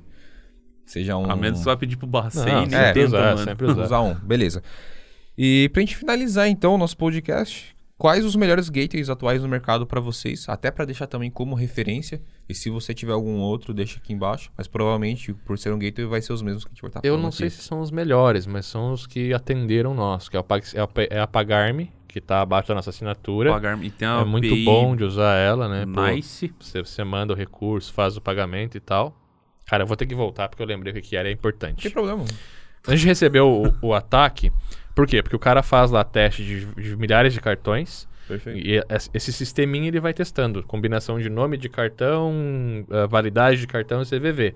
seja 0.84 1.16
um. 1.16 1.30
A 1.30 1.36
menos 1.36 1.58
que 1.58 1.64
você 1.64 1.70
vai 1.70 1.76
pedir 1.76 1.96
pro 1.96 2.06
Bacen, 2.06 2.44
Não, 2.44 2.66
nem 2.66 2.78
é, 2.78 2.92
tenta, 2.92 3.06
usar, 3.06 3.34
mano. 3.34 3.44
sempre 3.44 3.66
usar. 3.66 3.82
usar 3.84 4.00
um, 4.00 4.14
beleza. 4.14 4.62
E 5.38 5.68
pra 5.72 5.80
gente 5.80 5.96
finalizar 5.96 6.48
então 6.48 6.74
o 6.74 6.78
nosso 6.78 6.96
podcast, 6.96 7.75
quais 7.98 8.24
os 8.24 8.36
melhores 8.36 8.68
gateways 8.68 9.08
atuais 9.10 9.42
no 9.42 9.48
mercado 9.48 9.86
pra 9.86 10.00
vocês? 10.00 10.48
Até 10.48 10.70
pra 10.70 10.84
deixar 10.84 11.06
também 11.06 11.30
como 11.30 11.54
referência. 11.54 12.20
E 12.48 12.54
se 12.54 12.70
você 12.70 12.92
tiver 12.94 13.12
algum 13.12 13.38
outro, 13.38 13.72
deixa 13.74 13.98
aqui 13.98 14.12
embaixo. 14.12 14.50
Mas 14.56 14.66
provavelmente, 14.68 15.32
por 15.32 15.58
ser 15.58 15.72
um 15.72 15.78
gateway, 15.78 16.08
vai 16.08 16.20
ser 16.22 16.32
os 16.32 16.42
mesmos 16.42 16.64
que 16.64 16.70
a 16.70 16.72
gente 16.74 16.82
vai 16.82 16.88
estar 16.90 17.00
Eu 17.04 17.16
não 17.16 17.28
aqui. 17.28 17.36
sei 17.38 17.50
se 17.50 17.62
são 17.62 17.80
os 17.80 17.90
melhores, 17.90 18.46
mas 18.46 18.66
são 18.66 18.92
os 18.92 19.06
que 19.06 19.32
atenderam 19.32 19.94
nós, 19.94 20.28
que 20.28 20.36
é, 20.36 20.40
o, 20.40 20.44
Pag- 20.44 20.64
é, 20.74 20.80
a, 20.80 20.88
é 21.16 21.20
a 21.20 21.26
Pagarme, 21.26 21.92
que 22.06 22.20
tá 22.20 22.40
abaixo 22.40 22.68
da 22.68 22.74
nossa 22.74 22.90
assinatura. 22.90 23.50
Pagar, 23.52 23.82
e 23.82 23.90
tem 23.90 24.06
uma 24.08 24.22
É 24.22 24.24
muito 24.24 24.46
API 24.48 24.64
bom 24.64 24.94
de 24.96 25.04
usar 25.04 25.34
ela, 25.36 25.68
né? 25.68 25.84
Pô, 25.92 26.06
Nice. 26.06 26.52
Você, 26.60 26.80
você 26.82 27.04
manda 27.04 27.32
o 27.32 27.36
recurso, 27.36 27.92
faz 27.92 28.16
o 28.16 28.20
pagamento 28.20 28.76
e 28.76 28.80
tal. 28.80 29.14
Cara, 29.66 29.82
eu 29.82 29.86
vou 29.86 29.96
ter 29.96 30.06
que 30.06 30.14
voltar 30.14 30.48
porque 30.48 30.62
eu 30.62 30.66
lembrei 30.66 30.92
que 31.00 31.16
era, 31.16 31.28
é 31.28 31.32
Não 31.34 31.36
tem 31.36 31.38
importante. 31.38 31.90
problema. 31.90 32.24
A 32.86 32.94
gente 32.94 33.04
recebeu 33.06 33.48
o, 33.82 33.88
o 33.88 33.92
ataque, 33.92 34.52
por 34.96 35.06
quê? 35.06 35.22
Porque 35.22 35.36
o 35.36 35.38
cara 35.38 35.62
faz 35.62 35.90
lá 35.92 36.02
teste 36.02 36.42
de, 36.42 36.66
de 36.66 36.96
milhares 36.96 37.32
de 37.32 37.40
cartões 37.40 38.08
Perfeito. 38.26 38.58
e 38.66 38.78
es- 38.88 39.10
esse 39.14 39.32
sisteminha 39.32 39.86
ele 39.88 40.00
vai 40.00 40.12
testando. 40.14 40.62
Combinação 40.64 41.20
de 41.20 41.28
nome 41.30 41.56
de 41.56 41.68
cartão, 41.68 42.32
eh, 42.90 43.06
validade 43.06 43.60
de 43.60 43.66
cartão 43.66 44.02
e 44.02 44.06
CVV. 44.06 44.54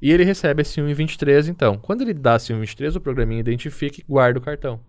E 0.00 0.10
ele 0.10 0.24
recebe 0.24 0.62
esse 0.62 0.80
1 0.80 0.88
em 0.88 0.94
23, 0.94 1.46
então. 1.48 1.78
Quando 1.78 2.00
ele 2.02 2.12
dá 2.14 2.36
esse 2.36 2.52
1 2.52 2.56
em 2.56 2.60
23, 2.60 2.96
o 2.96 3.00
programinha 3.00 3.40
identifica 3.40 4.00
e 4.00 4.04
guarda 4.08 4.38
o 4.38 4.42
cartão 4.42 4.80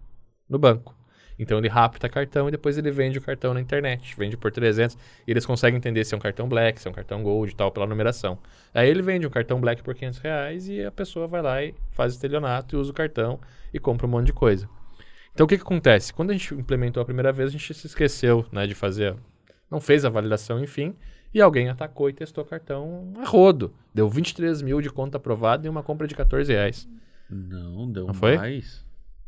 no 0.49 0.57
banco. 0.57 0.95
Então 1.39 1.59
ele 1.59 1.67
rapta 1.67 2.09
cartão 2.09 2.47
e 2.47 2.51
depois 2.51 2.77
ele 2.79 2.89
vende 2.89 3.19
o 3.19 3.21
cartão 3.21 3.53
na 3.53 3.61
internet. 3.61 4.15
Vende 4.17 4.35
por 4.35 4.51
300 4.51 4.97
e 5.27 5.29
eles 5.31 5.45
conseguem 5.45 5.77
entender 5.77 6.03
se 6.03 6.13
é 6.15 6.17
um 6.17 6.19
cartão 6.19 6.49
Black, 6.49 6.81
se 6.81 6.87
é 6.87 6.91
um 6.91 6.93
cartão 6.93 7.21
Gold 7.21 7.51
e 7.51 7.55
tal, 7.55 7.71
pela 7.71 7.85
numeração. 7.85 8.39
Aí 8.73 8.89
ele 8.89 9.03
vende 9.03 9.27
um 9.27 9.29
cartão 9.29 9.61
Black 9.61 9.83
por 9.83 9.93
500 9.93 10.19
reais 10.19 10.67
e 10.67 10.83
a 10.83 10.91
pessoa 10.91 11.27
vai 11.27 11.41
lá 11.43 11.63
e 11.63 11.75
faz 11.91 12.13
estelionato 12.13 12.75
e 12.75 12.79
usa 12.79 12.89
o 12.89 12.93
cartão 12.93 13.39
e 13.71 13.79
compra 13.79 14.07
um 14.07 14.09
monte 14.09 14.25
de 14.27 14.33
coisa. 14.33 14.67
Então 15.37 15.45
o 15.45 15.47
que, 15.47 15.55
que 15.55 15.61
acontece? 15.61 16.11
Quando 16.11 16.31
a 16.31 16.33
gente 16.33 16.51
implementou 16.55 16.99
a 16.99 17.05
primeira 17.05 17.31
vez, 17.31 17.49
a 17.49 17.51
gente 17.51 17.71
se 17.71 17.85
esqueceu 17.85 18.43
né, 18.51 18.65
de 18.65 18.73
fazer, 18.73 19.15
não 19.69 19.79
fez 19.79 20.03
a 20.03 20.09
validação, 20.09 20.59
enfim, 20.59 20.95
e 21.31 21.39
alguém 21.39 21.69
atacou 21.69 22.09
e 22.09 22.13
testou 22.13 22.43
o 22.43 22.47
cartão 22.47 23.13
a 23.17 23.23
rodo. 23.23 23.71
Deu 23.93 24.09
23 24.09 24.63
mil 24.63 24.81
de 24.81 24.89
conta 24.89 25.17
aprovada 25.17 25.67
e 25.67 25.69
uma 25.69 25.83
compra 25.83 26.07
de 26.07 26.15
14 26.15 26.51
reais. 26.51 26.89
Não, 27.29 27.87
deu 27.87 28.07
Não 28.07 28.15
foi? 28.15 28.35
mais. 28.35 28.83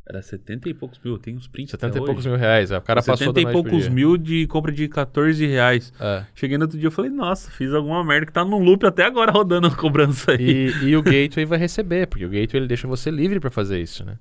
Era 0.10 0.24
70 0.24 0.68
e 0.68 0.74
poucos 0.74 1.00
mil, 1.06 1.20
tem 1.20 1.36
uns 1.36 1.48
prints 1.48 1.70
70 1.70 1.88
até 1.88 2.00
e 2.00 2.06
poucos 2.06 2.26
hoje. 2.26 2.30
mil 2.30 2.40
reais. 2.40 2.72
é, 2.72 2.78
O 2.80 2.82
cara 2.82 3.00
passou 3.00 3.28
70 3.28 3.34
da 3.44 3.50
e 3.50 3.54
poucos 3.54 3.88
mil 3.88 4.18
de 4.18 4.48
compra 4.48 4.72
de 4.72 4.88
14 4.88 5.46
reais. 5.46 5.94
É. 6.00 6.26
Cheguei 6.34 6.58
no 6.58 6.64
outro 6.64 6.80
dia 6.80 6.88
e 6.88 6.92
falei, 6.92 7.12
nossa, 7.12 7.52
fiz 7.52 7.72
alguma 7.76 8.04
merda 8.04 8.26
que 8.26 8.34
tá 8.34 8.44
no 8.44 8.58
loop 8.58 8.84
até 8.88 9.06
agora 9.06 9.32
rodando 9.32 9.68
a 9.68 9.72
cobrança 9.76 10.32
aí. 10.32 10.72
E, 10.82 10.86
e 10.88 10.98
o 10.98 11.04
gateway 11.04 11.46
vai 11.46 11.60
receber, 11.60 12.08
porque 12.08 12.26
o 12.26 12.30
gateway 12.30 12.60
ele 12.62 12.68
deixa 12.68 12.88
você 12.88 13.12
livre 13.12 13.40
para 13.40 13.52
fazer 13.52 13.80
isso, 13.80 14.04
né? 14.04 14.18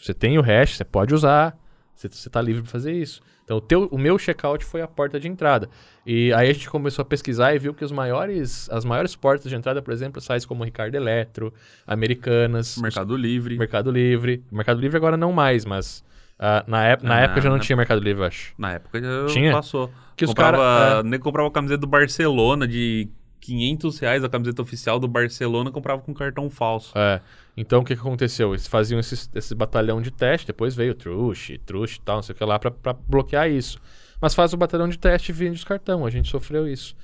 Você 0.00 0.14
tem 0.14 0.38
o 0.38 0.40
hash, 0.40 0.76
você 0.76 0.84
pode 0.84 1.14
usar, 1.14 1.54
você 2.08 2.28
está 2.28 2.40
livre 2.40 2.62
para 2.62 2.70
fazer 2.70 2.92
isso. 2.92 3.20
Então 3.44 3.56
o, 3.56 3.60
teu, 3.60 3.88
o 3.90 3.98
meu 3.98 4.16
checkout 4.18 4.64
foi 4.64 4.80
a 4.80 4.86
porta 4.88 5.18
de 5.18 5.26
entrada. 5.28 5.68
E 6.06 6.32
aí 6.32 6.48
a 6.48 6.52
gente 6.52 6.70
começou 6.70 7.02
a 7.02 7.04
pesquisar 7.04 7.54
e 7.54 7.58
viu 7.58 7.74
que 7.74 7.84
os 7.84 7.90
maiores, 7.92 8.68
as 8.70 8.84
maiores 8.84 9.16
portas 9.16 9.50
de 9.50 9.56
entrada, 9.56 9.82
por 9.82 9.92
exemplo, 9.92 10.20
sites 10.20 10.46
como 10.46 10.62
Ricardo 10.64 10.94
Eletro, 10.94 11.52
Americanas, 11.86 12.76
Mercado 12.78 13.16
Livre. 13.16 13.58
Mercado 13.58 13.90
Livre. 13.90 14.42
Mercado 14.50 14.80
Livre 14.80 14.96
agora 14.96 15.16
não 15.16 15.32
mais, 15.32 15.64
mas 15.64 16.02
ah, 16.38 16.64
na, 16.66 16.86
ép- 16.88 17.02
na 17.02 17.16
Ah, 17.16 17.20
época 17.20 17.40
já 17.42 17.48
não 17.50 17.56
na- 17.58 17.62
tinha 17.62 17.76
Mercado 17.76 18.00
Livre, 18.00 18.24
acho. 18.24 18.54
Na 18.56 18.72
época 18.72 19.00
já 19.00 19.26
Tinha? 19.26 19.52
passou. 19.52 19.90
Que 20.16 20.24
os 20.24 20.30
comprava, 20.30 20.56
cara- 20.58 21.00
é. 21.00 21.02
nem 21.02 21.18
comprava 21.20 21.48
a 21.48 21.50
camiseta 21.52 21.80
do 21.80 21.86
Barcelona 21.86 22.66
de 22.66 23.08
500 23.40 23.98
reais, 23.98 24.22
a 24.24 24.28
camiseta 24.28 24.62
oficial 24.62 24.98
do 24.98 25.08
Barcelona, 25.08 25.70
comprava 25.70 26.02
com 26.02 26.12
cartão 26.14 26.48
falso. 26.50 26.92
É. 26.96 27.20
Então 27.56 27.80
o 27.80 27.84
que, 27.84 27.94
que 27.94 28.00
aconteceu? 28.00 28.50
Eles 28.52 28.66
faziam 28.66 29.00
esse, 29.00 29.28
esse 29.34 29.54
batalhão 29.54 30.00
de 30.00 30.10
teste, 30.10 30.46
depois 30.46 30.74
veio 30.74 30.92
o 30.92 30.94
Trush, 30.94 31.58
Trush 31.66 31.96
e 31.96 32.00
tal, 32.00 32.16
não 32.16 32.22
sei 32.22 32.34
o 32.34 32.38
que 32.38 32.44
lá, 32.44 32.58
pra, 32.58 32.70
pra 32.70 32.92
bloquear 32.92 33.50
isso. 33.50 33.78
Mas 34.20 34.34
faz 34.34 34.52
o 34.52 34.56
batalhão 34.56 34.88
de 34.88 34.98
teste 34.98 35.30
e 35.30 35.34
vende 35.34 35.56
os 35.56 35.64
cartão. 35.64 36.04
A 36.04 36.10
gente 36.10 36.28
sofreu 36.30 36.68
isso. 36.68 36.94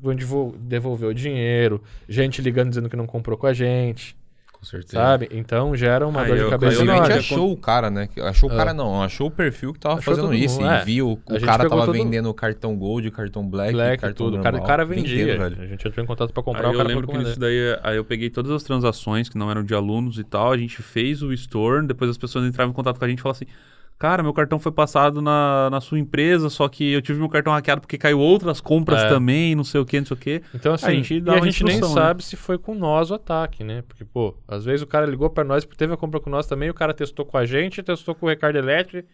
Vão 0.00 0.14
devol- 0.14 0.54
devolver 0.58 1.08
o 1.10 1.14
dinheiro, 1.14 1.82
gente 2.08 2.40
ligando 2.40 2.70
dizendo 2.70 2.88
que 2.88 2.96
não 2.96 3.06
comprou 3.06 3.36
com 3.36 3.46
a 3.46 3.52
gente, 3.52 4.16
Com 4.62 4.66
certeza. 4.66 4.92
sabe? 5.02 5.28
Então 5.32 5.74
gera 5.74 6.06
uma 6.06 6.20
Ah, 6.20 6.24
dor 6.24 6.36
eu- 6.36 6.44
de 6.44 6.50
cabeça 6.50 6.72
eu 6.74 6.76
Possivelmente 6.76 7.06
enorme. 7.10 7.18
achou 7.18 7.52
o 7.52 7.56
cara, 7.56 7.90
né? 7.90 8.08
Achou 8.22 8.48
o 8.48 8.52
É. 8.52 8.56
cara 8.56 8.72
não, 8.72 9.02
achou 9.02 9.26
o 9.26 9.30
perfil 9.30 9.72
que 9.72 9.80
tava 9.80 9.98
Achou 9.98 10.14
fazendo 10.14 10.32
isso 10.32 10.60
mundo, 10.60 10.70
e 10.70 10.74
é. 10.74 10.84
viu 10.84 11.20
A 11.26 11.32
o 11.32 11.38
gente 11.38 11.46
cara 11.48 11.68
tava 11.68 11.84
todo- 11.84 11.92
vendendo 11.92 12.32
cartão 12.32 12.76
Gold, 12.76 13.10
cartão 13.10 13.44
Black, 13.44 13.72
Black, 13.72 14.00
cartão 14.00 14.26
tudo. 14.26 14.38
O 14.38 14.40
cara, 14.40 14.58
normal. 14.58 14.64
o 14.64 14.66
cara 14.68 14.84
vendia. 14.84 15.36
velho. 15.36 15.60
A 15.62 15.66
gente 15.66 15.88
entrou 15.88 16.04
em 16.04 16.06
contato 16.06 16.32
pra 16.32 16.42
comprar, 16.44 16.62
Aí 16.62 16.68
o 16.68 16.74
eu 16.74 16.76
cara 16.76 16.88
lembro 16.88 17.06
falou 17.08 17.18
que 17.18 17.24
que 17.24 17.28
nisso 17.30 17.40
daí, 17.40 17.78
aí 17.82 17.96
eu 17.96 18.04
peguei 18.04 18.30
todas 18.30 18.52
as 18.52 18.62
transações 18.62 19.28
que 19.28 19.36
não 19.36 19.50
eram 19.50 19.64
de 19.64 19.74
alunos 19.74 20.18
e 20.18 20.22
tal, 20.24 20.52
a 20.52 20.56
gente 20.56 20.80
fez 20.80 21.22
o 21.22 21.32
store, 21.32 21.84
depois 21.84 22.08
as 22.08 22.16
pessoas 22.16 22.44
entravam 22.46 22.70
em 22.70 22.74
contato 22.74 22.98
com 23.00 23.04
a 23.04 23.08
gente 23.08 23.18
e 23.18 23.22
falavam 23.22 23.40
assim, 23.42 23.52
cara, 23.98 24.22
meu 24.22 24.32
cartão 24.32 24.58
foi 24.58 24.72
passado 24.72 25.22
na, 25.22 25.68
na 25.70 25.80
sua 25.80 25.98
empresa, 25.98 26.50
só 26.50 26.68
que 26.68 26.92
eu 26.92 27.00
tive 27.00 27.18
meu 27.20 27.28
cartão 27.28 27.52
hackeado 27.52 27.80
porque 27.80 27.96
caiu 27.96 28.18
outras 28.18 28.60
compras 28.60 29.02
É. 29.02 29.08
também, 29.08 29.54
não 29.54 29.62
sei 29.64 29.80
o 29.80 29.84
que, 29.86 29.98
não 30.00 30.06
sei 30.06 30.14
o 30.16 30.18
que. 30.20 30.42
Então, 30.54 30.74
assim, 30.74 30.86
A 30.86 30.90
gente 30.90 31.20
dá 31.20 31.34
e 31.36 31.38
a 31.38 31.44
gente 31.44 31.62
nem 31.64 31.80
né? 31.80 31.86
sabe 31.86 32.24
se 32.24 32.34
foi 32.36 32.58
com 32.58 32.74
nós 32.74 33.10
o 33.10 33.14
ataque, 33.14 33.62
né? 33.62 33.82
Porque, 33.86 34.04
pô, 34.04 34.34
às 34.48 34.64
vezes 34.64 34.82
o 34.82 34.86
cara 34.86 35.06
ligou 35.06 35.30
pra 35.30 35.44
nós 35.44 35.64
porque 35.64 35.78
teve 35.78 35.92
a 35.92 35.96
compra 35.96 36.18
com 36.18 36.28
nós 36.30 36.46
também, 36.46 36.68
o 36.68 36.74
cara 36.74 36.92
testou 36.92 37.24
com 37.24 37.36
a 37.38 37.44
gente, 37.46 37.82
testou 37.82 38.14
com 38.14 38.26
o 38.26 38.28
Ricardo 38.28 38.56
Eletro 38.56 39.04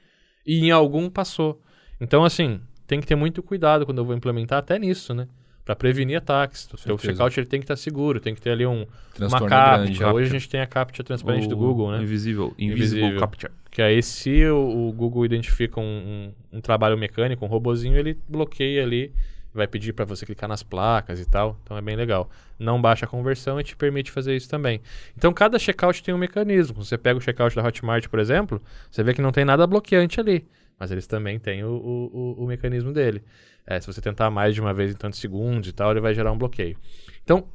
e 0.47 0.67
em 0.67 0.71
algum 0.71 1.11
passou. 1.11 1.61
Então, 2.01 2.25
assim, 2.25 2.61
tem 2.87 3.01
que 3.01 3.07
ter 3.07 3.15
muito 3.17 3.43
cuidado 3.43 3.85
quando 3.85 3.99
eu 3.99 4.05
vou 4.05 4.15
implementar 4.17 4.59
até 4.61 4.79
nisso, 4.79 5.13
né? 5.13 5.29
Pra 5.65 5.77
prevenir 5.77 6.17
ataques. 6.17 6.67
O 6.73 6.79
seu 6.79 6.97
checkout 6.97 7.39
ele 7.39 7.47
tem 7.47 7.61
que 7.61 7.65
estar 7.65 7.77
seguro, 7.77 8.19
tem 8.21 8.35
que 8.35 8.41
ter 8.41 8.53
ali 8.53 8.65
um, 8.65 8.87
uma 9.21 9.39
captcha. 9.47 9.83
grande. 9.99 10.03
Hoje 10.05 10.29
a 10.31 10.33
gente 10.33 10.49
tem 10.49 10.63
a 10.63 10.67
captcha 10.67 11.05
transparente 11.05 11.47
do 11.47 11.57
O 11.57 11.59
Google, 11.59 11.91
né? 11.93 12.03
Invisível, 12.03 12.55
Invisible, 12.59 13.01
Invisível. 13.03 13.21
Capture. 13.21 13.53
Que 13.71 13.83
aí, 13.83 14.03
se 14.03 14.45
o, 14.47 14.89
o 14.89 14.93
Google 14.93 15.25
identifica 15.25 15.79
um, 15.81 16.33
um- 16.53 16.59
um 16.59 16.61
trabalho 16.61 16.97
mecânico, 16.97 17.45
um 17.45 17.49
robozinho, 17.49 17.97
ele 17.97 18.19
bloqueia 18.29 18.83
ali, 18.83 19.13
vai 19.53 19.67
pedir 19.67 19.93
para 19.93 20.05
você 20.05 20.25
clicar 20.25 20.49
nas 20.49 20.63
placas 20.63 21.21
e 21.21 21.27
tal. 21.29 21.59
Então 21.63 21.77
é 21.77 21.83
bem 21.83 21.97
legal. 21.97 22.31
Não 22.59 22.81
baixa 22.81 23.05
a 23.05 23.09
conversão 23.09 23.61
e 23.61 23.65
te 23.65 23.77
permite 23.77 24.11
fazer 24.11 24.35
isso 24.35 24.49
também. 24.49 24.81
Então 25.17 25.33
cada 25.33 25.59
checkout 25.59 26.03
tem 26.03 26.15
um 26.15 26.19
mecanismo. 26.19 26.83
Você 26.85 26.97
pega 26.97 27.19
o 27.19 27.21
checkout 27.21 27.55
da 27.55 27.63
Hotmart, 27.63 28.09
por 28.09 28.19
exemplo, 28.19 28.61
você 28.91 29.03
vê 29.03 29.13
que 29.15 29.23
não 29.23 29.33
tem 29.33 29.45
nada 29.45 29.67
bloqueante 29.67 30.19
ali. 30.21 30.47
Mas 30.79 30.93
eles 30.93 31.07
também 31.09 31.39
têm 31.41 31.65
o, 31.65 31.71
o, 31.71 32.45
o- 32.45 32.47
mecanismo 32.47 32.93
dele. 32.93 33.23
É, 33.67 33.81
se 33.81 33.87
você 33.87 34.01
tentar 34.01 34.31
mais 34.31 34.55
de 34.55 34.61
uma 34.61 34.73
vez 34.73 34.93
em 34.93 34.97
tantos 34.97 35.19
segundos 35.19 35.69
e 35.69 35.73
tal, 35.73 35.91
ele 35.91 36.01
vai 36.01 36.15
gerar 36.15 36.31
um 36.31 36.39
bloqueio. 36.39 36.77
Então, 37.25 37.49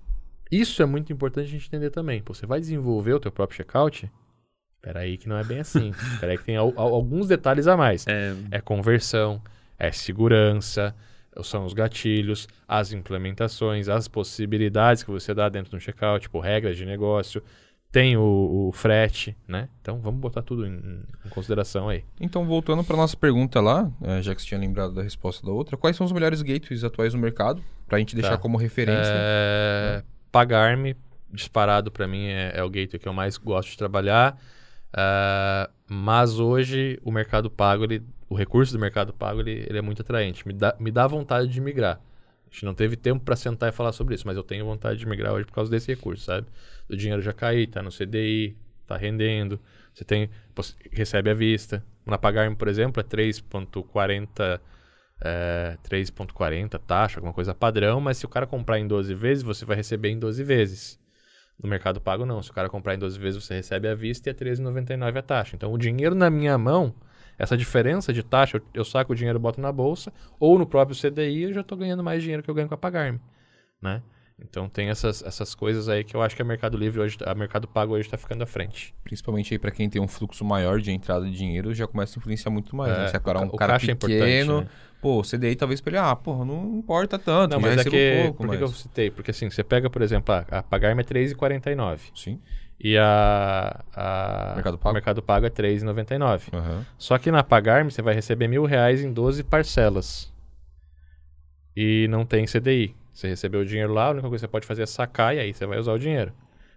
isso 0.51 0.83
é 0.83 0.85
muito 0.85 1.11
importante 1.13 1.47
a 1.47 1.49
gente 1.49 1.65
entender 1.67 1.89
também. 1.89 2.21
Pô, 2.21 2.33
você 2.33 2.45
vai 2.45 2.59
desenvolver 2.59 3.13
o 3.13 3.19
teu 3.21 3.31
próprio 3.31 3.55
checkout? 3.55 4.11
Peraí 4.83 5.17
que 5.17 5.27
não 5.29 5.37
é 5.37 5.43
bem 5.45 5.59
assim. 5.61 5.91
Peraí 6.19 6.37
que 6.37 6.43
tem 6.43 6.57
al- 6.57 6.73
al- 6.75 6.93
alguns 6.93 7.27
detalhes 7.27 7.65
a 7.67 7.75
mais. 7.75 8.05
É, 8.05 8.35
É 8.51 8.59
conversão, 8.61 9.41
é 9.79 9.91
segurança, 9.91 10.93
são 11.41 11.65
os 11.65 11.73
gatilhos, 11.73 12.47
as 12.67 12.91
implementações, 12.93 13.87
as 13.89 14.07
possibilidades 14.07 15.01
que 15.01 15.09
você 15.09 15.33
dá 15.33 15.47
dentro 15.49 15.71
do 15.71 15.79
checkout, 15.79 16.23
tipo 16.23 16.39
regras 16.39 16.77
de 16.77 16.85
negócio, 16.85 17.41
tem 17.91 18.17
o, 18.17 18.67
o 18.69 18.71
frete, 18.73 19.37
né? 19.47 19.69
Então 19.81 19.99
vamos 19.99 20.19
botar 20.19 20.41
tudo 20.41 20.65
em, 20.67 21.01
em 21.25 21.29
consideração 21.29 21.87
aí. 21.89 22.03
Então, 22.19 22.43
voltando 22.45 22.83
para 22.83 22.97
nossa 22.97 23.15
pergunta 23.15 23.61
lá, 23.61 23.89
eh, 24.01 24.21
já 24.21 24.35
que 24.35 24.41
você 24.41 24.47
tinha 24.47 24.59
lembrado 24.59 24.93
da 24.93 25.01
resposta 25.03 25.45
da 25.45 25.51
outra, 25.53 25.77
quais 25.77 25.95
são 25.95 26.05
os 26.05 26.11
melhores 26.11 26.41
gateways 26.41 26.83
atuais 26.83 27.13
no 27.13 27.19
mercado? 27.21 27.63
Pra 27.87 27.99
gente 27.99 28.15
deixar 28.15 28.31
Tá. 28.31 28.37
como 28.37 28.57
referência. 28.57 29.11
É, 29.15 30.03
Pagar-me, 30.31 30.95
disparado 31.31 31.91
para 31.91 32.07
mim, 32.07 32.25
é, 32.25 32.53
é 32.55 32.63
o 32.63 32.69
gateway 32.69 32.99
que 32.99 33.07
eu 33.07 33.13
mais 33.13 33.37
gosto 33.37 33.69
de 33.69 33.77
trabalhar. 33.77 34.35
É, 34.95 35.69
mas 35.87 36.39
hoje 36.39 36.99
o 37.03 37.11
mercado 37.11 37.49
pago, 37.49 37.83
ele, 37.83 38.03
o 38.29 38.35
recurso 38.35 38.73
do 38.73 38.79
mercado 38.79 39.13
pago, 39.13 39.41
ele, 39.41 39.65
ele 39.67 39.77
é 39.77 39.81
muito 39.81 40.01
atraente. 40.01 40.47
Me 40.47 40.53
dá, 40.53 40.75
me 40.79 40.91
dá 40.91 41.07
vontade 41.07 41.47
de 41.47 41.59
migrar. 41.59 41.99
A 42.49 42.53
gente 42.53 42.65
não 42.65 42.73
teve 42.73 42.95
tempo 42.95 43.23
para 43.23 43.35
sentar 43.35 43.69
e 43.69 43.71
falar 43.71 43.91
sobre 43.91 44.13
isso, 44.15 44.27
mas 44.27 44.37
eu 44.37 44.43
tenho 44.43 44.65
vontade 44.65 44.99
de 44.99 45.07
migrar 45.07 45.33
hoje 45.33 45.45
por 45.45 45.53
causa 45.53 45.71
desse 45.71 45.87
recurso, 45.93 46.25
sabe? 46.25 46.47
O 46.87 46.95
dinheiro 46.95 47.21
já 47.21 47.33
cair, 47.33 47.67
tá 47.67 47.81
no 47.81 47.89
CDI, 47.89 48.55
tá 48.85 48.95
rendendo. 48.95 49.59
Você 49.93 50.03
tem, 50.03 50.29
recebe 50.91 51.31
à 51.31 51.33
vista. 51.33 51.83
Na 52.05 52.17
Pagar-me, 52.17 52.55
por 52.55 52.67
exemplo, 52.67 52.99
é 52.99 53.03
3,40 53.03 54.59
é, 55.23 55.77
3,40 55.87 56.79
taxa, 56.79 57.19
alguma 57.19 57.33
coisa 57.33 57.53
padrão, 57.55 58.01
mas 58.01 58.17
se 58.17 58.25
o 58.25 58.29
cara 58.29 58.45
comprar 58.45 58.77
em 58.79 58.87
12 58.87 59.13
vezes, 59.15 59.43
você 59.43 59.65
vai 59.65 59.77
receber 59.77 60.09
em 60.09 60.19
12 60.19 60.43
vezes. 60.43 60.99
No 61.61 61.69
Mercado 61.69 62.01
Pago, 62.01 62.25
não. 62.25 62.41
Se 62.41 62.51
o 62.51 62.53
cara 62.53 62.69
comprar 62.69 62.95
em 62.95 62.99
12 62.99 63.17
vezes, 63.17 63.43
você 63.43 63.55
recebe 63.55 63.87
à 63.87 63.95
vista 63.95 64.29
e 64.29 64.31
é 64.31 64.33
13,99 64.33 65.17
a 65.17 65.21
taxa. 65.21 65.55
Então, 65.55 65.71
o 65.71 65.77
dinheiro 65.77 66.15
na 66.15 66.29
minha 66.29 66.57
mão, 66.57 66.93
essa 67.37 67.57
diferença 67.57 68.11
de 68.11 68.23
taxa, 68.23 68.57
eu, 68.57 68.61
eu 68.73 68.85
saco 68.85 69.13
o 69.13 69.15
dinheiro 69.15 69.39
boto 69.39 69.61
na 69.61 69.71
bolsa, 69.71 70.11
ou 70.39 70.57
no 70.57 70.65
próprio 70.65 70.97
CDI, 70.97 71.43
eu 71.43 71.53
já 71.53 71.61
estou 71.61 71.77
ganhando 71.77 72.03
mais 72.03 72.21
dinheiro 72.21 72.43
que 72.43 72.49
eu 72.49 72.55
ganho 72.55 72.67
com 72.67 72.73
a 72.73 72.77
Pagar-me, 72.77 73.19
né? 73.81 74.01
Então, 74.39 74.67
tem 74.67 74.89
essas, 74.89 75.23
essas 75.23 75.55
coisas 75.55 75.87
aí 75.87 76.03
que 76.03 76.15
eu 76.15 76.21
acho 76.21 76.35
que 76.35 76.41
a 76.41 76.45
Mercado 76.45 76.77
Livre 76.77 76.99
hoje, 76.99 77.17
a 77.25 77.33
Mercado 77.33 77.67
Pago 77.67 77.93
hoje 77.93 78.07
está 78.07 78.17
ficando 78.17 78.43
à 78.43 78.47
frente. 78.47 78.93
Principalmente 79.03 79.53
aí 79.53 79.59
para 79.59 79.71
quem 79.71 79.89
tem 79.89 80.01
um 80.01 80.07
fluxo 80.07 80.43
maior 80.43 80.81
de 80.81 80.91
entrada 80.91 81.25
de 81.25 81.31
dinheiro, 81.31 81.73
já 81.73 81.87
começa 81.87 82.17
a 82.17 82.19
influenciar 82.19 82.51
muito 82.51 82.75
mais. 82.75 82.91
né? 82.97 83.05
É, 83.05 83.07
Se 83.09 83.15
agora 83.15 83.39
um 83.39 83.45
o 83.45 83.57
cara 83.57 83.73
caixa 83.73 83.91
é 83.91 83.95
pequeno, 83.95 84.61
né? 84.61 84.67
pô, 85.01 85.19
o 85.19 85.23
CDI 85.23 85.55
talvez 85.55 85.81
pra 85.81 85.91
ele, 85.91 85.97
ah, 85.99 86.15
porra, 86.15 86.45
não 86.45 86.77
importa 86.77 87.19
tanto, 87.19 87.51
Não, 87.53 87.59
mas 87.61 87.77
é 87.85 87.89
que, 87.89 88.21
pouco, 88.23 88.37
por 88.37 88.43
que 88.43 88.47
mas... 88.49 88.57
que 88.57 88.63
eu 88.63 88.67
citei? 88.69 89.11
Porque 89.11 89.31
assim, 89.31 89.49
você 89.49 89.63
pega, 89.63 89.89
por 89.89 90.01
exemplo, 90.01 90.33
a, 90.33 90.45
a 90.49 90.63
Pagar-me 90.63 91.01
é 91.01 91.05
3,49. 91.05 91.99
Sim. 92.15 92.39
E 92.79 92.97
a, 92.97 93.81
a 93.95 94.53
Mercado 94.55 94.77
Pago? 94.77 94.93
Mercado 94.93 95.21
Pago 95.21 95.45
é 95.45 95.49
3,99. 95.49 96.53
Aham. 96.53 96.85
Só 96.97 97.17
que 97.17 97.31
na 97.31 97.43
Pagar-me 97.43 97.91
você 97.91 98.01
vai 98.01 98.13
receber 98.13 98.47
mil 98.47 98.65
reais 98.65 99.01
em 99.01 99.13
12 99.13 99.43
parcelas. 99.43 100.33
E 101.75 102.07
não 102.09 102.25
tem 102.25 102.45
CDI. 102.45 102.95
Você 103.13 103.27
recebeu 103.27 103.61
o 103.61 103.65
dinheiro 103.65 103.93
lá, 103.93 104.07
a 104.07 104.11
única 104.11 104.27
coisa 104.27 104.37
que 104.45 104.47
você 104.49 104.51
pode 104.51 104.65
fazer 104.65 104.83
é 104.83 104.85
sacar 104.85 105.35
e 105.35 105.39
aí 105.39 105.53
você 105.53 105.65
vai 105.65 105.77
usar 105.79 105.93
o 105.93 105.99
dinheiro. 105.99 106.31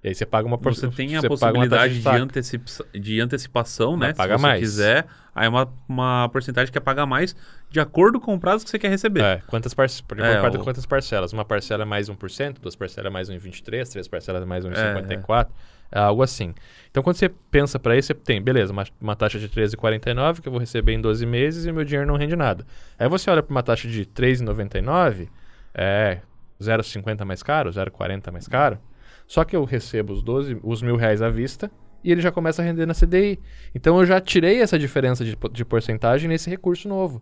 E 0.04 0.08
aí 0.08 0.14
você 0.14 0.26
paga 0.26 0.46
uma 0.46 0.58
por- 0.58 0.72
Você 0.74 0.86
tem 0.88 1.16
a 1.16 1.20
você 1.20 1.28
possibilidade 1.28 1.94
de, 2.00 2.08
antecipa- 2.22 2.84
de 2.94 3.20
antecipação, 3.20 3.96
né? 3.96 4.08
Mas 4.08 4.16
paga 4.16 4.34
se 4.36 4.40
você 4.40 4.46
mais. 4.46 4.60
quiser. 4.60 5.06
Aí 5.34 5.46
é 5.46 5.48
uma, 5.48 5.68
uma 5.88 6.28
porcentagem 6.28 6.70
que 6.70 6.78
é 6.78 6.80
pagar 6.80 7.06
mais 7.06 7.34
de 7.70 7.80
acordo 7.80 8.20
com 8.20 8.34
o 8.34 8.38
prazo 8.38 8.64
que 8.64 8.70
você 8.70 8.78
quer 8.78 8.88
receber. 8.88 9.22
É, 9.24 9.42
quantas, 9.46 9.74
por 9.74 9.84
É, 10.20 10.38
o- 10.48 10.62
quantas 10.62 10.86
parcelas? 10.86 11.32
Uma 11.32 11.44
parcela 11.44 11.82
é 11.82 11.86
mais 11.86 12.08
1%, 12.08 12.60
duas 12.60 12.76
parcelas 12.76 13.10
é 13.10 13.12
mais 13.12 13.28
1,23%, 13.30 13.90
três 13.90 14.06
parcelas 14.06 14.42
é 14.42 14.46
mais 14.46 14.64
1,54%. 14.64 15.48
É, 15.90 15.98
algo 16.00 16.22
assim. 16.22 16.54
Então, 16.90 17.02
quando 17.02 17.16
você 17.16 17.28
pensa 17.28 17.78
para 17.78 17.96
isso, 17.96 18.08
você 18.08 18.14
tem, 18.14 18.40
beleza, 18.42 18.72
uma, 18.72 18.84
uma 19.00 19.14
taxa 19.16 19.38
de 19.38 19.48
13,49 19.48 20.40
que 20.40 20.48
eu 20.48 20.52
vou 20.52 20.60
receber 20.60 20.92
em 20.92 21.00
12 21.00 21.24
meses 21.24 21.64
e 21.64 21.70
o 21.70 21.74
meu 21.74 21.84
dinheiro 21.84 22.06
não 22.06 22.16
rende 22.16 22.34
nada. 22.36 22.66
Aí 22.98 23.08
você 23.08 23.30
olha 23.30 23.42
para 23.42 23.52
uma 23.52 23.62
taxa 23.62 23.86
de 23.88 24.04
3,99, 24.04 25.28
é 25.76 26.20
0,50 26.60 27.24
mais 27.24 27.42
caro, 27.42 27.70
0,40 27.70 28.32
mais 28.32 28.48
caro. 28.48 28.78
Só 29.26 29.44
que 29.44 29.54
eu 29.56 29.64
recebo 29.64 30.12
os 30.12 30.22
12, 30.22 30.58
os 30.62 30.82
mil 30.82 30.96
reais 30.96 31.20
à 31.20 31.28
vista 31.28 31.70
e 32.02 32.12
ele 32.12 32.20
já 32.20 32.30
começa 32.30 32.62
a 32.62 32.64
render 32.64 32.86
na 32.86 32.94
CDI. 32.94 33.38
Então 33.74 33.98
eu 33.98 34.06
já 34.06 34.20
tirei 34.20 34.60
essa 34.62 34.78
diferença 34.78 35.24
de, 35.24 35.36
de 35.52 35.64
porcentagem 35.64 36.28
nesse 36.28 36.48
recurso 36.48 36.88
novo. 36.88 37.20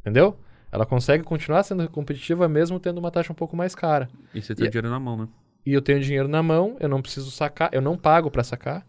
Entendeu? 0.00 0.36
Ela 0.70 0.86
consegue 0.86 1.22
continuar 1.22 1.62
sendo 1.62 1.88
competitiva 1.90 2.48
mesmo 2.48 2.80
tendo 2.80 2.98
uma 2.98 3.10
taxa 3.10 3.30
um 3.32 3.36
pouco 3.36 3.54
mais 3.56 3.74
cara. 3.74 4.08
E 4.34 4.40
você 4.42 4.54
tem 4.54 4.64
E- 4.64 4.68
o 4.68 4.70
dinheiro 4.70 4.88
na 4.90 4.98
mão, 4.98 5.16
né? 5.16 5.28
E 5.64 5.72
eu 5.74 5.82
tenho 5.82 6.00
dinheiro 6.00 6.26
na 6.26 6.42
mão, 6.42 6.76
eu 6.80 6.88
não 6.88 7.00
preciso 7.00 7.30
sacar, 7.30 7.70
eu 7.72 7.80
não 7.80 7.96
pago 7.96 8.28
para 8.32 8.42
sacar, 8.42 8.84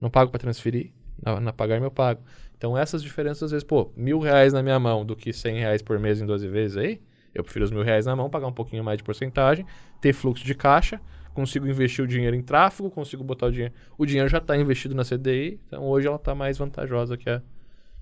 não 0.00 0.08
pago 0.08 0.30
para 0.30 0.40
transferir, 0.40 0.92
na, 1.22 1.38
na 1.40 1.52
pagar 1.52 1.82
eu 1.82 1.90
pago. 1.90 2.22
Então 2.56 2.78
essas 2.78 3.02
diferenças, 3.02 3.42
às 3.42 3.50
vezes, 3.50 3.64
pô, 3.64 3.92
mil 3.94 4.18
reais 4.18 4.52
na 4.54 4.62
minha 4.62 4.78
mão 4.80 5.04
do 5.04 5.14
que 5.14 5.30
cem 5.30 5.58
reais 5.58 5.82
por 5.82 5.98
mês 5.98 6.18
em 6.22 6.24
12 6.24 6.48
vezes 6.48 6.78
aí, 6.78 7.02
eu 7.36 7.44
prefiro 7.44 7.64
os 7.64 7.70
mil 7.70 7.82
reais 7.82 8.06
na 8.06 8.16
mão, 8.16 8.28
pagar 8.30 8.46
um 8.46 8.52
pouquinho 8.52 8.82
mais 8.82 8.98
de 8.98 9.04
porcentagem, 9.04 9.64
ter 10.00 10.12
fluxo 10.12 10.44
de 10.44 10.54
caixa, 10.54 11.00
consigo 11.34 11.66
investir 11.68 12.04
o 12.04 12.08
dinheiro 12.08 12.34
em 12.34 12.42
tráfego, 12.42 12.90
consigo 12.90 13.22
botar 13.22 13.46
o 13.46 13.52
dinheiro. 13.52 13.74
O 13.98 14.06
dinheiro 14.06 14.28
já 14.28 14.38
está 14.38 14.56
investido 14.56 14.94
na 14.94 15.04
CDI, 15.04 15.60
então 15.66 15.84
hoje 15.84 16.06
ela 16.06 16.16
está 16.16 16.34
mais 16.34 16.56
vantajosa 16.58 17.16
que 17.16 17.28
a, 17.28 17.42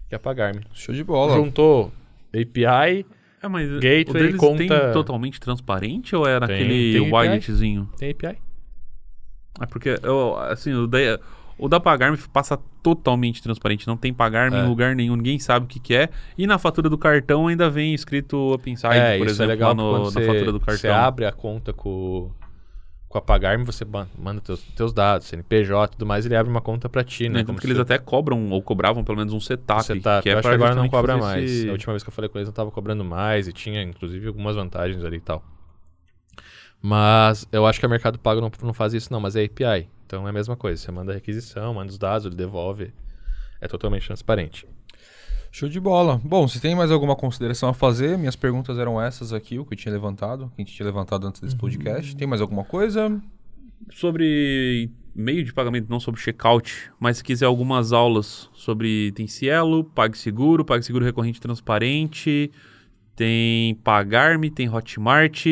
que 0.09 0.15
a 0.15 0.19
pagar-me. 0.19 0.61
Show 0.73 0.95
de 0.95 1.03
bola. 1.03 1.35
Juntou 1.35 1.93
API, 2.33 3.05
É, 3.43 3.49
mas 3.49 3.69
Gateway, 3.71 4.05
o 4.09 4.13
deles 4.13 4.37
conta- 4.37 4.59
tem 4.59 4.93
totalmente 4.93 5.39
transparente 5.41 6.15
ou 6.17 6.27
é 6.27 6.39
Tem- 6.39 6.49
naquele 6.49 6.93
tem 6.99 7.09
API. 7.15 7.29
widgetzinho? 7.31 7.89
tem 7.99 8.11
API. 8.11 8.39
É 9.61 9.67
porque, 9.67 9.99
eu, 10.03 10.37
assim, 10.37 10.73
o 10.73 10.87
da, 10.87 10.99
o 11.59 11.69
da 11.69 11.79
Pagar-me 11.81 12.19
passa 12.33 12.59
totalmente 12.83 13.43
transparente. 13.43 13.87
Não 13.87 13.97
tem 13.97 14.13
Pagar-me 14.13 14.57
É. 14.57 14.61
em 14.65 14.69
lugar 14.69 14.95
nenhum. 14.97 15.17
Ninguém 15.17 15.39
sabe 15.39 15.67
o 15.67 15.69
que, 15.69 15.79
que 15.81 15.95
é. 15.95 16.09
E 16.37 16.47
na 16.47 16.59
fatura 16.59 16.89
do 16.91 16.99
cartão 16.99 17.47
ainda 17.47 17.71
vem 17.71 17.95
escrito 17.95 18.55
Up 18.55 18.71
Inside, 18.71 18.95
é, 18.95 19.19
por 19.19 19.27
isso 19.27 19.37
exemplo, 19.37 19.53
é 19.53 19.55
legal 19.55 19.75
no, 19.75 19.93
na 19.93 19.99
você, 20.05 20.27
fatura 20.27 20.53
do 20.53 20.61
cartão. 20.61 20.77
você 20.79 20.89
abre 20.89 21.25
a 21.27 21.33
conta 21.33 21.73
com, 21.73 22.31
com 23.09 23.19
a 23.19 23.23
Pagar-me, 23.23 23.65
você 23.65 23.85
manda 24.19 24.41
teus, 24.41 24.61
teus 24.77 24.93
dados, 24.93 25.27
CNPJ 25.29 25.93
e 25.95 25.97
tudo 25.97 26.07
mais, 26.07 26.27
ele 26.27 26.35
abre 26.37 26.51
uma 26.51 26.61
conta 26.61 26.89
pra 26.89 27.05
ti, 27.05 27.29
né? 27.29 27.45
Tanto 27.45 27.61
que 27.61 27.67
eles 27.67 27.79
até 27.79 27.97
cobram, 27.99 28.51
ou 28.51 28.61
cobravam 28.61 29.05
pelo 29.05 29.17
menos 29.19 29.33
um 29.33 29.41
setup. 29.41 29.85
setup. 29.85 30.23
Que 30.23 30.31
é 30.31 30.33
eu 30.35 30.39
acho 30.39 30.49
que 30.49 30.55
agora 30.55 30.75
não 30.75 30.89
cobra 30.89 31.17
mais. 31.17 31.45
esse- 31.51 31.69
A 31.69 31.73
última 31.73 31.93
vez 31.93 32.03
que 32.03 32.09
eu 32.09 32.13
falei 32.15 32.29
com 32.29 32.39
eles, 32.39 32.49
não 32.49 32.55
tava 32.55 32.71
cobrando 32.71 33.05
mais 33.05 33.47
e 33.49 33.53
tinha, 33.53 33.83
inclusive, 33.83 34.27
algumas 34.29 34.57
vantagens 34.57 35.05
ali 35.05 35.17
e 35.19 35.21
tal. 35.21 35.43
Mas 36.83 37.47
eu 37.51 37.65
acho 37.67 37.81
que 37.81 37.87
a 37.87 37.89
Mercado 37.89 38.19
Pago 38.19 38.41
não, 38.41 38.51
não 38.63 38.75
faz 38.75 38.93
isso 38.93 39.11
não, 39.13 39.21
mas 39.21 39.37
é 39.37 39.45
API. 39.45 39.89
Então 40.07 40.27
é 40.27 40.31
a 40.31 40.33
mesma 40.33 40.57
coisa. 40.57 40.81
Você 40.81 40.91
manda 40.93 41.13
a 41.13 41.15
requisição, 41.15 41.75
manda 41.75 41.91
os 41.91 41.99
dados, 41.99 42.27
ele 42.27 42.35
devolve. 42.37 42.93
É 43.61 43.67
totalmente 43.69 44.07
transparente. 44.07 44.67
Show 45.51 45.69
de 45.69 45.79
bola. 45.79 46.21
Bom, 46.25 46.49
se 46.49 46.61
tem 46.61 46.75
mais 46.75 46.91
alguma 46.91 47.15
consideração 47.15 47.69
a 47.69 47.75
fazer, 47.75 48.19
minhas 48.19 48.35
perguntas 48.37 48.77
eram 48.77 49.01
essas 49.01 49.33
aqui, 49.33 49.59
o 49.59 49.65
que 49.65 49.75
eu 49.75 49.79
tinha 49.79 49.93
levantado, 49.95 50.49
que 50.57 50.63
a 50.63 50.65
gente 50.65 50.75
tinha 50.75 50.85
levantado 50.87 51.27
antes 51.27 51.41
Uhum. 51.41 51.47
desse 51.47 51.57
podcast. 51.57 52.17
Tem 52.17 52.27
mais 52.27 52.41
alguma 52.41 52.65
coisa? 52.65 53.21
Sobre 53.93 54.91
meio 55.15 55.45
de 55.45 55.53
pagamento, 55.53 55.89
não 55.89 56.01
sobre 56.01 56.21
checkout, 56.21 56.91
mas 56.99 57.19
se 57.19 57.25
quiser 57.25 57.47
algumas 57.47 57.93
aulas 57.93 58.51
sobre 58.53 59.13
tem 59.13 59.29
Cielo, 59.29 59.85
PagSeguro, 59.85 60.65
PagSeguro 60.65 61.05
recorrente 61.05 61.41
transparente, 61.41 62.51
tem 63.15 63.77
Pagar-me, 63.77 64.51
tem 64.51 64.69
Hotmart. 64.69 65.45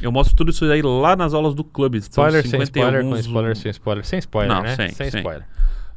Eu 0.00 0.10
mostro 0.10 0.34
tudo 0.36 0.50
isso 0.50 0.64
aí 0.64 0.82
lá 0.82 1.14
nas 1.16 1.34
aulas 1.34 1.54
do 1.54 1.62
clube. 1.64 1.98
Spoiler, 1.98 2.42
sem 2.42 2.50
50 2.52 2.64
spoiler, 2.78 3.02
com 3.04 3.16
spoiler, 3.16 3.56
sem 3.56 3.70
spoiler. 3.70 4.04
Sem 4.06 4.18
spoiler, 4.18 4.54
Não, 4.56 4.62
né? 4.62 4.76
sem, 4.76 4.88
sem 4.90 5.10
sem. 5.10 5.20
spoiler. 5.20 5.46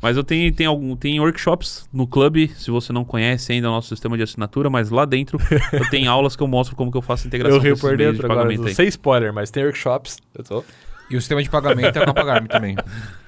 Mas 0.02 0.18
eu 0.18 0.24
tenho, 0.24 0.54
tem, 0.54 0.66
algum, 0.66 0.98
tem 0.98 1.18
workshops 1.22 1.88
no 1.94 2.06
clube, 2.06 2.50
se 2.58 2.70
você 2.70 2.92
não 2.92 3.06
conhece 3.06 3.54
ainda 3.54 3.70
o 3.70 3.72
nosso 3.72 3.88
sistema 3.88 4.18
de 4.18 4.24
assinatura, 4.24 4.70
mas 4.70 4.90
lá 4.90 5.06
dentro 5.06 5.40
eu 5.72 5.90
tenho 5.90 6.12
aulas 6.12 6.36
que 6.36 6.44
eu 6.44 6.48
mostro 6.48 6.76
como 6.76 6.92
que 6.92 6.98
eu 6.98 7.02
faço 7.02 7.26
a 7.26 7.28
integração 7.28 7.58
Eu 7.58 7.64
rio 7.64 7.78
por 7.78 7.96
dentro 7.96 8.16
de 8.20 8.26
agora. 8.26 8.42
pagamento 8.42 8.68
aí. 8.68 8.76
Sem 8.76 8.88
spoiler, 8.90 9.32
mas 9.32 9.50
tem 9.50 9.64
workshops. 9.64 10.18
Eu 10.36 10.44
tô... 10.44 10.64
E 11.10 11.16
o 11.16 11.22
sistema 11.22 11.42
de 11.42 11.50
pagamento 11.50 11.98
é 11.98 12.04
com 12.04 12.12
a 12.12 12.14
Pagar-me 12.14 12.50
também. 12.50 12.76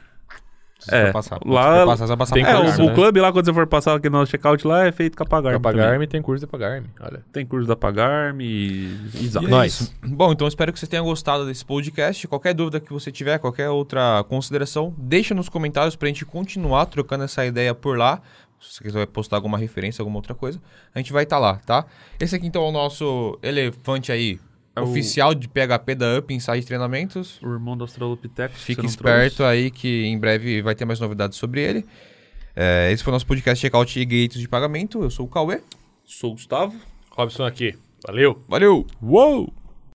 Se 0.85 0.95
É, 0.95 1.05
for 1.07 1.13
passar. 1.13 1.39
Lá- 1.45 1.79
for 1.79 1.85
passar, 1.87 1.97
você 2.05 2.07
vai 2.09 2.17
passar 2.17 2.33
tem 2.35 2.43
pra 2.43 2.53
É, 2.53 2.61
curso, 2.63 2.81
o, 2.83 2.85
o 2.87 2.93
clube 2.93 3.19
lá, 3.19 3.31
quando 3.31 3.45
você 3.45 3.53
for 3.53 3.65
passar 3.67 3.95
aqui 3.95 4.09
no 4.09 4.19
nosso 4.19 4.31
checkout 4.31 4.67
lá, 4.67 4.85
é 4.85 4.91
feito 4.91 5.17
com 5.17 5.23
a 5.23 5.25
Pagar-me. 5.25 5.59
Pagar-me 5.59 6.05
tem 6.07 6.21
curso 6.21 6.45
de 6.45 6.51
pagar-me. 6.51 6.87
Olha. 6.99 7.23
Tem 7.33 7.45
curso 7.45 7.67
da 7.67 7.75
Pagar-me. 7.75 8.85
Exato. 9.15 9.45
E 9.45 9.47
é 9.47 9.51
Nós. 9.51 9.81
isso. 9.81 9.93
Bom, 10.03 10.31
então 10.31 10.47
espero 10.47 10.71
que 10.71 10.79
vocês 10.79 10.89
tenham 10.89 11.05
gostado 11.05 11.45
desse 11.45 11.65
podcast. 11.65 12.27
Qualquer 12.27 12.53
dúvida 12.53 12.79
que 12.79 12.93
você 12.93 13.11
tiver, 13.11 13.39
qualquer 13.39 13.69
outra 13.69 14.23
consideração, 14.29 14.93
deixa 14.97 15.33
nos 15.33 15.49
comentários 15.49 15.95
pra 15.95 16.07
gente 16.07 16.25
continuar 16.25 16.85
trocando 16.85 17.23
essa 17.23 17.45
ideia 17.45 17.73
por 17.73 17.97
lá. 17.97 18.21
Se 18.61 18.75
você 18.75 18.83
quiser 18.83 19.05
postar 19.07 19.35
alguma 19.35 19.57
referência, 19.57 20.01
alguma 20.01 20.17
outra 20.17 20.33
coisa, 20.33 20.59
a 20.93 20.97
gente 20.99 21.11
vai 21.13 21.23
estar 21.23 21.37
lá, 21.37 21.55
tá? 21.65 21.85
Esse 22.19 22.35
aqui 22.35 22.47
então 22.47 22.63
é 22.65 22.69
o 22.69 22.71
nosso 22.71 23.37
elefante 23.43 24.11
aí, 24.11 24.39
É 24.75 24.81
o- 24.81 24.83
oficial 24.83 25.33
de 25.33 25.47
PHP 25.47 25.95
da 25.95 26.17
Up 26.19 26.33
Inside 26.33 26.65
Treinamentos. 26.65 27.39
O 27.41 27.47
irmão 27.53 27.77
do 27.77 27.83
Australopithecus. 27.83 28.61
Fique 28.61 28.85
esperto 28.85 29.37
trouxe. 29.37 29.51
aí 29.51 29.71
que 29.71 30.05
em 30.05 30.17
breve 30.19 30.61
vai 30.61 30.75
ter 30.75 30.85
mais 30.85 30.99
novidades 30.99 31.37
sobre 31.37 31.61
ele. 31.61 31.85
É, 32.55 32.89
esse 32.91 33.03
foi 33.03 33.11
o 33.11 33.15
nosso 33.15 33.25
podcast 33.27 33.59
Checkout 33.61 33.99
e 33.99 34.05
Gates 34.05 34.39
de 34.39 34.47
Pagamento. 34.47 35.01
Eu 35.01 35.09
sou 35.09 35.25
o 35.25 35.29
Cauê. 35.29 35.61
Sou 36.05 36.31
o 36.31 36.33
Gustavo. 36.33 36.75
Robson 37.11 37.43
aqui. 37.45 37.75
Valeu! 38.05 38.41
Valeu! 38.47 38.85
Uou! 39.01 39.53